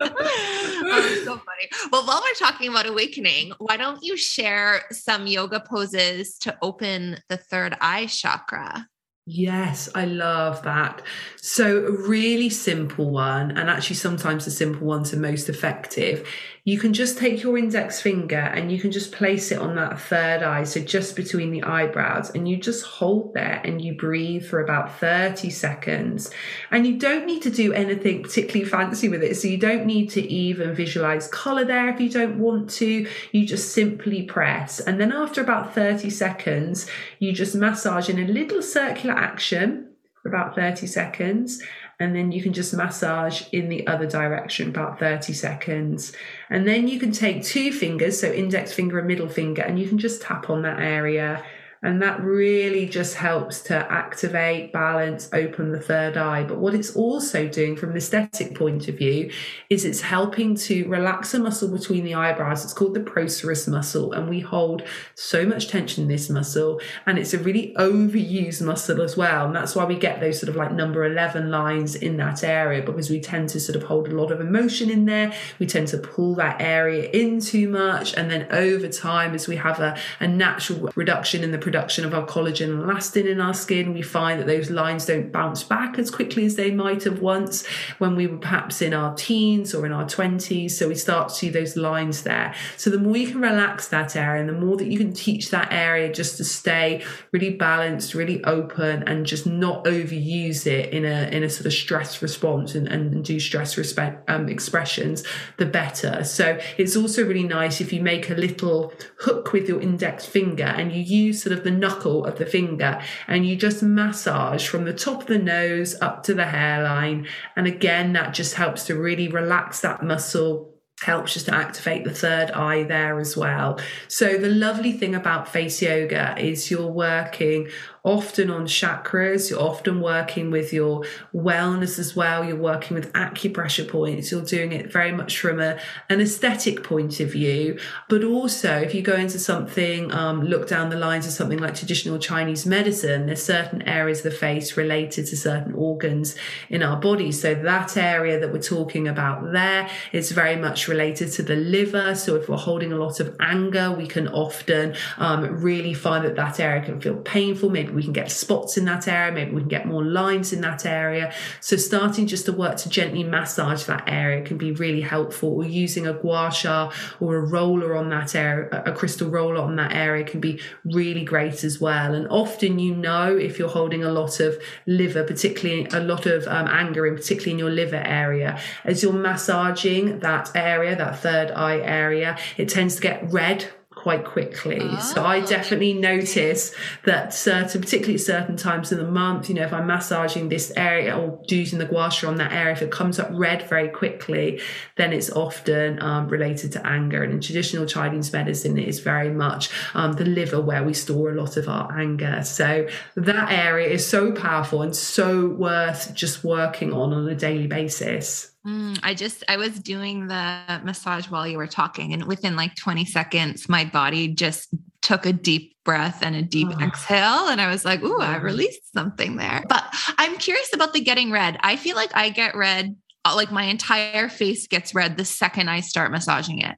oh, 0.00 1.22
so 1.24 1.36
funny. 1.36 1.90
Well, 1.92 2.04
while 2.06 2.20
we're 2.24 2.46
talking 2.46 2.70
about 2.70 2.86
awakening, 2.86 3.52
why 3.58 3.76
don't 3.76 4.02
you 4.02 4.16
share 4.16 4.82
some 4.90 5.28
yoga 5.28 5.60
poses 5.60 6.38
to 6.38 6.58
open 6.60 7.18
the 7.28 7.36
third 7.36 7.76
eye 7.80 8.06
chakra? 8.06 8.88
Yes, 9.26 9.88
I 9.94 10.04
love 10.04 10.62
that. 10.64 11.00
So, 11.40 11.86
a 11.86 11.90
really 12.08 12.50
simple 12.50 13.10
one, 13.10 13.52
and 13.56 13.70
actually, 13.70 13.96
sometimes 13.96 14.44
the 14.44 14.50
simple 14.50 14.86
ones 14.86 15.14
are 15.14 15.18
most 15.18 15.48
effective, 15.48 16.28
you 16.66 16.78
can 16.78 16.94
just 16.94 17.18
take 17.18 17.42
your 17.42 17.58
index 17.58 18.00
finger 18.00 18.38
and 18.38 18.72
you 18.72 18.80
can 18.80 18.90
just 18.90 19.12
place 19.12 19.52
it 19.52 19.58
on 19.58 19.76
that 19.76 20.00
third 20.00 20.42
eye, 20.42 20.64
so 20.64 20.80
just 20.80 21.14
between 21.14 21.50
the 21.50 21.62
eyebrows, 21.62 22.30
and 22.30 22.48
you 22.48 22.56
just 22.56 22.86
hold 22.86 23.34
there 23.34 23.60
and 23.64 23.82
you 23.82 23.94
breathe 23.94 24.46
for 24.46 24.62
about 24.62 24.98
30 24.98 25.50
seconds. 25.50 26.30
And 26.70 26.86
you 26.86 26.98
don't 26.98 27.26
need 27.26 27.42
to 27.42 27.50
do 27.50 27.74
anything 27.74 28.22
particularly 28.22 28.64
fancy 28.64 29.10
with 29.10 29.22
it. 29.22 29.36
So 29.36 29.46
you 29.46 29.58
don't 29.58 29.84
need 29.84 30.08
to 30.10 30.22
even 30.22 30.74
visualize 30.74 31.28
color 31.28 31.66
there 31.66 31.90
if 31.90 32.00
you 32.00 32.08
don't 32.08 32.38
want 32.38 32.70
to. 32.70 33.06
You 33.32 33.46
just 33.46 33.72
simply 33.72 34.22
press. 34.22 34.80
And 34.80 34.98
then 34.98 35.12
after 35.12 35.42
about 35.42 35.74
30 35.74 36.08
seconds, 36.08 36.86
you 37.18 37.34
just 37.34 37.54
massage 37.54 38.08
in 38.08 38.18
a 38.18 38.26
little 38.26 38.62
circular 38.62 39.14
action 39.14 39.93
for 40.24 40.30
about 40.30 40.56
30 40.56 40.86
seconds 40.86 41.62
and 42.00 42.14
then 42.14 42.32
you 42.32 42.42
can 42.42 42.52
just 42.52 42.74
massage 42.74 43.42
in 43.52 43.68
the 43.68 43.86
other 43.86 44.06
direction 44.06 44.68
about 44.68 44.98
30 44.98 45.32
seconds. 45.32 46.12
And 46.50 46.66
then 46.66 46.88
you 46.88 46.98
can 46.98 47.12
take 47.12 47.44
two 47.44 47.72
fingers, 47.72 48.20
so 48.20 48.32
index 48.32 48.72
finger 48.72 48.98
and 48.98 49.06
middle 49.06 49.28
finger, 49.28 49.62
and 49.62 49.78
you 49.78 49.88
can 49.88 49.98
just 49.98 50.20
tap 50.20 50.50
on 50.50 50.62
that 50.62 50.80
area 50.80 51.44
and 51.84 52.00
that 52.00 52.22
really 52.22 52.86
just 52.86 53.14
helps 53.14 53.60
to 53.64 53.74
activate, 53.92 54.72
balance, 54.72 55.28
open 55.34 55.70
the 55.70 55.78
third 55.78 56.16
eye. 56.16 56.42
But 56.42 56.56
what 56.56 56.74
it's 56.74 56.96
also 56.96 57.46
doing 57.46 57.76
from 57.76 57.90
an 57.90 57.98
aesthetic 57.98 58.56
point 58.56 58.88
of 58.88 58.96
view 58.96 59.30
is 59.68 59.84
it's 59.84 60.00
helping 60.00 60.54
to 60.56 60.88
relax 60.88 61.34
a 61.34 61.38
muscle 61.38 61.68
between 61.68 62.04
the 62.04 62.14
eyebrows. 62.14 62.64
It's 62.64 62.72
called 62.72 62.94
the 62.94 63.00
procerus 63.00 63.68
muscle. 63.68 64.14
And 64.14 64.30
we 64.30 64.40
hold 64.40 64.82
so 65.14 65.44
much 65.44 65.68
tension 65.68 66.04
in 66.04 66.08
this 66.08 66.30
muscle. 66.30 66.80
And 67.04 67.18
it's 67.18 67.34
a 67.34 67.38
really 67.38 67.74
overused 67.78 68.62
muscle 68.62 69.02
as 69.02 69.14
well. 69.14 69.44
And 69.44 69.54
that's 69.54 69.76
why 69.76 69.84
we 69.84 69.98
get 69.98 70.20
those 70.20 70.40
sort 70.40 70.48
of 70.48 70.56
like 70.56 70.72
number 70.72 71.04
11 71.04 71.50
lines 71.50 71.94
in 71.94 72.16
that 72.16 72.42
area 72.42 72.80
because 72.80 73.10
we 73.10 73.20
tend 73.20 73.50
to 73.50 73.60
sort 73.60 73.76
of 73.76 73.82
hold 73.82 74.08
a 74.08 74.14
lot 74.14 74.32
of 74.32 74.40
emotion 74.40 74.88
in 74.88 75.04
there. 75.04 75.34
We 75.58 75.66
tend 75.66 75.88
to 75.88 75.98
pull 75.98 76.34
that 76.36 76.62
area 76.62 77.10
in 77.10 77.40
too 77.40 77.68
much. 77.68 78.14
And 78.14 78.30
then 78.30 78.46
over 78.50 78.88
time, 78.88 79.34
as 79.34 79.46
we 79.46 79.56
have 79.56 79.80
a, 79.80 79.98
a 80.18 80.26
natural 80.26 80.90
reduction 80.94 81.44
in 81.44 81.50
the 81.50 81.58
production 81.74 82.04
of 82.04 82.14
our 82.14 82.24
collagen 82.24 82.70
and 82.70 82.84
elastin 82.84 83.26
in 83.26 83.40
our 83.40 83.52
skin. 83.52 83.92
We 83.92 84.02
find 84.02 84.38
that 84.38 84.46
those 84.46 84.70
lines 84.70 85.06
don't 85.06 85.32
bounce 85.32 85.64
back 85.64 85.98
as 85.98 86.08
quickly 86.08 86.44
as 86.44 86.54
they 86.54 86.70
might 86.70 87.02
have 87.02 87.18
once 87.18 87.66
when 87.98 88.14
we 88.14 88.28
were 88.28 88.36
perhaps 88.36 88.80
in 88.80 88.94
our 88.94 89.12
teens 89.16 89.74
or 89.74 89.84
in 89.84 89.90
our 89.90 90.04
20s. 90.04 90.70
So 90.70 90.86
we 90.86 90.94
start 90.94 91.30
to 91.30 91.34
see 91.34 91.48
those 91.48 91.76
lines 91.76 92.22
there. 92.22 92.54
So 92.76 92.90
the 92.90 92.98
more 92.98 93.16
you 93.16 93.26
can 93.26 93.40
relax 93.40 93.88
that 93.88 94.14
area 94.14 94.40
and 94.40 94.48
the 94.48 94.64
more 94.64 94.76
that 94.76 94.86
you 94.86 94.98
can 94.98 95.12
teach 95.12 95.50
that 95.50 95.72
area 95.72 96.12
just 96.12 96.36
to 96.36 96.44
stay 96.44 97.02
really 97.32 97.50
balanced, 97.50 98.14
really 98.14 98.44
open, 98.44 99.02
and 99.08 99.26
just 99.26 99.44
not 99.44 99.84
overuse 99.84 100.68
it 100.68 100.92
in 100.92 101.04
a 101.04 101.28
in 101.32 101.42
a 101.42 101.50
sort 101.50 101.66
of 101.66 101.72
stress 101.72 102.22
response 102.22 102.76
and, 102.76 102.86
and 102.86 103.24
do 103.24 103.40
stress 103.40 103.76
respect, 103.76 104.30
um, 104.30 104.48
expressions, 104.48 105.24
the 105.56 105.66
better. 105.66 106.22
So 106.22 106.56
it's 106.78 106.94
also 106.94 107.24
really 107.26 107.42
nice 107.42 107.80
if 107.80 107.92
you 107.92 108.00
make 108.00 108.30
a 108.30 108.34
little 108.34 108.92
hook 109.18 109.52
with 109.52 109.68
your 109.68 109.80
index 109.80 110.24
finger 110.24 110.62
and 110.62 110.92
you 110.92 111.02
use 111.02 111.42
sort 111.42 111.58
of 111.58 111.63
the 111.64 111.70
knuckle 111.70 112.24
of 112.24 112.38
the 112.38 112.46
finger 112.46 113.00
and 113.26 113.46
you 113.46 113.56
just 113.56 113.82
massage 113.82 114.68
from 114.68 114.84
the 114.84 114.92
top 114.92 115.22
of 115.22 115.26
the 115.26 115.38
nose 115.38 115.96
up 116.00 116.22
to 116.24 116.34
the 116.34 116.46
hairline. 116.46 117.26
And 117.56 117.66
again, 117.66 118.12
that 118.12 118.34
just 118.34 118.54
helps 118.54 118.86
to 118.86 118.94
really 118.94 119.28
relax 119.28 119.80
that 119.80 120.02
muscle 120.02 120.70
helps 121.02 121.34
just 121.34 121.46
to 121.46 121.54
activate 121.54 122.04
the 122.04 122.14
third 122.14 122.50
eye 122.52 122.84
there 122.84 123.18
as 123.18 123.36
well. 123.36 123.80
So 124.08 124.38
the 124.38 124.48
lovely 124.48 124.92
thing 124.92 125.14
about 125.14 125.48
face 125.48 125.82
yoga 125.82 126.36
is 126.38 126.70
you're 126.70 126.86
working 126.86 127.68
often 128.04 128.50
on 128.50 128.66
chakras, 128.66 129.48
you're 129.48 129.60
often 129.60 130.02
working 130.02 130.50
with 130.50 130.74
your 130.74 131.02
wellness 131.34 131.98
as 131.98 132.14
well, 132.14 132.44
you're 132.44 132.54
working 132.54 132.94
with 132.94 133.10
acupressure 133.14 133.88
points, 133.88 134.30
you're 134.30 134.42
doing 134.42 134.72
it 134.72 134.92
very 134.92 135.10
much 135.10 135.38
from 135.38 135.58
a, 135.58 135.80
an 136.10 136.20
aesthetic 136.20 136.84
point 136.84 137.18
of 137.20 137.32
view. 137.32 137.78
But 138.10 138.22
also, 138.22 138.76
if 138.76 138.94
you 138.94 139.00
go 139.00 139.14
into 139.14 139.38
something, 139.38 140.12
um, 140.12 140.42
look 140.42 140.68
down 140.68 140.90
the 140.90 140.98
lines 140.98 141.26
of 141.26 141.32
something 141.32 141.58
like 141.58 141.74
traditional 141.76 142.18
Chinese 142.18 142.66
medicine, 142.66 143.24
there's 143.24 143.42
certain 143.42 143.80
areas 143.82 144.18
of 144.18 144.24
the 144.24 144.38
face 144.38 144.76
related 144.76 145.26
to 145.28 145.36
certain 145.36 145.72
organs 145.72 146.36
in 146.68 146.82
our 146.82 147.00
body. 147.00 147.32
So 147.32 147.54
that 147.54 147.96
area 147.96 148.38
that 148.38 148.52
we're 148.52 148.60
talking 148.60 149.08
about 149.08 149.52
there 149.52 149.88
is 150.12 150.30
very 150.30 150.56
much 150.56 150.88
related 150.88 151.32
to 151.32 151.42
the 151.42 151.56
liver. 151.56 152.14
So 152.14 152.36
if 152.36 152.50
we're 152.50 152.58
holding 152.58 152.92
a 152.92 152.96
lot 152.96 153.18
of 153.18 153.34
anger, 153.40 153.90
we 153.90 154.06
can 154.06 154.28
often 154.28 154.94
um, 155.16 155.62
really 155.62 155.94
find 155.94 156.22
that 156.26 156.36
that 156.36 156.60
area 156.60 156.84
can 156.84 157.00
feel 157.00 157.16
painful, 157.16 157.70
maybe 157.70 157.93
we 157.94 158.02
can 158.02 158.12
get 158.12 158.30
spots 158.30 158.76
in 158.76 158.84
that 158.86 159.08
area, 159.08 159.32
maybe 159.32 159.52
we 159.52 159.60
can 159.60 159.68
get 159.68 159.86
more 159.86 160.04
lines 160.04 160.52
in 160.52 160.60
that 160.62 160.84
area. 160.86 161.32
So 161.60 161.76
starting 161.76 162.26
just 162.26 162.46
to 162.46 162.52
work 162.52 162.76
to 162.78 162.88
gently 162.88 163.24
massage 163.24 163.84
that 163.84 164.04
area 164.06 164.44
can 164.44 164.58
be 164.58 164.72
really 164.72 165.00
helpful. 165.00 165.54
Or 165.56 165.64
using 165.64 166.06
a 166.06 166.12
gua 166.12 166.50
sha 166.52 166.92
or 167.20 167.36
a 167.36 167.40
roller 167.40 167.96
on 167.96 168.08
that 168.10 168.34
area, 168.34 168.68
a 168.84 168.92
crystal 168.92 169.28
roller 169.28 169.60
on 169.60 169.76
that 169.76 169.92
area 169.92 170.24
can 170.24 170.40
be 170.40 170.60
really 170.84 171.24
great 171.24 171.64
as 171.64 171.80
well. 171.80 172.14
And 172.14 172.28
often 172.28 172.78
you 172.78 172.94
know 172.94 173.36
if 173.36 173.58
you're 173.58 173.68
holding 173.68 174.04
a 174.04 174.10
lot 174.10 174.40
of 174.40 174.56
liver, 174.86 175.24
particularly 175.24 175.86
a 175.92 176.00
lot 176.00 176.26
of 176.26 176.46
um, 176.46 176.66
anger, 176.68 177.06
in 177.06 177.14
particularly 177.14 177.52
in 177.52 177.58
your 177.58 177.70
liver 177.70 178.02
area, 178.04 178.58
as 178.84 179.02
you're 179.02 179.12
massaging 179.12 180.20
that 180.20 180.50
area, 180.54 180.96
that 180.96 181.18
third 181.18 181.50
eye 181.50 181.80
area, 181.80 182.36
it 182.56 182.68
tends 182.68 182.96
to 182.96 183.02
get 183.02 183.32
red 183.32 183.66
quite 184.04 184.26
quickly. 184.26 184.80
Oh. 184.82 185.00
So 185.00 185.24
I 185.24 185.40
ah. 185.40 185.46
definitely 185.46 185.94
notice 185.94 186.74
that 187.04 187.32
certain, 187.32 187.80
particularly 187.80 188.16
at 188.16 188.20
certain 188.20 188.54
times 188.54 188.92
in 188.92 188.98
the 188.98 189.10
month, 189.10 189.48
you 189.48 189.54
know, 189.54 189.62
if 189.62 189.72
I'm 189.72 189.86
massaging 189.86 190.50
this 190.50 190.70
area 190.76 191.16
or 191.16 191.40
using 191.48 191.78
the 191.78 191.86
gua 191.86 192.10
sha 192.10 192.28
on 192.28 192.36
that 192.36 192.52
area, 192.52 192.72
if 192.72 192.82
it 192.82 192.90
comes 192.90 193.18
up 193.18 193.30
red 193.32 193.66
very 193.66 193.88
quickly, 193.88 194.60
then 194.96 195.14
it's 195.14 195.30
often 195.30 196.02
um, 196.02 196.28
related 196.28 196.70
to 196.72 196.86
anger. 196.86 197.22
And 197.24 197.32
in 197.32 197.40
traditional 197.40 197.86
Chinese 197.86 198.30
medicine, 198.30 198.76
it 198.76 198.86
is 198.86 199.00
very 199.00 199.30
much 199.30 199.70
um, 199.94 200.12
the 200.12 200.26
liver 200.26 200.60
where 200.60 200.84
we 200.84 200.92
store 200.92 201.30
a 201.30 201.34
lot 201.34 201.56
of 201.56 201.66
our 201.66 201.98
anger. 201.98 202.42
So 202.44 202.86
that 203.16 203.50
area 203.50 203.88
is 203.88 204.06
so 204.06 204.32
powerful 204.32 204.82
and 204.82 204.94
so 204.94 205.48
worth 205.48 206.12
just 206.12 206.44
working 206.44 206.92
on 206.92 207.14
on 207.14 207.26
a 207.26 207.34
daily 207.34 207.68
basis. 207.68 208.53
Mm, 208.66 208.98
I 209.02 209.14
just, 209.14 209.44
I 209.48 209.58
was 209.58 209.78
doing 209.78 210.26
the 210.26 210.80
massage 210.84 211.26
while 211.26 211.46
you 211.46 211.58
were 211.58 211.66
talking, 211.66 212.12
and 212.12 212.24
within 212.24 212.56
like 212.56 212.74
20 212.76 213.04
seconds, 213.04 213.68
my 213.68 213.84
body 213.84 214.28
just 214.28 214.74
took 215.02 215.26
a 215.26 215.32
deep 215.32 215.76
breath 215.84 216.22
and 216.22 216.34
a 216.34 216.42
deep 216.42 216.68
oh. 216.70 216.82
exhale. 216.82 217.48
And 217.48 217.60
I 217.60 217.70
was 217.70 217.84
like, 217.84 218.02
ooh, 218.02 218.20
I 218.20 218.36
released 218.36 218.92
something 218.92 219.36
there. 219.36 219.62
But 219.68 219.84
I'm 220.18 220.38
curious 220.38 220.72
about 220.72 220.94
the 220.94 221.00
getting 221.00 221.30
red. 221.30 221.58
I 221.60 221.76
feel 221.76 221.94
like 221.94 222.16
I 222.16 222.30
get 222.30 222.56
red, 222.56 222.96
uh, 223.24 223.34
like 223.36 223.52
my 223.52 223.64
entire 223.64 224.28
face 224.28 224.66
gets 224.66 224.94
red 224.94 225.16
the 225.16 225.24
second 225.24 225.68
I 225.68 225.80
start 225.80 226.10
massaging 226.10 226.60
it. 226.60 226.76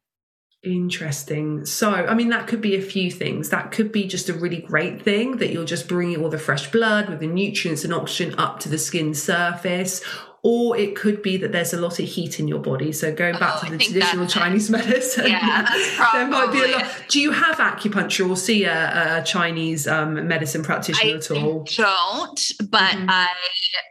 Interesting. 0.65 1.65
So, 1.65 1.93
I 1.93 2.15
mean, 2.15 2.31
that 2.31 2.49
could 2.49 2.61
be 2.61 2.75
a 2.75 2.83
few 2.83 3.09
things. 3.09 3.51
That 3.51 3.71
could 3.71 3.93
be 3.93 4.09
just 4.09 4.29
a 4.29 4.35
really 4.35 4.63
great 4.63 5.01
thing 5.01 5.37
that 5.37 5.53
you're 5.53 5.65
just 5.65 5.87
bringing 5.87 6.21
all 6.21 6.29
the 6.29 6.39
fresh 6.39 6.73
blood 6.73 7.09
with 7.09 7.21
the 7.21 7.29
nutrients 7.29 7.85
and 7.85 7.95
oxygen 7.95 8.37
up 8.37 8.59
to 8.61 8.69
the 8.69 8.79
skin 8.79 9.15
surface. 9.15 10.03
Or 10.43 10.77
it 10.77 10.95
could 10.95 11.23
be 11.23 11.37
that 11.39 11.51
there's 11.51 11.73
a 11.73 11.81
lot 11.81 11.99
of 11.99 12.05
heat 12.07 12.39
in 12.39 12.47
your 12.47 12.61
body. 12.61 12.93
So 12.93 13.13
going 13.13 13.37
back 13.39 13.55
Oh, 13.63 13.67
to 13.67 13.73
the 13.73 13.79
traditional 13.79 14.27
Chinese 14.29 14.71
medicine, 14.79 15.27
Yeah, 15.27 15.67
there 16.13 16.29
might 16.29 16.53
be 16.53 16.63
a 16.63 16.77
lot. 16.77 16.85
Do 17.09 17.21
you 17.21 17.33
have 17.33 17.57
acupuncture 17.57 18.29
or 18.31 18.37
see 18.37 18.65
a, 18.65 19.19
a 19.19 19.25
Chinese 19.25 19.89
um, 19.89 20.29
medicine 20.29 20.63
practitioner 20.63 21.15
I 21.15 21.17
at 21.17 21.31
all? 21.33 21.65
don't, 21.65 22.41
but 22.71 22.93
Mhm. 22.93 23.07
I 23.09 23.29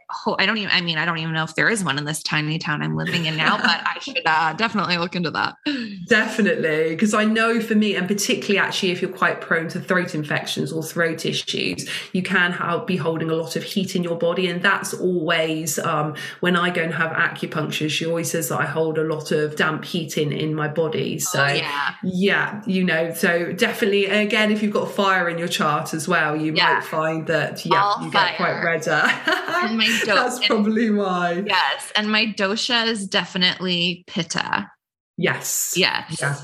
ho- 0.08 0.36
I 0.38 0.46
don't 0.46 0.56
even 0.56 0.70
I 0.72 0.80
mean 0.80 0.96
I 0.98 1.04
don't 1.04 1.18
even 1.18 1.34
know 1.34 1.44
if 1.44 1.54
there 1.56 1.68
is 1.68 1.84
one 1.84 1.98
in 1.98 2.04
this 2.06 2.22
tiny 2.22 2.58
town 2.58 2.80
I'm 2.82 2.96
living 2.96 3.26
in 3.26 3.36
now, 3.36 3.56
but 3.58 3.66
I 3.84 3.98
should 4.00 4.22
uh, 4.24 4.52
definitely 4.54 4.96
look 4.98 5.14
into 5.14 5.30
that. 5.32 5.56
Definitely, 6.08 6.90
because 6.90 7.12
I 7.14 7.24
know 7.24 7.60
for 7.60 7.74
me, 7.74 7.96
and 7.96 8.06
particularly 8.06 8.58
actually 8.58 8.92
if 8.92 9.02
you're 9.02 9.10
quite 9.10 9.40
prone 9.40 9.68
to 9.68 9.80
throat 9.80 10.14
infections 10.14 10.72
or 10.72 10.82
throat 10.82 11.26
issues, 11.26 11.88
you 12.12 12.22
can 12.22 12.52
have, 12.52 12.86
be 12.86 12.96
holding 12.96 13.28
a 13.28 13.34
lot 13.34 13.56
of 13.56 13.62
heat 13.64 13.96
in 13.96 14.04
your 14.04 14.16
body, 14.16 14.46
and 14.48 14.62
that's 14.62 14.94
always 14.94 15.78
um, 15.80 16.14
when 16.46 16.54
I 16.54 16.70
go 16.70 16.80
and 16.80 16.94
have 16.94 17.10
acupuncture. 17.10 17.90
She 17.90 18.06
always 18.06 18.30
says 18.30 18.50
that 18.50 18.60
I 18.60 18.66
hold 18.66 18.98
a 18.98 19.02
lot 19.02 19.32
of 19.32 19.56
damp 19.56 19.84
heating 19.84 20.30
in 20.30 20.54
my 20.54 20.68
body. 20.68 21.16
Oh, 21.16 21.18
so 21.18 21.42
oh, 21.42 21.48
yeah. 21.52 21.94
yeah, 22.04 22.62
you 22.68 22.84
know, 22.84 23.12
so 23.12 23.52
definitely 23.52 24.04
again, 24.06 24.52
if 24.52 24.62
you've 24.62 24.72
got 24.72 24.88
fire 24.92 25.28
in 25.28 25.38
your 25.38 25.48
chart 25.48 25.92
as 25.92 26.06
well, 26.06 26.36
you 26.36 26.54
Yeah. 26.54 26.74
might 26.74 26.84
find 26.84 27.26
that 27.26 27.66
yeah, 27.66 27.82
All 27.82 28.04
you 28.04 28.12
get 28.12 28.36
quite 28.36 28.62
redder. 28.62 29.02
And 29.26 29.76
my 29.76 29.86
do- 30.04 30.14
That's 30.14 30.46
probably 30.46 30.88
why. 30.88 31.42
Yes, 31.44 31.92
and 31.96 32.12
my 32.12 32.26
dosha 32.26 32.86
is 32.86 33.08
definitely 33.08 34.04
pitta. 34.06 34.70
Yes. 35.16 35.74
Yes. 35.76 36.16
Yeah. 36.20 36.36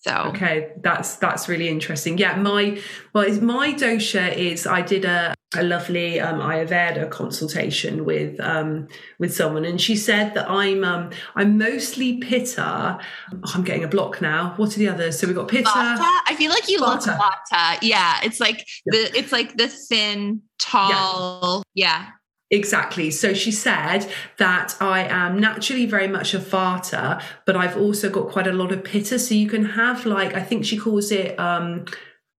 So 0.00 0.12
Okay, 0.34 0.72
that's 0.82 1.16
that's 1.16 1.48
really 1.48 1.68
interesting. 1.68 2.18
Yeah, 2.18 2.36
my 2.36 2.78
well, 3.14 3.32
my 3.40 3.72
dosha 3.72 4.36
is 4.36 4.66
I 4.66 4.82
did 4.82 5.06
a 5.06 5.34
a 5.56 5.62
lovely 5.62 6.20
um, 6.20 6.40
Ayurveda 6.40 7.10
consultation 7.10 8.04
with 8.04 8.38
um, 8.40 8.88
with 9.18 9.34
someone, 9.34 9.64
and 9.64 9.80
she 9.80 9.96
said 9.96 10.34
that 10.34 10.48
I'm 10.48 10.84
um, 10.84 11.10
I'm 11.34 11.58
mostly 11.58 12.18
pitta. 12.18 12.98
Oh, 13.32 13.52
I'm 13.54 13.64
getting 13.64 13.84
a 13.84 13.88
block 13.88 14.20
now. 14.20 14.54
What 14.56 14.74
are 14.76 14.78
the 14.78 14.88
others? 14.88 15.18
So 15.18 15.26
we've 15.26 15.36
got 15.36 15.48
pitta. 15.48 15.68
Vata, 15.68 16.20
I 16.26 16.34
feel 16.36 16.50
like 16.50 16.68
you 16.68 16.80
look 16.80 17.00
Vata. 17.00 17.78
Yeah, 17.82 18.20
it's 18.22 18.40
like 18.40 18.66
the 18.86 19.10
it's 19.16 19.32
like 19.32 19.56
the 19.56 19.68
thin, 19.68 20.42
tall. 20.58 21.62
Yeah. 21.74 22.10
Exactly. 22.50 23.10
So 23.10 23.34
she 23.34 23.50
said 23.50 24.08
that 24.38 24.76
I 24.80 25.02
am 25.02 25.40
naturally 25.40 25.84
very 25.84 26.06
much 26.06 26.32
a 26.32 26.38
vata, 26.38 27.20
but 27.44 27.56
I've 27.56 27.76
also 27.76 28.08
got 28.08 28.28
quite 28.28 28.46
a 28.46 28.52
lot 28.52 28.70
of 28.70 28.84
pitta. 28.84 29.18
So 29.18 29.34
you 29.34 29.48
can 29.48 29.64
have 29.64 30.06
like 30.06 30.34
I 30.34 30.42
think 30.42 30.64
she 30.64 30.76
calls 30.76 31.10
it 31.10 31.38
um 31.40 31.86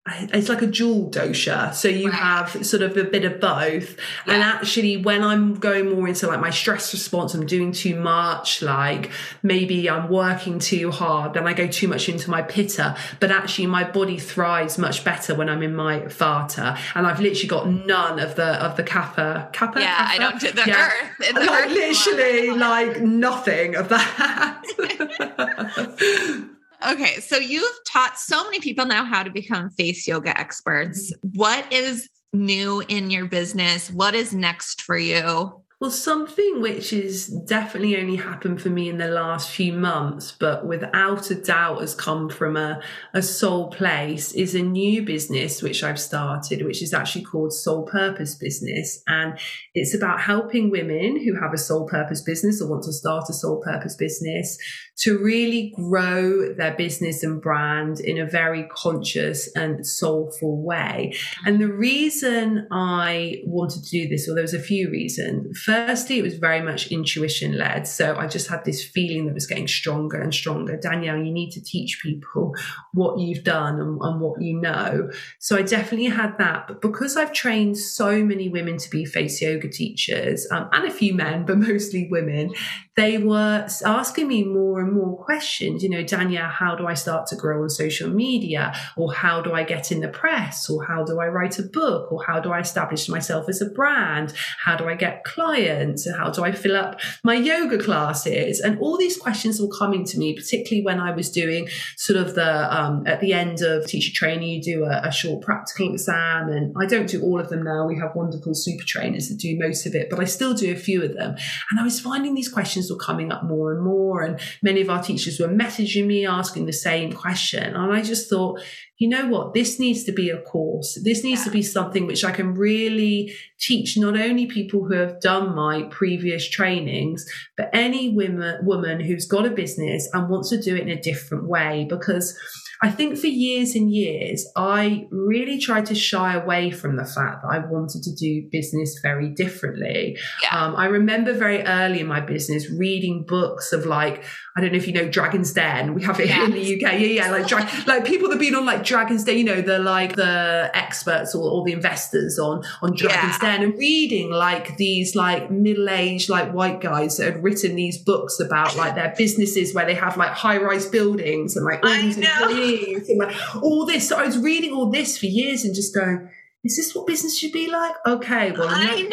it's 0.08 0.48
like 0.48 0.62
a 0.62 0.66
dual 0.66 1.10
dosha. 1.10 1.74
So 1.74 1.88
you 1.88 2.10
have 2.10 2.64
sort 2.64 2.82
of 2.82 2.96
a 2.96 3.04
bit 3.04 3.24
of 3.24 3.40
both. 3.40 3.96
And 4.26 4.42
actually 4.42 4.96
when 4.98 5.24
I'm 5.24 5.54
going 5.56 5.90
more 5.94 6.06
into 6.06 6.26
like 6.28 6.40
my 6.40 6.50
stress 6.50 6.92
response, 6.92 7.34
I'm 7.34 7.44
doing 7.46 7.72
too 7.72 7.96
much, 7.98 8.62
like 8.62 9.10
maybe 9.42 9.90
I'm 9.90 10.08
working 10.08 10.58
too 10.60 10.90
hard, 10.92 11.34
then 11.34 11.46
I 11.48 11.52
go 11.54 11.66
too 11.66 11.88
much 11.88 12.08
into 12.08 12.30
my 12.30 12.42
pitta. 12.42 12.96
But 13.18 13.30
actually 13.32 13.66
my 13.66 13.82
body 13.84 14.18
thrives 14.18 14.78
much 14.78 15.04
better 15.04 15.34
when 15.34 15.48
I'm 15.48 15.62
in 15.62 15.74
my 15.74 16.00
vata. 16.02 16.78
And 16.94 17.06
I've 17.06 17.18
literally 17.20 17.48
got 17.48 17.68
none 17.68 18.20
of 18.20 18.36
the 18.36 18.64
of 18.64 18.76
the 18.76 18.84
kapha 18.84 19.52
kapha. 19.52 19.80
Yeah, 19.80 20.06
I 20.08 20.18
don't 20.18 20.40
do 20.40 20.52
the 20.52 20.62
Yeah. 20.66 20.88
earth. 21.18 21.34
The 21.34 21.40
like 21.40 21.64
earth 21.66 21.72
literally 21.72 22.50
one. 22.50 22.58
like 22.60 23.00
nothing 23.00 23.74
of 23.74 23.88
that 23.88 24.62
Okay, 26.86 27.20
so 27.20 27.36
you've 27.36 27.78
taught 27.86 28.18
so 28.18 28.44
many 28.44 28.60
people 28.60 28.86
now 28.86 29.04
how 29.04 29.22
to 29.22 29.30
become 29.30 29.70
face 29.70 30.06
yoga 30.06 30.38
experts. 30.38 31.12
Mm-hmm. 31.12 31.38
What 31.38 31.72
is 31.72 32.08
new 32.32 32.82
in 32.88 33.10
your 33.10 33.26
business? 33.26 33.90
What 33.90 34.14
is 34.14 34.34
next 34.34 34.82
for 34.82 34.98
you? 34.98 35.62
well 35.78 35.90
something 35.90 36.62
which 36.62 36.90
has 36.90 37.26
definitely 37.26 37.98
only 37.98 38.16
happened 38.16 38.62
for 38.62 38.70
me 38.70 38.88
in 38.88 38.96
the 38.96 39.08
last 39.08 39.50
few 39.50 39.72
months 39.72 40.32
but 40.32 40.66
without 40.66 41.30
a 41.30 41.34
doubt 41.34 41.80
has 41.80 41.94
come 41.94 42.30
from 42.30 42.56
a, 42.56 42.80
a 43.12 43.20
soul 43.20 43.68
place 43.68 44.32
is 44.32 44.54
a 44.54 44.62
new 44.62 45.02
business 45.02 45.62
which 45.62 45.84
i've 45.84 46.00
started 46.00 46.64
which 46.64 46.82
is 46.82 46.94
actually 46.94 47.24
called 47.24 47.52
soul 47.52 47.84
purpose 47.84 48.34
business 48.34 49.02
and 49.06 49.38
it's 49.74 49.94
about 49.94 50.20
helping 50.20 50.70
women 50.70 51.22
who 51.22 51.34
have 51.38 51.52
a 51.52 51.58
soul 51.58 51.86
purpose 51.86 52.22
business 52.22 52.60
or 52.62 52.70
want 52.70 52.82
to 52.82 52.92
start 52.92 53.28
a 53.28 53.34
soul 53.34 53.60
purpose 53.62 53.96
business 53.96 54.56
to 54.98 55.18
really 55.18 55.72
grow 55.76 56.54
their 56.54 56.74
business 56.74 57.22
and 57.22 57.40
brand 57.40 58.00
in 58.00 58.18
a 58.18 58.24
very 58.24 58.64
conscious 58.64 59.48
and 59.54 59.86
soulful 59.86 60.62
way. 60.62 61.14
And 61.44 61.60
the 61.60 61.70
reason 61.70 62.66
I 62.70 63.42
wanted 63.44 63.84
to 63.84 63.90
do 63.90 64.08
this, 64.08 64.26
well, 64.26 64.34
there 64.34 64.42
was 64.42 64.54
a 64.54 64.60
few 64.60 64.90
reasons. 64.90 65.58
Firstly, 65.58 66.18
it 66.18 66.22
was 66.22 66.38
very 66.38 66.62
much 66.62 66.86
intuition 66.90 67.58
led. 67.58 67.86
So 67.86 68.16
I 68.16 68.26
just 68.26 68.48
had 68.48 68.64
this 68.64 68.82
feeling 68.82 69.26
that 69.26 69.34
was 69.34 69.46
getting 69.46 69.68
stronger 69.68 70.18
and 70.18 70.32
stronger. 70.32 70.78
Danielle, 70.78 71.18
you 71.18 71.32
need 71.32 71.50
to 71.50 71.62
teach 71.62 72.00
people 72.02 72.54
what 72.94 73.18
you've 73.18 73.44
done 73.44 73.78
and, 73.78 74.00
and 74.00 74.20
what 74.20 74.40
you 74.40 74.58
know. 74.58 75.10
So 75.38 75.58
I 75.58 75.62
definitely 75.62 76.06
had 76.06 76.38
that. 76.38 76.68
But 76.68 76.80
because 76.80 77.16
I've 77.18 77.34
trained 77.34 77.76
so 77.76 78.24
many 78.24 78.48
women 78.48 78.78
to 78.78 78.90
be 78.90 79.04
face 79.04 79.42
yoga 79.42 79.68
teachers 79.68 80.46
um, 80.50 80.70
and 80.72 80.86
a 80.86 80.90
few 80.90 81.12
men, 81.12 81.44
but 81.44 81.58
mostly 81.66 82.08
women, 82.10 82.54
they 82.96 83.18
were 83.18 83.66
asking 83.84 84.28
me 84.28 84.42
more 84.42 84.85
more 84.92 85.16
questions. 85.16 85.82
You 85.82 85.90
know, 85.90 86.02
Danielle, 86.02 86.48
how 86.48 86.74
do 86.74 86.86
I 86.86 86.94
start 86.94 87.26
to 87.28 87.36
grow 87.36 87.62
on 87.62 87.70
social 87.70 88.10
media? 88.10 88.74
Or 88.96 89.12
how 89.12 89.40
do 89.40 89.52
I 89.52 89.62
get 89.62 89.92
in 89.92 90.00
the 90.00 90.08
press? 90.08 90.68
Or 90.68 90.84
how 90.84 91.04
do 91.04 91.20
I 91.20 91.28
write 91.28 91.58
a 91.58 91.62
book? 91.62 92.10
Or 92.12 92.24
how 92.24 92.40
do 92.40 92.52
I 92.52 92.60
establish 92.60 93.08
myself 93.08 93.48
as 93.48 93.60
a 93.60 93.66
brand? 93.66 94.32
How 94.64 94.76
do 94.76 94.88
I 94.88 94.94
get 94.94 95.24
clients? 95.24 96.06
And 96.06 96.16
how 96.16 96.30
do 96.30 96.44
I 96.44 96.52
fill 96.52 96.76
up 96.76 97.00
my 97.24 97.34
yoga 97.34 97.78
classes? 97.78 98.60
And 98.60 98.78
all 98.78 98.96
these 98.96 99.16
questions 99.16 99.60
were 99.60 99.68
coming 99.68 100.04
to 100.06 100.18
me, 100.18 100.34
particularly 100.34 100.84
when 100.84 101.00
I 101.00 101.12
was 101.12 101.30
doing 101.30 101.68
sort 101.96 102.18
of 102.18 102.34
the, 102.34 102.76
um, 102.76 103.06
at 103.06 103.20
the 103.20 103.32
end 103.32 103.62
of 103.62 103.86
teacher 103.86 104.12
training, 104.14 104.48
you 104.48 104.62
do 104.62 104.84
a, 104.84 105.02
a 105.04 105.12
short 105.12 105.42
practical 105.42 105.92
exam. 105.92 106.48
And 106.48 106.74
I 106.78 106.86
don't 106.86 107.08
do 107.08 107.22
all 107.22 107.40
of 107.40 107.48
them 107.48 107.62
now. 107.62 107.86
We 107.86 107.98
have 107.98 108.14
wonderful 108.14 108.54
super 108.54 108.84
trainers 108.86 109.28
that 109.28 109.38
do 109.38 109.58
most 109.58 109.86
of 109.86 109.94
it, 109.94 110.08
but 110.10 110.20
I 110.20 110.24
still 110.24 110.54
do 110.54 110.72
a 110.72 110.76
few 110.76 111.02
of 111.02 111.14
them. 111.14 111.36
And 111.70 111.80
I 111.80 111.82
was 111.82 112.00
finding 112.00 112.34
these 112.34 112.48
questions 112.48 112.90
were 112.90 112.96
coming 112.96 113.32
up 113.32 113.44
more 113.44 113.72
and 113.72 113.82
more. 113.82 114.22
And 114.22 114.40
many 114.62 114.75
of 114.80 114.90
our 114.90 115.02
teachers 115.02 115.40
were 115.40 115.48
messaging 115.48 116.06
me 116.06 116.26
asking 116.26 116.66
the 116.66 116.72
same 116.72 117.12
question. 117.12 117.74
And 117.74 117.92
I 117.92 118.02
just 118.02 118.28
thought, 118.28 118.60
you 118.98 119.08
know 119.08 119.26
what? 119.26 119.52
This 119.52 119.78
needs 119.78 120.04
to 120.04 120.12
be 120.12 120.30
a 120.30 120.40
course. 120.40 120.98
This 121.04 121.22
needs 121.22 121.44
to 121.44 121.50
be 121.50 121.62
something 121.62 122.06
which 122.06 122.24
I 122.24 122.30
can 122.30 122.54
really 122.54 123.32
teach 123.60 123.98
not 123.98 124.16
only 124.16 124.46
people 124.46 124.84
who 124.84 124.94
have 124.94 125.20
done 125.20 125.54
my 125.54 125.82
previous 125.90 126.48
trainings, 126.48 127.26
but 127.56 127.68
any 127.74 128.14
women, 128.14 128.64
woman 128.64 129.00
who's 129.00 129.26
got 129.26 129.44
a 129.44 129.50
business 129.50 130.08
and 130.12 130.30
wants 130.30 130.48
to 130.50 130.60
do 130.60 130.74
it 130.74 130.82
in 130.82 130.88
a 130.88 131.00
different 131.00 131.46
way. 131.46 131.86
Because 131.88 132.38
I 132.82 132.90
think 132.90 133.18
for 133.18 133.26
years 133.26 133.74
and 133.74 133.90
years, 133.90 134.46
I 134.56 135.06
really 135.10 135.58
tried 135.58 135.86
to 135.86 135.94
shy 135.94 136.34
away 136.34 136.70
from 136.70 136.96
the 136.96 137.04
fact 137.04 137.42
that 137.42 137.48
I 137.50 137.58
wanted 137.58 138.02
to 138.02 138.14
do 138.14 138.48
business 138.50 138.98
very 139.02 139.28
differently. 139.28 140.18
Yeah. 140.42 140.64
Um, 140.64 140.76
I 140.76 140.86
remember 140.86 141.32
very 141.34 141.62
early 141.62 142.00
in 142.00 142.06
my 142.06 142.20
business 142.20 142.70
reading 142.70 143.24
books 143.26 143.72
of 143.72 143.84
like, 143.84 144.24
I 144.56 144.62
don't 144.62 144.72
know 144.72 144.78
if 144.78 144.86
you 144.86 144.94
know 144.94 145.06
Dragon's 145.06 145.52
Den. 145.52 145.92
We 145.92 146.02
have 146.04 146.18
it 146.18 146.30
here 146.30 146.44
in 146.44 146.52
the 146.52 146.76
UK. 146.76 146.92
Yeah, 146.92 146.98
yeah, 146.98 147.30
like 147.30 147.46
dra- 147.46 147.68
like 147.86 148.06
people 148.06 148.28
that've 148.28 148.40
been 148.40 148.54
on 148.54 148.64
like 148.64 148.84
Dragon's 148.84 149.22
Den, 149.22 149.36
you 149.36 149.44
know, 149.44 149.60
the 149.60 149.78
like 149.78 150.16
the 150.16 150.70
experts 150.72 151.34
or, 151.34 151.50
or 151.50 151.62
the 151.62 151.72
investors 151.72 152.38
on 152.38 152.64
on 152.80 152.94
Dragon's 152.94 153.36
Yeah. 153.42 153.50
Den 153.50 153.62
and 153.64 153.78
reading 153.78 154.30
like 154.30 154.78
these 154.78 155.14
like 155.14 155.50
middle-aged 155.50 156.30
like 156.30 156.52
white 156.52 156.80
guys 156.80 157.18
that 157.18 157.34
had 157.34 157.42
written 157.44 157.76
these 157.76 157.98
books 157.98 158.40
about 158.40 158.74
like 158.76 158.94
their 158.94 159.14
businesses 159.18 159.74
where 159.74 159.84
they 159.84 159.94
have 159.94 160.16
like 160.16 160.30
high-rise 160.30 160.86
buildings 160.86 161.54
and 161.54 161.66
like 161.66 161.84
all 161.84 161.92
these 161.92 162.16
employees 162.16 163.08
and 163.10 163.18
like 163.18 163.36
all 163.62 163.84
this. 163.84 164.08
So 164.08 164.16
I 164.16 164.24
was 164.24 164.38
reading 164.38 164.72
all 164.72 164.90
this 164.90 165.18
for 165.18 165.26
years 165.26 165.64
and 165.64 165.74
just 165.74 165.94
going, 165.94 166.30
is 166.64 166.78
this 166.78 166.94
what 166.94 167.06
business 167.06 167.38
should 167.38 167.52
be 167.52 167.70
like? 167.70 167.94
Okay, 168.06 168.52
well, 168.52 168.68
I 168.70 168.84
know, 168.84 169.06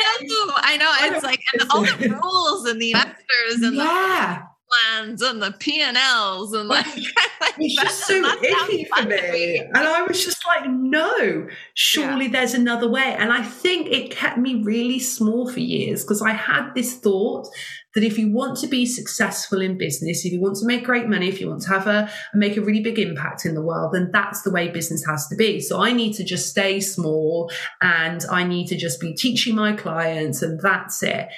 I 0.56 0.78
know. 0.78 1.16
It's 1.16 1.24
like 1.24 1.42
and 1.54 1.70
all 1.70 1.82
the 1.82 2.18
rules 2.24 2.66
and 2.66 2.82
the 2.82 2.92
investors 2.92 3.62
and 3.62 3.78
the 3.78 3.84
yeah. 3.84 4.44
Plans 4.74 5.22
and 5.22 5.42
the 5.42 5.52
P 5.60 5.82
and 5.82 5.98
Ls 5.98 6.54
and 6.54 6.70
like 6.70 6.86
It's 7.58 7.76
just 7.76 8.08
so 8.08 8.24
icky 8.42 8.86
for 8.86 9.04
me. 9.06 9.60
And 9.60 9.78
I 9.78 10.02
was 10.04 10.24
just 10.24 10.46
like, 10.46 10.70
no, 10.70 11.48
surely 11.74 12.28
there's 12.28 12.54
another 12.54 12.90
way. 12.90 13.16
And 13.18 13.32
I 13.32 13.44
think 13.44 13.88
it 13.88 14.12
kept 14.12 14.38
me 14.38 14.64
really 14.64 15.00
small 15.00 15.50
for 15.50 15.60
years 15.60 16.04
because 16.04 16.22
I 16.22 16.32
had 16.32 16.74
this 16.74 16.96
thought 16.96 17.48
that 17.94 18.04
if 18.04 18.18
you 18.18 18.32
want 18.32 18.58
to 18.58 18.68
be 18.68 18.86
successful 18.86 19.62
in 19.62 19.78
business, 19.78 20.26
if 20.26 20.34
you 20.34 20.42
want 20.42 20.58
to 20.58 20.66
make 20.66 20.84
great 20.84 21.08
money, 21.08 21.28
if 21.28 21.40
you 21.40 21.48
want 21.48 21.62
to 21.62 21.70
have 21.70 21.86
a 21.86 22.10
make 22.34 22.58
a 22.58 22.62
really 22.62 22.82
big 22.82 22.98
impact 22.98 23.46
in 23.46 23.54
the 23.54 23.62
world, 23.62 23.94
then 23.94 24.10
that's 24.12 24.42
the 24.42 24.52
way 24.52 24.70
business 24.70 25.06
has 25.06 25.28
to 25.28 25.36
be. 25.36 25.60
So 25.60 25.82
I 25.82 25.94
need 25.94 26.14
to 26.14 26.24
just 26.24 26.50
stay 26.50 26.80
small 26.80 27.52
and 27.82 28.26
I 28.32 28.44
need 28.44 28.68
to 28.68 28.78
just 28.78 29.00
be 29.00 29.14
teaching 29.14 29.56
my 29.56 29.74
clients 29.74 30.42
and 30.42 30.60
that's 30.60 31.04
it. 31.04 31.30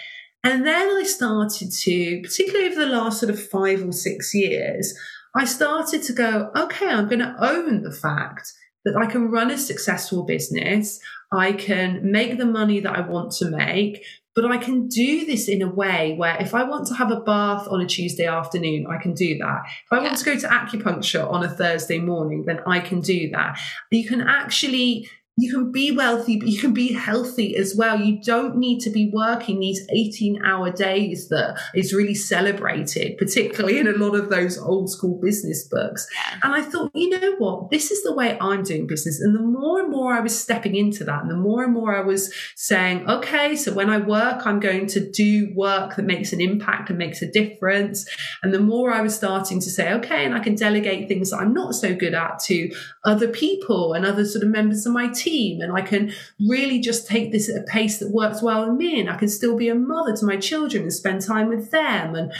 And 0.45 0.63
then 0.63 0.87
I 0.95 1.03
started 1.03 1.71
to, 1.71 2.21
particularly 2.21 2.67
over 2.67 2.85
the 2.85 2.91
last 2.91 3.19
sort 3.19 3.31
of 3.31 3.49
five 3.49 3.83
or 3.83 3.91
six 3.91 4.31
years, 4.35 4.95
I 5.35 5.43
started 5.43 6.03
to 6.03 6.13
go, 6.13 6.51
okay, 6.55 6.87
I'm 6.87 7.09
going 7.09 7.19
to 7.19 7.35
own 7.39 7.81
the 7.81 7.91
fact 7.91 8.53
that 8.85 8.95
I 8.95 9.07
can 9.07 9.31
run 9.31 9.49
a 9.49 9.57
successful 9.57 10.23
business. 10.23 10.99
I 11.31 11.51
can 11.51 12.11
make 12.11 12.37
the 12.37 12.45
money 12.45 12.79
that 12.79 12.95
I 12.95 13.01
want 13.01 13.31
to 13.37 13.49
make, 13.49 14.05
but 14.35 14.45
I 14.45 14.59
can 14.59 14.87
do 14.87 15.25
this 15.25 15.47
in 15.49 15.63
a 15.63 15.67
way 15.67 16.13
where 16.15 16.39
if 16.39 16.53
I 16.53 16.63
want 16.63 16.85
to 16.89 16.93
have 16.93 17.09
a 17.09 17.21
bath 17.21 17.67
on 17.67 17.81
a 17.81 17.87
Tuesday 17.87 18.27
afternoon, 18.27 18.85
I 18.85 19.01
can 19.01 19.15
do 19.15 19.39
that. 19.39 19.63
If 19.65 19.93
I 19.93 19.97
yeah. 19.97 20.03
want 20.03 20.17
to 20.17 20.25
go 20.25 20.37
to 20.37 20.47
acupuncture 20.47 21.27
on 21.27 21.43
a 21.43 21.49
Thursday 21.49 21.97
morning, 21.97 22.45
then 22.45 22.59
I 22.67 22.81
can 22.81 23.01
do 23.01 23.31
that. 23.31 23.57
You 23.89 24.07
can 24.07 24.21
actually 24.21 25.09
you 25.37 25.51
can 25.51 25.69
be 25.69 25.91
wealthy, 25.91 26.39
but 26.39 26.47
you 26.47 26.57
can 26.57 26.73
be 26.73 26.93
healthy 26.93 27.57
as 27.57 27.75
well. 27.75 27.99
You 27.99 28.21
don't 28.21 28.55
need 28.55 28.79
to 28.81 28.89
be 28.89 29.11
working 29.13 29.59
these 29.59 29.85
18 29.89 30.41
hour 30.45 30.71
days 30.71 31.27
that 31.27 31.59
is 31.75 31.93
really 31.93 32.15
celebrated, 32.15 33.17
particularly 33.17 33.79
in 33.79 33.87
a 33.87 33.91
lot 33.91 34.15
of 34.15 34.29
those 34.29 34.57
old 34.57 34.89
school 34.89 35.19
business 35.21 35.67
books. 35.67 36.07
And 36.41 36.53
I 36.53 36.61
thought, 36.61 36.91
you 36.93 37.09
know 37.09 37.35
what? 37.35 37.69
This 37.69 37.91
is 37.91 38.01
the 38.03 38.13
way 38.13 38.37
I'm 38.39 38.63
doing 38.63 38.87
business. 38.87 39.19
And 39.19 39.35
the 39.35 39.41
more 39.41 39.81
and 39.81 39.91
more 39.91 40.13
I 40.13 40.21
was 40.21 40.39
stepping 40.39 40.75
into 40.75 41.03
that, 41.03 41.23
and 41.23 41.29
the 41.29 41.35
more 41.35 41.65
and 41.65 41.73
more 41.73 41.97
I 41.97 42.01
was 42.01 42.33
saying, 42.55 43.09
okay, 43.09 43.57
so 43.57 43.73
when 43.73 43.89
I 43.89 43.97
work, 43.97 44.47
I'm 44.47 44.61
going 44.61 44.87
to 44.87 45.11
do 45.11 45.51
work 45.53 45.97
that 45.97 46.05
makes 46.05 46.31
an 46.31 46.39
impact 46.39 46.89
and 46.89 46.97
makes 46.97 47.21
a 47.21 47.29
difference. 47.29 48.07
And 48.41 48.53
the 48.53 48.59
more 48.59 48.93
I 48.93 49.01
was 49.01 49.13
starting 49.13 49.59
to 49.59 49.69
say, 49.69 49.91
okay, 49.95 50.23
and 50.23 50.33
I 50.33 50.39
can 50.39 50.55
delegate 50.55 51.09
things 51.09 51.31
that 51.31 51.41
I'm 51.41 51.53
not 51.53 51.75
so 51.75 51.93
good 51.93 52.13
at 52.13 52.39
to 52.45 52.73
other 53.03 53.27
people 53.27 53.91
and 53.91 54.05
other 54.05 54.23
sort 54.23 54.43
of 54.43 54.49
members 54.49 54.85
of 54.85 54.93
my 54.93 55.09
team 55.09 55.24
team 55.25 55.61
and 55.61 55.73
I 55.73 55.81
can 55.81 56.13
really 56.39 56.79
just 56.79 57.07
take 57.07 57.31
this 57.31 57.49
at 57.49 57.61
a 57.61 57.63
pace 57.63 57.97
that 57.99 58.11
works 58.11 58.41
well 58.41 58.67
with 58.67 58.77
me 58.77 58.99
and 58.99 59.09
I 59.09 59.17
can 59.17 59.29
still 59.29 59.57
be 59.57 59.69
a 59.69 59.75
mother 59.75 60.15
to 60.15 60.25
my 60.25 60.37
children 60.37 60.83
and 60.83 60.93
spend 60.93 61.21
time 61.21 61.47
with 61.49 61.71
them. 61.71 62.15
And 62.15 62.31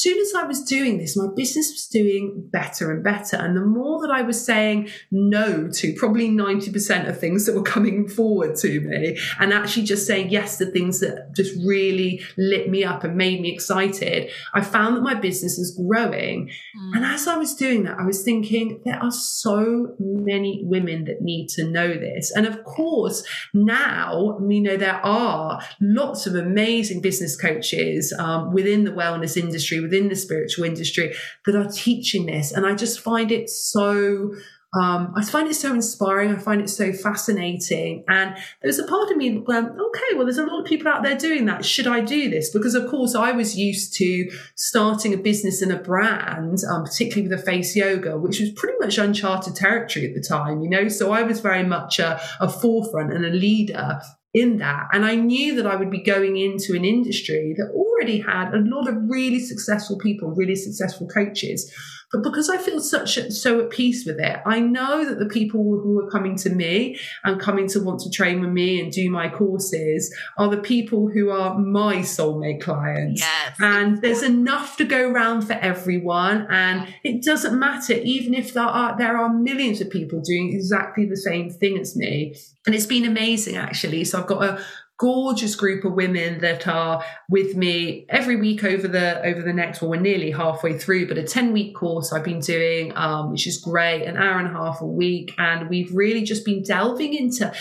soon 0.00 0.18
as 0.18 0.32
I 0.34 0.44
was 0.44 0.62
doing 0.62 0.98
this, 0.98 1.16
my 1.16 1.26
business 1.34 1.70
was 1.70 1.86
doing 1.86 2.48
better 2.52 2.92
and 2.92 3.02
better. 3.02 3.36
And 3.36 3.56
the 3.56 3.64
more 3.64 4.00
that 4.02 4.10
I 4.10 4.22
was 4.22 4.44
saying 4.44 4.90
no 5.10 5.68
to 5.68 5.94
probably 5.94 6.28
90% 6.28 7.08
of 7.08 7.18
things 7.18 7.46
that 7.46 7.54
were 7.54 7.62
coming 7.62 8.08
forward 8.08 8.56
to 8.56 8.80
me, 8.80 9.18
and 9.38 9.52
actually 9.52 9.84
just 9.84 10.06
saying 10.06 10.30
yes 10.30 10.58
to 10.58 10.66
things 10.66 11.00
that 11.00 11.34
just 11.34 11.54
really 11.64 12.22
lit 12.36 12.68
me 12.68 12.84
up 12.84 13.04
and 13.04 13.16
made 13.16 13.40
me 13.40 13.52
excited, 13.52 14.30
I 14.54 14.60
found 14.60 14.96
that 14.96 15.02
my 15.02 15.14
business 15.14 15.56
was 15.58 15.76
growing. 15.76 16.48
Mm. 16.48 16.96
And 16.96 17.04
as 17.04 17.26
I 17.26 17.36
was 17.36 17.54
doing 17.54 17.84
that, 17.84 17.98
I 17.98 18.04
was 18.04 18.22
thinking, 18.22 18.80
there 18.84 19.02
are 19.02 19.10
so 19.10 19.94
many 19.98 20.62
women 20.64 21.04
that 21.04 21.22
need 21.22 21.48
to 21.50 21.64
know 21.64 21.88
this. 21.88 22.30
And 22.30 22.46
of 22.46 22.64
course, 22.64 23.24
now, 23.54 24.38
you 24.48 24.60
know, 24.60 24.76
there 24.76 25.04
are 25.04 25.60
lots 25.80 26.26
of 26.26 26.34
amazing 26.34 27.00
business 27.00 27.36
coaches 27.36 28.12
um, 28.18 28.52
within 28.52 28.84
the 28.84 28.90
wellness 28.90 29.36
industry 29.36 29.62
industry, 29.72 29.80
within 29.82 30.08
the 30.08 30.16
spiritual 30.16 30.64
industry 30.64 31.14
that 31.46 31.56
are 31.56 31.70
teaching 31.70 32.26
this. 32.26 32.52
And 32.52 32.66
I 32.66 32.74
just 32.74 33.00
find 33.00 33.30
it 33.30 33.50
so 33.50 34.32
um, 34.74 35.12
I 35.14 35.22
find 35.22 35.48
it 35.48 35.54
so 35.54 35.74
inspiring. 35.74 36.34
I 36.34 36.38
find 36.38 36.60
it 36.60 36.70
so 36.70 36.92
fascinating. 36.94 38.04
And 38.08 38.36
there's 38.62 38.78
a 38.78 38.86
part 38.86 39.10
of 39.10 39.18
me 39.18 39.28
that 39.30 39.46
went, 39.46 39.68
okay, 39.68 40.14
well, 40.14 40.24
there's 40.24 40.38
a 40.38 40.46
lot 40.46 40.60
of 40.60 40.66
people 40.66 40.88
out 40.88 41.02
there 41.02 41.16
doing 41.16 41.44
that. 41.46 41.64
Should 41.64 41.86
I 41.86 42.00
do 42.00 42.30
this? 42.30 42.48
Because, 42.50 42.74
of 42.74 42.88
course, 42.88 43.14
I 43.14 43.32
was 43.32 43.56
used 43.58 43.94
to 43.98 44.30
starting 44.56 45.12
a 45.12 45.18
business 45.18 45.60
and 45.60 45.72
a 45.72 45.76
brand, 45.76 46.60
um, 46.70 46.84
particularly 46.84 47.28
with 47.28 47.38
a 47.38 47.42
face 47.42 47.76
yoga, 47.76 48.18
which 48.18 48.40
was 48.40 48.50
pretty 48.52 48.78
much 48.80 48.96
uncharted 48.96 49.56
territory 49.56 50.06
at 50.06 50.14
the 50.14 50.26
time, 50.26 50.62
you 50.62 50.70
know? 50.70 50.88
So 50.88 51.12
I 51.12 51.22
was 51.22 51.40
very 51.40 51.64
much 51.64 51.98
a, 51.98 52.18
a 52.40 52.48
forefront 52.48 53.12
and 53.12 53.26
a 53.26 53.30
leader 53.30 54.00
in 54.34 54.58
that. 54.58 54.88
And 54.92 55.04
I 55.04 55.14
knew 55.14 55.54
that 55.56 55.66
I 55.66 55.76
would 55.76 55.90
be 55.90 56.02
going 56.02 56.36
into 56.36 56.74
an 56.74 56.84
industry 56.84 57.54
that 57.58 57.70
already 57.72 58.20
had 58.20 58.54
a 58.54 58.58
lot 58.58 58.88
of 58.88 58.96
really 59.08 59.40
successful 59.40 59.98
people, 59.98 60.30
really 60.30 60.56
successful 60.56 61.06
coaches 61.06 61.72
but 62.12 62.22
because 62.22 62.50
I 62.50 62.58
feel 62.58 62.78
such 62.80 63.18
so 63.30 63.60
at 63.60 63.70
peace 63.70 64.04
with 64.04 64.20
it, 64.20 64.40
I 64.44 64.60
know 64.60 65.04
that 65.04 65.18
the 65.18 65.26
people 65.26 65.62
who 65.62 65.98
are 66.00 66.10
coming 66.10 66.36
to 66.36 66.50
me 66.50 66.98
and 67.24 67.40
coming 67.40 67.66
to 67.68 67.80
want 67.80 68.00
to 68.00 68.10
train 68.10 68.40
with 68.40 68.50
me 68.50 68.80
and 68.80 68.92
do 68.92 69.10
my 69.10 69.30
courses 69.30 70.14
are 70.36 70.48
the 70.48 70.58
people 70.58 71.08
who 71.08 71.30
are 71.30 71.58
my 71.58 71.96
soulmate 71.96 72.60
clients. 72.60 73.22
Yes. 73.22 73.56
And 73.60 74.02
there's 74.02 74.22
enough 74.22 74.76
to 74.76 74.84
go 74.84 75.10
around 75.10 75.42
for 75.42 75.54
everyone. 75.54 76.46
And 76.50 76.92
it 77.02 77.22
doesn't 77.22 77.58
matter, 77.58 77.94
even 77.94 78.34
if 78.34 78.52
there 78.52 78.62
are 78.62 78.96
there 78.98 79.16
are 79.16 79.32
millions 79.32 79.80
of 79.80 79.88
people 79.88 80.20
doing 80.20 80.52
exactly 80.52 81.06
the 81.06 81.16
same 81.16 81.48
thing 81.48 81.78
as 81.78 81.96
me. 81.96 82.36
And 82.66 82.74
it's 82.74 82.86
been 82.86 83.06
amazing 83.06 83.56
actually. 83.56 84.04
So 84.04 84.20
I've 84.20 84.26
got 84.26 84.44
a 84.44 84.62
gorgeous 85.02 85.56
group 85.56 85.84
of 85.84 85.94
women 85.94 86.38
that 86.38 86.68
are 86.68 87.04
with 87.28 87.56
me 87.56 88.06
every 88.08 88.36
week 88.36 88.62
over 88.62 88.86
the 88.86 89.20
over 89.26 89.42
the 89.42 89.52
next 89.52 89.82
well 89.82 89.90
we're 89.90 90.00
nearly 90.00 90.30
halfway 90.30 90.78
through 90.78 91.08
but 91.08 91.18
a 91.18 91.24
10 91.24 91.52
week 91.52 91.74
course 91.74 92.12
i've 92.12 92.22
been 92.22 92.38
doing 92.38 92.92
um, 92.96 93.32
which 93.32 93.48
is 93.48 93.58
great 93.58 94.02
an 94.04 94.16
hour 94.16 94.38
and 94.38 94.48
a 94.48 94.52
half 94.52 94.80
a 94.80 94.86
week. 94.86 95.34
And 95.38 95.68
we've 95.68 95.92
really 95.94 96.22
just 96.22 96.44
been 96.44 96.62
delving 96.62 97.14
into 97.14 97.52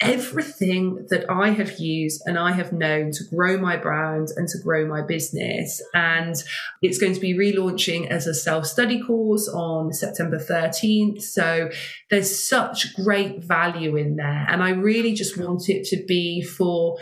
everything 0.00 1.06
that 1.08 1.28
I 1.30 1.50
have 1.50 1.78
used 1.78 2.22
and 2.26 2.38
I 2.38 2.52
have 2.52 2.72
known 2.72 3.10
to 3.12 3.24
grow 3.24 3.56
my 3.58 3.76
brand 3.76 4.28
and 4.36 4.48
to 4.48 4.58
grow 4.58 4.86
my 4.86 5.02
business. 5.02 5.80
And 5.94 6.34
it's 6.82 6.98
going 6.98 7.14
to 7.14 7.20
be 7.20 7.34
relaunching 7.34 8.08
as 8.08 8.26
a 8.26 8.34
self 8.34 8.66
study 8.66 9.02
course 9.02 9.48
on 9.48 9.92
September 9.92 10.38
13th. 10.38 11.22
So 11.22 11.70
there's 12.10 12.46
such 12.48 12.94
great 12.96 13.44
value 13.44 13.96
in 13.96 14.16
there. 14.16 14.46
And 14.48 14.62
I 14.62 14.70
really 14.70 15.14
just 15.14 15.38
want 15.38 15.68
it 15.68 15.84
to 15.86 16.04
be 16.06 16.42
for 16.42 16.98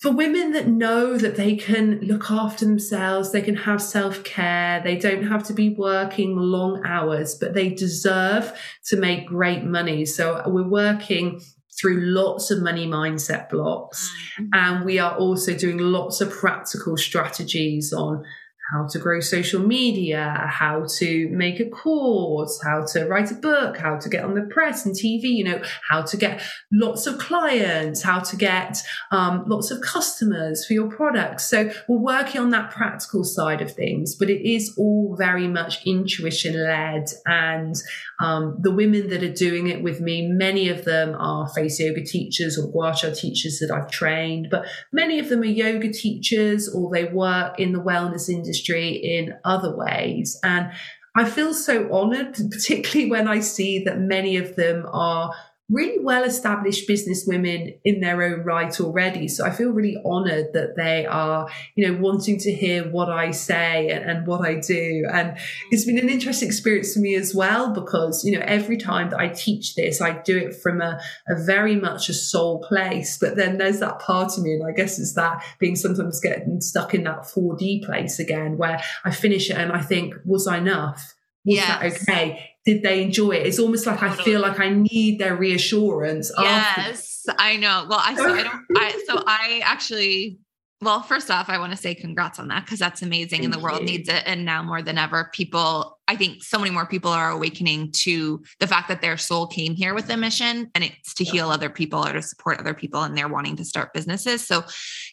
for 0.00 0.12
women 0.12 0.52
that 0.52 0.68
know 0.68 1.18
that 1.18 1.34
they 1.34 1.56
can 1.56 1.98
look 2.02 2.30
after 2.30 2.64
themselves, 2.64 3.32
they 3.32 3.42
can 3.42 3.56
have 3.56 3.82
self 3.82 4.22
care, 4.22 4.80
they 4.80 4.96
don't 4.96 5.26
have 5.26 5.42
to 5.44 5.52
be 5.52 5.70
working 5.70 6.36
long 6.36 6.82
hours, 6.86 7.34
but 7.34 7.54
they 7.54 7.70
deserve 7.70 8.52
to 8.86 8.96
make 8.96 9.26
great 9.26 9.64
money. 9.64 10.04
So 10.04 10.40
we're 10.46 10.68
working 10.68 11.40
through 11.80 12.00
lots 12.00 12.50
of 12.50 12.62
money 12.62 12.86
mindset 12.86 13.48
blocks. 13.48 14.10
Mm-hmm. 14.40 14.50
And 14.54 14.84
we 14.84 14.98
are 14.98 15.16
also 15.16 15.54
doing 15.54 15.78
lots 15.78 16.20
of 16.20 16.30
practical 16.30 16.96
strategies 16.96 17.92
on 17.92 18.24
how 18.70 18.86
to 18.86 18.98
grow 18.98 19.20
social 19.20 19.60
media, 19.60 20.46
how 20.50 20.84
to 20.98 21.28
make 21.30 21.58
a 21.58 21.68
course, 21.70 22.60
how 22.62 22.84
to 22.84 23.06
write 23.06 23.30
a 23.30 23.34
book, 23.34 23.78
how 23.78 23.96
to 23.96 24.08
get 24.08 24.24
on 24.24 24.34
the 24.34 24.42
press 24.42 24.84
and 24.84 24.94
TV, 24.94 25.22
you 25.22 25.44
know, 25.44 25.62
how 25.88 26.02
to 26.02 26.16
get 26.16 26.42
lots 26.70 27.06
of 27.06 27.18
clients, 27.18 28.02
how 28.02 28.18
to 28.18 28.36
get 28.36 28.78
um, 29.10 29.44
lots 29.46 29.70
of 29.70 29.80
customers 29.80 30.66
for 30.66 30.74
your 30.74 30.88
products. 30.88 31.48
So 31.48 31.70
we're 31.88 31.98
working 31.98 32.40
on 32.40 32.50
that 32.50 32.70
practical 32.70 33.24
side 33.24 33.62
of 33.62 33.72
things, 33.72 34.14
but 34.14 34.28
it 34.28 34.46
is 34.46 34.74
all 34.76 35.16
very 35.16 35.48
much 35.48 35.86
intuition 35.86 36.62
led. 36.62 37.06
And 37.24 37.74
um, 38.20 38.58
the 38.60 38.72
women 38.72 39.08
that 39.08 39.22
are 39.22 39.32
doing 39.32 39.68
it 39.68 39.82
with 39.82 40.00
me, 40.00 40.28
many 40.28 40.68
of 40.68 40.84
them 40.84 41.14
are 41.18 41.48
face 41.48 41.80
yoga 41.80 42.04
teachers 42.04 42.58
or 42.58 42.70
gua 42.70 42.94
sha 42.94 43.10
teachers 43.14 43.60
that 43.60 43.70
I've 43.70 43.90
trained, 43.90 44.48
but 44.50 44.66
many 44.92 45.18
of 45.18 45.30
them 45.30 45.40
are 45.40 45.46
yoga 45.46 45.90
teachers 45.90 46.68
or 46.68 46.90
they 46.92 47.04
work 47.04 47.58
in 47.58 47.72
the 47.72 47.80
wellness 47.80 48.28
industry 48.28 48.57
industry 48.58 48.88
in 48.88 49.34
other 49.44 49.76
ways. 49.76 50.38
And 50.42 50.70
I 51.16 51.28
feel 51.28 51.54
so 51.54 51.92
honored, 51.92 52.34
particularly 52.50 53.10
when 53.10 53.28
I 53.28 53.40
see 53.40 53.84
that 53.84 53.98
many 53.98 54.36
of 54.36 54.56
them 54.56 54.86
are 54.92 55.34
really 55.70 56.02
well 56.02 56.24
established 56.24 56.86
business 56.86 57.24
women 57.26 57.74
in 57.84 58.00
their 58.00 58.22
own 58.22 58.40
right 58.40 58.80
already. 58.80 59.28
So 59.28 59.44
I 59.44 59.50
feel 59.50 59.70
really 59.70 60.00
honored 60.02 60.54
that 60.54 60.76
they 60.76 61.04
are, 61.04 61.46
you 61.74 61.86
know, 61.86 62.00
wanting 62.00 62.38
to 62.38 62.52
hear 62.52 62.88
what 62.88 63.10
I 63.10 63.32
say 63.32 63.90
and, 63.90 64.08
and, 64.08 64.26
what 64.26 64.40
I 64.40 64.60
do. 64.60 65.06
And 65.12 65.36
it's 65.70 65.84
been 65.84 65.98
an 65.98 66.08
interesting 66.08 66.48
experience 66.48 66.94
for 66.94 67.00
me 67.00 67.14
as 67.16 67.34
well, 67.34 67.74
because, 67.74 68.24
you 68.24 68.32
know, 68.32 68.44
every 68.46 68.78
time 68.78 69.10
that 69.10 69.20
I 69.20 69.28
teach 69.28 69.74
this, 69.74 70.00
I 70.00 70.22
do 70.22 70.38
it 70.38 70.54
from 70.54 70.80
a, 70.80 71.00
a 71.28 71.44
very 71.44 71.76
much 71.76 72.08
a 72.08 72.14
soul 72.14 72.64
place. 72.66 73.18
But 73.18 73.36
then 73.36 73.58
there's 73.58 73.80
that 73.80 73.98
part 73.98 74.38
of 74.38 74.44
me, 74.44 74.54
and 74.54 74.66
I 74.66 74.72
guess 74.72 74.98
it's 74.98 75.14
that 75.14 75.44
being 75.58 75.76
sometimes 75.76 76.20
getting 76.20 76.62
stuck 76.62 76.94
in 76.94 77.04
that 77.04 77.24
4D 77.24 77.84
place 77.84 78.18
again, 78.18 78.56
where 78.56 78.82
I 79.04 79.10
finish 79.10 79.50
it 79.50 79.58
and 79.58 79.72
I 79.72 79.82
think, 79.82 80.14
was 80.24 80.46
I 80.46 80.58
enough? 80.58 81.14
Was 81.44 81.56
yes. 81.56 81.68
that 81.68 82.02
okay? 82.02 82.50
Did 82.68 82.82
they 82.82 83.02
enjoy 83.02 83.30
it? 83.30 83.46
It's 83.46 83.58
almost 83.58 83.86
like 83.86 84.02
I 84.02 84.14
feel 84.14 84.42
like 84.42 84.60
I 84.60 84.68
need 84.68 85.18
their 85.18 85.34
reassurance. 85.34 86.30
Yes, 86.38 87.24
after. 87.26 87.40
I 87.42 87.56
know. 87.56 87.86
Well, 87.88 87.98
I 88.02 88.14
so 88.14 88.30
I 88.30 88.42
don't. 88.42 88.66
I 88.76 89.02
so 89.06 89.22
I 89.26 89.62
actually. 89.64 90.38
Well, 90.82 91.00
first 91.02 91.30
off, 91.30 91.48
I 91.48 91.58
want 91.58 91.72
to 91.72 91.78
say 91.78 91.94
congrats 91.94 92.38
on 92.38 92.48
that 92.48 92.66
because 92.66 92.78
that's 92.78 93.00
amazing, 93.00 93.40
Thank 93.40 93.44
and 93.44 93.54
the 93.54 93.58
world 93.58 93.80
you. 93.80 93.86
needs 93.86 94.08
it. 94.10 94.22
And 94.26 94.44
now 94.44 94.62
more 94.62 94.82
than 94.82 94.98
ever, 94.98 95.30
people. 95.32 95.98
I 96.08 96.14
think 96.14 96.44
so 96.44 96.58
many 96.58 96.70
more 96.70 96.84
people 96.84 97.10
are 97.10 97.30
awakening 97.30 97.92
to 98.02 98.42
the 98.60 98.66
fact 98.66 98.88
that 98.88 99.00
their 99.00 99.16
soul 99.16 99.46
came 99.46 99.74
here 99.74 99.94
with 99.94 100.10
a 100.10 100.18
mission, 100.18 100.70
and 100.74 100.84
it's 100.84 101.14
to 101.14 101.24
yeah. 101.24 101.32
heal 101.32 101.48
other 101.48 101.70
people 101.70 102.06
or 102.06 102.12
to 102.12 102.20
support 102.20 102.60
other 102.60 102.74
people, 102.74 103.02
and 103.02 103.16
they're 103.16 103.28
wanting 103.28 103.56
to 103.56 103.64
start 103.64 103.94
businesses. 103.94 104.46
So, 104.46 104.62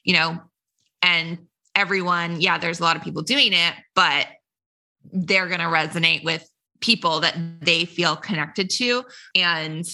you 0.03 0.14
know, 0.14 0.39
and 1.01 1.38
everyone, 1.74 2.41
yeah, 2.41 2.58
there's 2.58 2.82
a 2.82 2.84
lot 2.84 2.97
of 2.97 3.01
people 3.01 3.22
doing 3.22 3.53
it, 3.53 3.74
but 3.95 4.28
they're 5.14 5.47
going 5.47 5.62
to 5.62 5.68
resonate 5.68 6.26
with 6.26 6.45
people 6.80 7.19
that 7.21 7.38
they 7.61 7.86
feel 7.86 8.15
connected 8.15 8.69
to. 8.69 9.03
And 9.36 9.86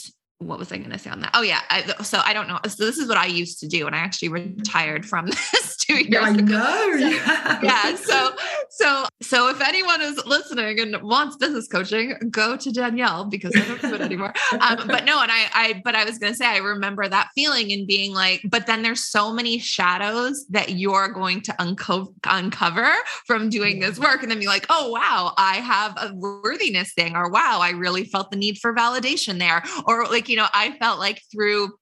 what 0.42 0.58
was 0.58 0.72
I 0.72 0.78
going 0.78 0.90
to 0.92 0.98
say 0.98 1.10
on 1.10 1.22
that? 1.22 1.32
Oh 1.34 1.42
yeah, 1.42 1.62
I, 1.70 1.82
so 2.04 2.20
I 2.26 2.34
don't 2.34 2.48
know. 2.48 2.60
So 2.68 2.86
this 2.86 2.98
is 2.98 3.08
what 3.08 3.18
I 3.18 3.28
used 3.28 3.60
to 3.60 3.68
do, 3.68 3.86
and 3.86 3.96
I 3.96 4.00
actually 4.00 4.30
retired 4.30 5.06
from 5.06 5.28
this 5.52 5.78
two 5.78 5.96
years 5.96 6.08
yeah, 6.10 6.22
I 6.22 6.30
ago. 6.30 6.44
know. 6.44 6.98
So, 6.98 7.08
yeah. 7.08 7.60
yeah. 7.62 7.96
So 7.96 8.36
so 8.70 9.06
so 9.22 9.50
if 9.50 9.62
anyone 9.62 10.02
is 10.02 10.26
listening 10.26 10.80
and 10.80 11.02
wants 11.04 11.36
business 11.38 11.68
coaching, 11.68 12.16
go 12.32 12.58
to 12.58 12.72
Danielle 12.72 13.26
because 13.26 13.56
I 13.56 13.60
don't 13.68 13.82
do 13.82 13.96
it 13.96 14.02
anymore. 14.02 14.34
Um, 14.62 14.86
but 14.88 15.06
no, 15.06 15.20
and 15.22 15.32
I 15.32 15.48
I 15.54 15.82
but 15.84 15.96
I 15.96 16.04
was 16.04 16.20
going 16.20 16.34
to 16.34 16.38
say 16.38 16.46
I 16.46 16.58
remember 16.58 17.08
that 17.08 17.30
feeling 17.34 17.72
and 17.72 17.88
being 17.88 18.14
like, 18.14 18.42
but 18.44 18.68
then 18.68 18.82
there's 18.84 19.04
so 19.06 19.34
many 19.34 19.60
shadows 19.60 20.46
that 20.50 20.72
you're 20.72 21.08
going 21.08 21.42
to 21.42 21.62
unco- 21.62 22.14
uncover 22.26 22.92
from 23.26 23.50
doing 23.50 23.80
this 23.80 23.98
work, 23.98 24.22
and 24.22 24.30
then 24.30 24.40
be 24.40 24.48
like, 24.48 24.66
oh 24.70 24.92
wow, 24.92 25.34
I 25.38 25.56
have 25.58 25.94
a 25.98 26.14
worthiness 26.14 26.94
thing, 26.94 27.16
or 27.16 27.30
wow, 27.30 27.60
I 27.62 27.72
really 27.72 28.04
felt 28.04 28.30
the 28.30 28.38
need 28.38 28.58
for 28.60 28.74
validation 28.74 29.40
there, 29.40 29.64
or 29.86 30.06
like 30.06 30.30
you 30.32 30.38
know, 30.38 30.48
I 30.54 30.72
felt 30.80 30.98
like 30.98 31.22
through 31.30 31.74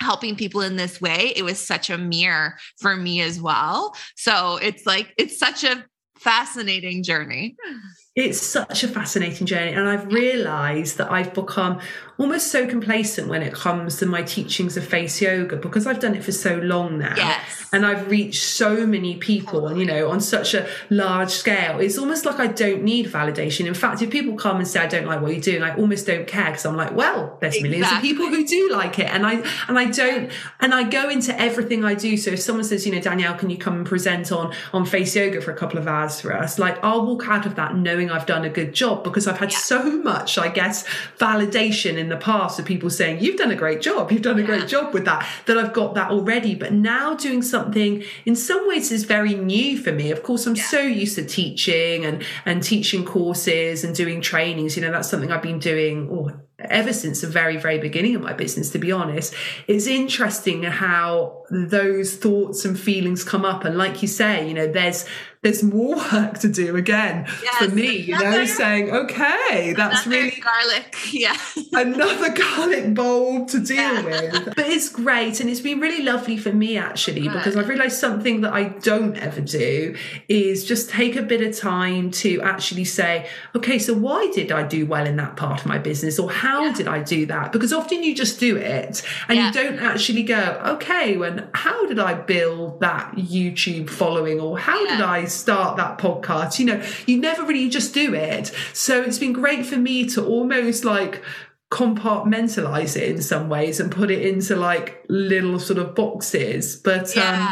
helping 0.00 0.36
people 0.36 0.60
in 0.60 0.76
this 0.76 1.00
way, 1.00 1.32
it 1.34 1.42
was 1.42 1.58
such 1.58 1.90
a 1.90 1.98
mirror 1.98 2.56
for 2.80 2.94
me 2.94 3.20
as 3.20 3.40
well. 3.40 3.96
So 4.14 4.56
it's 4.62 4.86
like, 4.86 5.12
it's 5.18 5.36
such 5.36 5.64
a 5.64 5.84
fascinating 6.16 7.02
journey. 7.02 7.56
It's 8.18 8.44
such 8.44 8.82
a 8.82 8.88
fascinating 8.88 9.46
journey. 9.46 9.72
And 9.72 9.88
I've 9.88 10.12
realized 10.12 10.98
that 10.98 11.12
I've 11.12 11.32
become 11.32 11.78
almost 12.18 12.48
so 12.48 12.66
complacent 12.66 13.28
when 13.28 13.42
it 13.42 13.54
comes 13.54 13.96
to 13.98 14.06
my 14.06 14.22
teachings 14.22 14.76
of 14.76 14.84
face 14.84 15.22
yoga 15.22 15.56
because 15.56 15.86
I've 15.86 16.00
done 16.00 16.16
it 16.16 16.24
for 16.24 16.32
so 16.32 16.56
long 16.56 16.98
now. 16.98 17.14
Yes. 17.16 17.68
And 17.72 17.86
I've 17.86 18.10
reached 18.10 18.42
so 18.42 18.86
many 18.86 19.16
people, 19.16 19.68
and 19.68 19.78
you 19.78 19.86
know, 19.86 20.10
on 20.10 20.20
such 20.20 20.54
a 20.54 20.66
large 20.90 21.30
scale. 21.30 21.78
It's 21.80 21.98
almost 21.98 22.24
like 22.24 22.40
I 22.40 22.46
don't 22.46 22.82
need 22.82 23.06
validation. 23.06 23.66
In 23.66 23.74
fact, 23.74 24.02
if 24.02 24.10
people 24.10 24.34
come 24.34 24.56
and 24.56 24.66
say 24.66 24.80
I 24.80 24.86
don't 24.86 25.06
like 25.06 25.20
what 25.20 25.32
you're 25.32 25.40
doing, 25.40 25.62
I 25.62 25.76
almost 25.76 26.06
don't 26.06 26.26
care 26.26 26.46
because 26.46 26.64
I'm 26.64 26.76
like, 26.76 26.94
well, 26.94 27.36
there's 27.40 27.60
millions 27.62 27.92
of 27.92 28.00
people 28.00 28.26
who 28.26 28.44
do 28.44 28.70
like 28.72 28.98
it. 28.98 29.10
And 29.10 29.24
I 29.24 29.34
and 29.68 29.78
I 29.78 29.84
don't 29.84 30.32
and 30.60 30.74
I 30.74 30.88
go 30.88 31.08
into 31.08 31.38
everything 31.38 31.84
I 31.84 31.94
do. 31.94 32.16
So 32.16 32.32
if 32.32 32.40
someone 32.40 32.64
says, 32.64 32.86
you 32.86 32.92
know, 32.94 33.00
Danielle, 33.00 33.34
can 33.34 33.50
you 33.50 33.58
come 33.58 33.76
and 33.76 33.86
present 33.86 34.32
on 34.32 34.52
on 34.72 34.86
face 34.86 35.14
yoga 35.14 35.40
for 35.40 35.52
a 35.52 35.56
couple 35.56 35.78
of 35.78 35.86
hours 35.86 36.20
for 36.20 36.34
us? 36.34 36.58
Like 36.58 36.82
I'll 36.82 37.04
walk 37.04 37.28
out 37.28 37.44
of 37.44 37.54
that 37.56 37.76
knowing 37.76 38.07
I've 38.10 38.26
done 38.26 38.44
a 38.44 38.48
good 38.50 38.72
job 38.74 39.04
because 39.04 39.26
I've 39.26 39.38
had 39.38 39.52
Yeah. 39.52 39.58
so 39.58 39.82
much, 40.02 40.38
I 40.38 40.48
guess, 40.48 40.84
validation 41.18 41.96
in 41.96 42.08
the 42.08 42.16
past 42.16 42.58
of 42.58 42.64
people 42.64 42.90
saying, 42.90 43.20
You've 43.20 43.36
done 43.36 43.50
a 43.50 43.56
great 43.56 43.80
job, 43.80 44.10
you've 44.12 44.22
done 44.22 44.38
a 44.38 44.40
Yeah. 44.40 44.46
great 44.46 44.68
job 44.68 44.94
with 44.94 45.04
that, 45.04 45.26
that 45.46 45.58
I've 45.58 45.72
got 45.72 45.94
that 45.94 46.10
already. 46.10 46.54
But 46.54 46.72
now 46.72 47.14
doing 47.14 47.42
something 47.42 48.04
in 48.24 48.36
some 48.36 48.66
ways 48.68 48.90
is 48.92 49.04
very 49.04 49.34
new 49.34 49.78
for 49.78 49.92
me. 49.92 50.10
Of 50.10 50.22
course, 50.22 50.46
I'm 50.46 50.54
Yeah. 50.56 50.64
so 50.64 50.80
used 50.80 51.16
to 51.16 51.24
teaching 51.24 52.04
and 52.04 52.22
and 52.46 52.62
teaching 52.62 53.04
courses 53.04 53.84
and 53.84 53.94
doing 53.94 54.20
trainings. 54.20 54.76
You 54.76 54.82
know, 54.82 54.90
that's 54.90 55.08
something 55.08 55.30
I've 55.32 55.42
been 55.42 55.58
doing 55.58 56.08
oh, 56.12 56.30
ever 56.58 56.92
since 56.92 57.20
the 57.20 57.26
very, 57.28 57.56
very 57.56 57.78
beginning 57.78 58.16
of 58.16 58.22
my 58.22 58.32
business, 58.32 58.70
to 58.70 58.78
be 58.78 58.90
honest. 58.90 59.32
It's 59.68 59.86
interesting 59.86 60.64
how 60.64 61.42
those 61.50 62.16
thoughts 62.16 62.64
and 62.64 62.78
feelings 62.78 63.22
come 63.22 63.44
up. 63.44 63.64
And 63.64 63.78
like 63.78 64.02
you 64.02 64.08
say, 64.08 64.46
you 64.48 64.54
know, 64.54 64.66
there's 64.66 65.04
there's 65.42 65.62
more 65.62 65.96
work 66.12 66.38
to 66.40 66.48
do 66.48 66.74
again 66.76 67.24
for 67.26 67.44
Yes, 67.44 67.72
me, 67.72 67.96
you 67.98 68.18
know, 68.18 68.44
saying, 68.44 68.90
okay, 68.90 69.72
that's 69.76 70.06
really 70.06 70.40
garlic. 70.40 70.96
Yeah. 71.12 71.36
another 71.72 72.32
garlic 72.32 72.94
bulb 72.94 73.48
to 73.48 73.60
deal 73.60 73.76
Yeah. 73.76 74.02
with. 74.02 74.44
But 74.56 74.66
it's 74.66 74.88
great 74.88 75.40
and 75.40 75.48
it's 75.48 75.60
been 75.60 75.80
really 75.80 76.02
lovely 76.02 76.36
for 76.36 76.52
me 76.52 76.76
actually 76.76 77.22
Good. 77.22 77.32
because 77.34 77.56
I've 77.56 77.68
realized 77.68 77.98
something 77.98 78.40
that 78.42 78.52
I 78.52 78.64
don't 78.64 79.16
ever 79.16 79.40
do 79.40 79.94
is 80.28 80.64
just 80.64 80.90
take 80.90 81.14
a 81.16 81.22
bit 81.22 81.40
of 81.42 81.56
time 81.56 82.10
to 82.22 82.42
actually 82.42 82.84
say, 82.84 83.28
okay, 83.54 83.78
so 83.78 83.94
why 83.94 84.30
did 84.34 84.50
I 84.50 84.64
do 84.64 84.86
well 84.86 85.06
in 85.06 85.16
that 85.16 85.36
part 85.36 85.60
of 85.60 85.66
my 85.66 85.78
business 85.78 86.18
or 86.18 86.30
how 86.30 86.64
Yeah. 86.64 86.72
did 86.74 86.88
I 86.88 87.02
do 87.02 87.26
that? 87.26 87.52
Because 87.52 87.72
often 87.72 88.02
you 88.02 88.14
just 88.14 88.40
do 88.40 88.56
it 88.56 89.02
and 89.28 89.38
Yeah. 89.38 89.46
you 89.46 89.52
don't 89.52 89.78
actually 89.78 90.24
go, 90.24 90.60
okay, 90.74 91.16
when 91.16 91.48
how 91.54 91.86
did 91.86 91.98
I 92.00 92.14
build 92.14 92.80
that 92.80 93.14
YouTube 93.16 93.88
following 93.90 94.40
or 94.40 94.58
how 94.58 94.78
did 94.84 94.98
Yeah. 94.98 94.98
Start 95.28 95.76
that 95.76 95.98
podcast? 95.98 96.58
You 96.58 96.66
know, 96.66 96.82
you 97.06 97.18
never 97.20 97.42
really 97.44 97.68
just 97.68 97.94
do 97.94 98.14
it. 98.14 98.52
So 98.72 99.02
it's 99.02 99.18
been 99.18 99.32
great 99.32 99.64
for 99.66 99.76
me 99.76 100.06
to 100.10 100.24
almost 100.24 100.84
like 100.84 101.22
compartmentalize 101.70 102.96
it 102.96 103.08
in 103.10 103.22
some 103.22 103.48
ways 103.48 103.80
and 103.80 103.90
put 103.90 104.10
it 104.10 104.22
into 104.24 104.56
like 104.56 105.04
little 105.08 105.58
sort 105.58 105.78
of 105.78 105.94
boxes. 105.94 106.76
But 106.76 107.16
um 107.16 107.48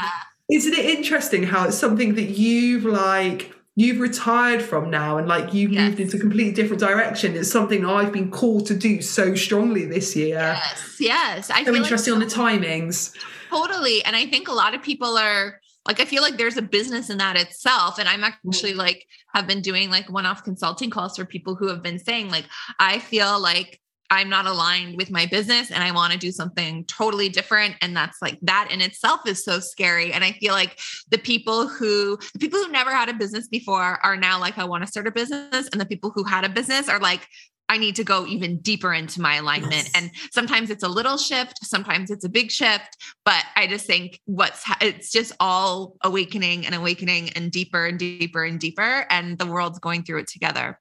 isn't 0.49 0.74
it 0.74 0.85
interesting 0.85 1.43
how 1.43 1.66
it's 1.66 1.77
something 1.77 2.14
that 2.14 2.31
you've 2.39 2.85
like 2.85 3.53
you've 3.74 3.99
retired 4.01 4.62
from 4.62 4.91
now 4.91 5.18
and 5.18 5.27
like 5.29 5.53
you've 5.53 5.72
Yes. 5.72 5.89
moved 5.91 6.01
into 6.01 6.16
a 6.16 6.20
completely 6.20 6.53
different 6.53 6.81
direction 6.81 7.35
it's 7.37 7.51
something 7.51 7.85
i've 7.85 8.12
been 8.12 8.31
called 8.31 8.64
to 8.66 8.74
do 8.77 9.03
so 9.03 9.35
strongly 9.35 9.85
this 9.87 10.14
year 10.14 10.39
Yes. 10.57 10.97
Yes. 11.01 11.51
I 11.51 11.59
so 11.59 11.64
feel 11.64 11.72
like 11.74 11.83
interesting 11.83 12.14
on 12.14 12.20
the 12.20 12.27
timings 12.27 13.12
Totally. 13.51 14.05
And 14.05 14.14
I 14.16 14.27
think 14.27 14.49
a 14.49 14.53
lot 14.53 14.74
of 14.74 14.83
people 14.83 15.16
are 15.16 15.61
like, 15.87 16.01
I 16.01 16.05
feel 16.05 16.22
like 16.22 16.37
there's 16.37 16.57
a 16.57 16.62
business 16.62 17.11
in 17.11 17.18
that 17.18 17.37
itself. 17.37 17.99
And 17.99 18.09
I'm 18.09 18.24
actually 18.24 18.70
mm-hmm. 18.70 18.78
like, 18.78 19.07
have 19.34 19.47
been 19.47 19.61
doing 19.61 19.91
like 19.91 20.11
one 20.11 20.26
off 20.26 20.45
consulting 20.45 20.91
calls 20.91 21.16
for 21.16 21.24
people 21.24 21.55
who 21.55 21.68
have 21.68 21.82
been 21.82 21.99
saying, 21.99 22.30
like, 22.30 22.47
I 22.78 22.99
feel 22.99 23.41
like 23.41 23.80
I'm 24.11 24.28
not 24.28 24.47
aligned 24.47 24.97
with 24.97 25.11
my 25.11 25.26
business 25.26 25.70
and 25.70 25.82
I 25.82 25.91
want 25.91 26.12
to 26.12 26.18
do 26.18 26.30
something 26.30 26.84
totally 26.84 27.28
different. 27.28 27.74
And 27.82 27.97
that's 27.97 28.22
like, 28.22 28.39
that 28.43 28.68
in 28.70 28.80
itself 28.80 29.20
is 29.26 29.45
so 29.45 29.59
scary. 29.59 30.12
And 30.12 30.22
I 30.22 30.32
feel 30.32 30.53
like 30.53 30.78
the 31.11 31.18
people 31.18 31.66
who, 31.66 32.16
the 32.32 32.39
people 32.39 32.61
who 32.61 32.70
never 32.70 32.93
had 32.93 33.09
a 33.09 33.14
business 33.14 33.49
before 33.49 33.99
are 34.05 34.16
now 34.16 34.39
like, 34.39 34.59
I 34.59 34.64
want 34.64 34.84
to 34.84 34.89
start 34.89 35.09
a 35.09 35.11
business. 35.11 35.68
And 35.72 35.80
the 35.80 35.87
people 35.87 36.12
who 36.14 36.24
had 36.24 36.45
a 36.45 36.49
business 36.49 36.89
are 36.89 37.01
like, 37.01 37.26
I 37.69 37.79
need 37.79 37.97
to 37.97 38.05
go 38.05 38.27
even 38.27 38.59
deeper 38.59 38.93
into 38.93 39.21
my 39.21 39.37
alignment. 39.37 39.75
Yes. 39.75 39.93
And 39.95 40.11
sometimes 40.31 40.71
it's 40.71 40.85
a 40.85 40.89
little 40.89 41.17
shift, 41.17 41.64
sometimes 41.64 42.11
it's 42.11 42.25
a 42.25 42.29
big 42.29 42.51
shift, 42.51 42.97
but 43.25 43.45
I 43.57 43.67
just 43.67 43.87
think 43.87 44.21
what's 44.25 44.62
ha- 44.62 44.79
it's 44.81 45.11
just 45.11 45.33
all 45.41 45.97
awakening 46.03 46.67
and 46.67 46.75
awakening 46.75 47.31
and 47.31 47.51
deeper 47.51 47.87
and 47.87 47.99
deeper 47.99 48.45
and 48.45 48.61
deeper 48.61 49.07
and 49.11 49.39
the 49.39 49.47
world's 49.47 49.79
going 49.79 50.05
through 50.05 50.21
it 50.21 50.29
together. 50.29 50.79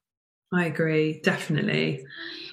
I 0.53 0.65
agree 0.65 1.19
definitely 1.21 2.05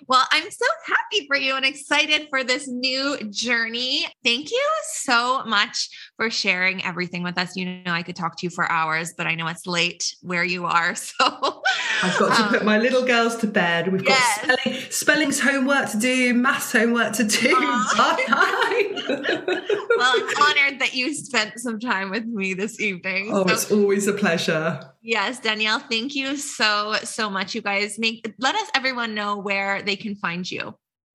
Well, 0.09 0.27
I'm 0.31 0.51
so 0.51 0.67
happy 0.85 1.27
for 1.27 1.37
you 1.37 1.55
and 1.55 1.65
excited 1.65 2.27
for 2.29 2.43
this 2.43 2.69
new 2.69 3.19
journey. 3.31 4.07
Thank 4.25 4.51
you 4.51 4.69
so 4.95 5.45
much 5.45 5.89
for 6.17 6.29
sharing 6.29 6.85
everything 6.85 7.23
with 7.23 7.39
us. 7.39 7.57
You 7.57 7.83
know, 7.85 7.93
I 7.93 8.03
could 8.03 8.17
talk 8.17 8.37
to 8.39 8.47
you 8.47 8.51
for 8.51 8.71
hours, 8.71 9.15
but 9.17 9.27
I 9.27 9.35
know 9.35 9.47
it's 9.47 9.67
late 9.67 10.15
where 10.21 10.45
you 10.45 10.67
are. 10.67 10.95
So 11.03 11.63
I've 12.03 12.19
got 12.19 12.37
to 12.37 12.43
um, 12.45 12.49
put 12.49 12.65
my 12.65 12.79
little 12.79 13.05
girls 13.05 13.37
to 13.37 13.47
bed. 13.47 13.93
We've 13.93 14.05
got 14.05 14.19
spelling, 14.19 14.81
spelling's 14.91 15.41
homework 15.41 15.91
to 15.91 15.99
do, 15.99 16.35
maths 16.35 16.73
homework 16.73 17.13
to 17.15 17.25
do. 17.25 17.55
well, 19.09 20.13
I'm 20.15 20.43
honored 20.43 20.81
that 20.81 20.95
you 20.95 21.15
spent 21.15 21.59
some 21.59 21.79
time 21.79 22.11
with 22.11 22.25
me 22.25 22.55
this 22.55 22.81
evening. 22.81 23.31
oh, 23.33 23.47
So- 23.47 23.53
it's 23.55 23.71
always 23.73 24.07
a 24.07 24.13
pleasure. 24.13 24.81
Yes, 25.03 25.41
Danielle, 25.41 25.81
thank 25.81 26.15
you 26.15 26.37
so, 26.37 26.95
so 27.03 27.29
much. 27.29 27.55
You 27.55 27.63
guys 27.63 27.99
make 27.99 28.33
let 28.39 28.55
us 28.55 28.69
everyone 28.75 29.15
know 29.15 29.39
where 29.39 29.83
they 29.83 29.97
can 29.97 30.15
find 30.15 30.49
you. 30.51 30.75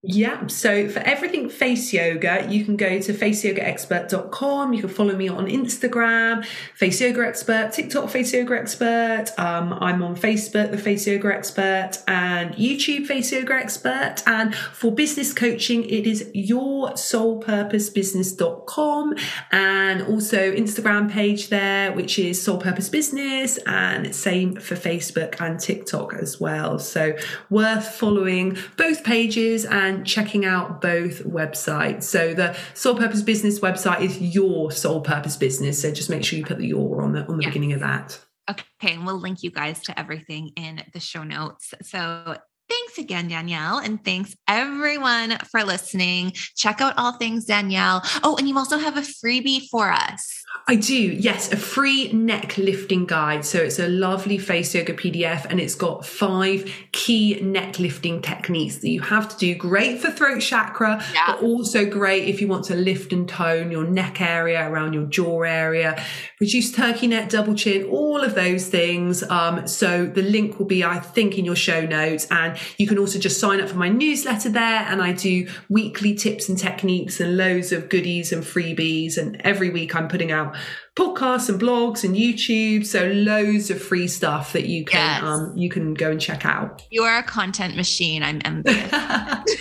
Yeah, 0.10 0.47
so 0.47 0.88
for 0.88 0.99
everything 0.99 1.49
face 1.49 1.91
yoga, 1.91 2.47
you 2.49 2.64
can 2.64 2.78
go 2.78 2.97
to 2.97 3.14
faceyogaexpert.com. 3.14 4.72
You 4.72 4.80
can 4.80 4.89
follow 4.89 5.14
me 5.14 5.28
on 5.28 5.47
Instagram, 5.47 6.45
Face 6.76 7.01
Yoga 7.01 7.28
Expert, 7.28 7.74
TikTok, 7.74 8.10
Face 8.10 8.34
Yoga 8.34 8.58
Expert. 8.58 9.26
Um, 9.38 9.74
I'm 9.74 10.01
on 10.01 10.16
Facebook, 10.16 10.72
the 10.72 10.78
Face 10.78 11.05
Yoga 11.05 11.36
Expert, 11.36 11.97
and 12.08 12.55
YouTube, 12.55 13.05
Face 13.05 13.34
Yoga 13.34 13.55
Expert. 13.55 14.24
And 14.26 14.55
for 14.55 14.93
business 14.93 15.34
coaching, 15.34 15.84
it 15.84 16.08
is 16.08 16.24
yoursoulpurposebusiness.com 16.34 19.16
and 19.51 20.01
also 20.03 20.53
Instagram 20.53 21.12
page 21.12 21.49
there, 21.49 21.91
which 21.91 22.18
is 22.18 22.41
Soul 22.41 22.60
Purpose 22.60 22.88
Business, 22.88 23.60
and 23.68 24.16
same 24.16 24.55
for 24.55 24.76
Facebook 24.76 25.41
and 25.41 25.60
TikTok 25.60 26.14
as 26.14 26.39
well. 26.39 26.80
So 26.80 27.18
worth 27.49 27.89
following 27.89 28.58
both 28.78 29.03
pages 29.03 29.66
and 29.66 29.96
checking 30.05 30.45
out 30.45 30.81
both 30.81 31.23
websites. 31.23 32.03
So 32.03 32.33
the 32.33 32.55
Soul 32.73 32.95
Purpose 32.95 33.21
Business 33.21 33.59
website 33.59 34.01
is 34.01 34.19
your 34.19 34.71
soul 34.71 35.01
Purpose 35.01 35.35
Business. 35.37 35.81
So 35.81 35.91
just 35.91 36.09
make 36.09 36.23
sure 36.23 36.37
you 36.37 36.45
put 36.45 36.57
the 36.57 36.67
your 36.67 37.01
on 37.01 37.13
the 37.13 37.25
on 37.27 37.37
the 37.37 37.43
Yeah. 37.43 37.49
beginning 37.49 37.73
of 37.73 37.79
that. 37.81 38.19
Okay, 38.49 38.93
and 38.93 39.05
we'll 39.05 39.19
link 39.19 39.43
you 39.43 39.51
guys 39.51 39.81
to 39.83 39.99
everything 39.99 40.51
in 40.55 40.81
the 40.93 40.99
show 41.01 41.23
notes. 41.23 41.73
So 41.83 42.37
thanks 42.70 42.97
again, 42.97 43.28
Danielle, 43.28 43.78
and 43.80 44.03
thanks 44.03 44.36
everyone 44.47 45.38
for 45.51 45.63
listening. 45.63 46.32
Check 46.55 46.82
out 46.82 46.93
all 46.97 47.13
things 47.13 47.45
Danielle. 47.45 48.01
Oh, 48.24 48.36
and 48.38 48.47
you 48.47 48.57
also 48.57 48.78
have 48.78 48.97
a 48.97 49.01
freebie 49.01 49.68
for 49.70 49.91
us. 49.91 50.43
I 50.70 50.76
do, 50.76 50.95
yes, 50.95 51.51
a 51.51 51.57
free 51.57 52.11
neck 52.11 52.57
lifting 52.57 53.05
guide. 53.05 53.45
So 53.45 53.59
it's 53.59 53.80
a 53.80 53.88
lovely 53.88 54.38
face 54.38 54.74
yoga 54.76 54.93
PDF 54.93 55.45
and 55.45 55.59
it's 55.59 55.76
got 55.76 56.05
five 56.05 56.70
key 56.91 57.39
neck 57.41 57.80
lifting 57.80 58.22
techniques 58.22 58.78
that 58.78 58.89
you 58.89 59.01
have 59.01 59.30
to 59.30 59.38
do. 59.38 59.55
Great 59.55 60.01
for 60.01 60.11
throat 60.11 60.41
chakra, 60.41 61.01
Yeah. 61.13 61.24
but 61.28 61.43
also 61.43 61.86
great 61.86 62.28
if 62.28 62.41
you 62.41 62.47
want 62.47 62.65
to 62.65 62.76
lift 62.76 63.13
and 63.13 63.30
tone 63.30 63.72
your 63.72 63.86
neck 63.86 64.20
area 64.20 64.68
around 64.68 64.93
your 64.93 65.05
jaw 65.05 65.43
area, 65.43 66.03
reduce 66.41 66.72
turkey 66.72 67.07
neck, 67.07 67.30
double 67.30 67.55
chin, 67.55 67.86
all 67.86 68.22
of 68.22 68.36
those 68.36 68.68
things. 68.68 69.24
Um, 69.24 69.68
so 69.68 70.05
the 70.05 70.22
link 70.24 70.59
will 70.59 70.65
be, 70.65 70.84
I 70.84 70.99
think, 70.99 71.38
in 71.38 71.45
your 71.45 71.55
show 71.55 71.86
notes. 71.86 72.28
And 72.32 72.57
You 72.78 72.88
can 72.88 72.97
also 72.97 73.20
just 73.20 73.39
sign 73.39 73.62
up 73.62 73.70
for 73.70 73.78
my 73.78 73.89
newsletter 73.89 74.49
there, 74.49 74.86
and 74.88 75.01
I 75.01 75.14
do 75.14 75.47
weekly 75.70 76.16
tips 76.16 76.49
and 76.49 76.58
techniques 76.58 77.20
and 77.20 77.38
loads 77.38 77.72
of 77.72 77.89
goodies 77.89 78.32
and 78.32 78.43
freebies. 78.43 79.18
And 79.18 79.41
every 79.41 79.70
week 79.70 79.95
I'm 79.95 80.08
putting 80.08 80.32
out 80.32 80.55
podcasts 80.95 81.47
and 81.47 81.62
blogs 81.62 82.03
and 82.03 82.16
YouTube. 82.16 82.86
So 82.86 83.08
loads 83.08 83.70
of 83.70 83.82
free 83.82 84.08
stuff 84.08 84.53
that 84.53 84.66
you 84.66 84.84
can 84.84 84.99
yes. 84.99 85.24
um, 85.24 85.53
you 85.55 85.70
can 85.70 85.93
go 85.93 86.12
and 86.12 86.20
check 86.20 86.45
out. 86.45 86.84
You 86.89 87.03
are 87.03 87.20
a 87.20 87.24
content 87.24 87.76
machine. 87.76 88.24
I'm 88.24 88.41
envious. 88.43 88.91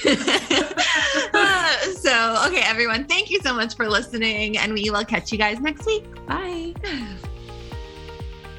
so 2.00 2.44
okay, 2.46 2.62
everyone, 2.64 3.04
thank 3.04 3.30
you 3.30 3.40
so 3.40 3.54
much 3.54 3.76
for 3.76 3.88
listening, 3.88 4.58
and 4.58 4.72
we 4.72 4.90
will 4.90 5.04
catch 5.04 5.30
you 5.32 5.38
guys 5.38 5.60
next 5.60 5.86
week. 5.86 6.04
Bye. 6.26 6.74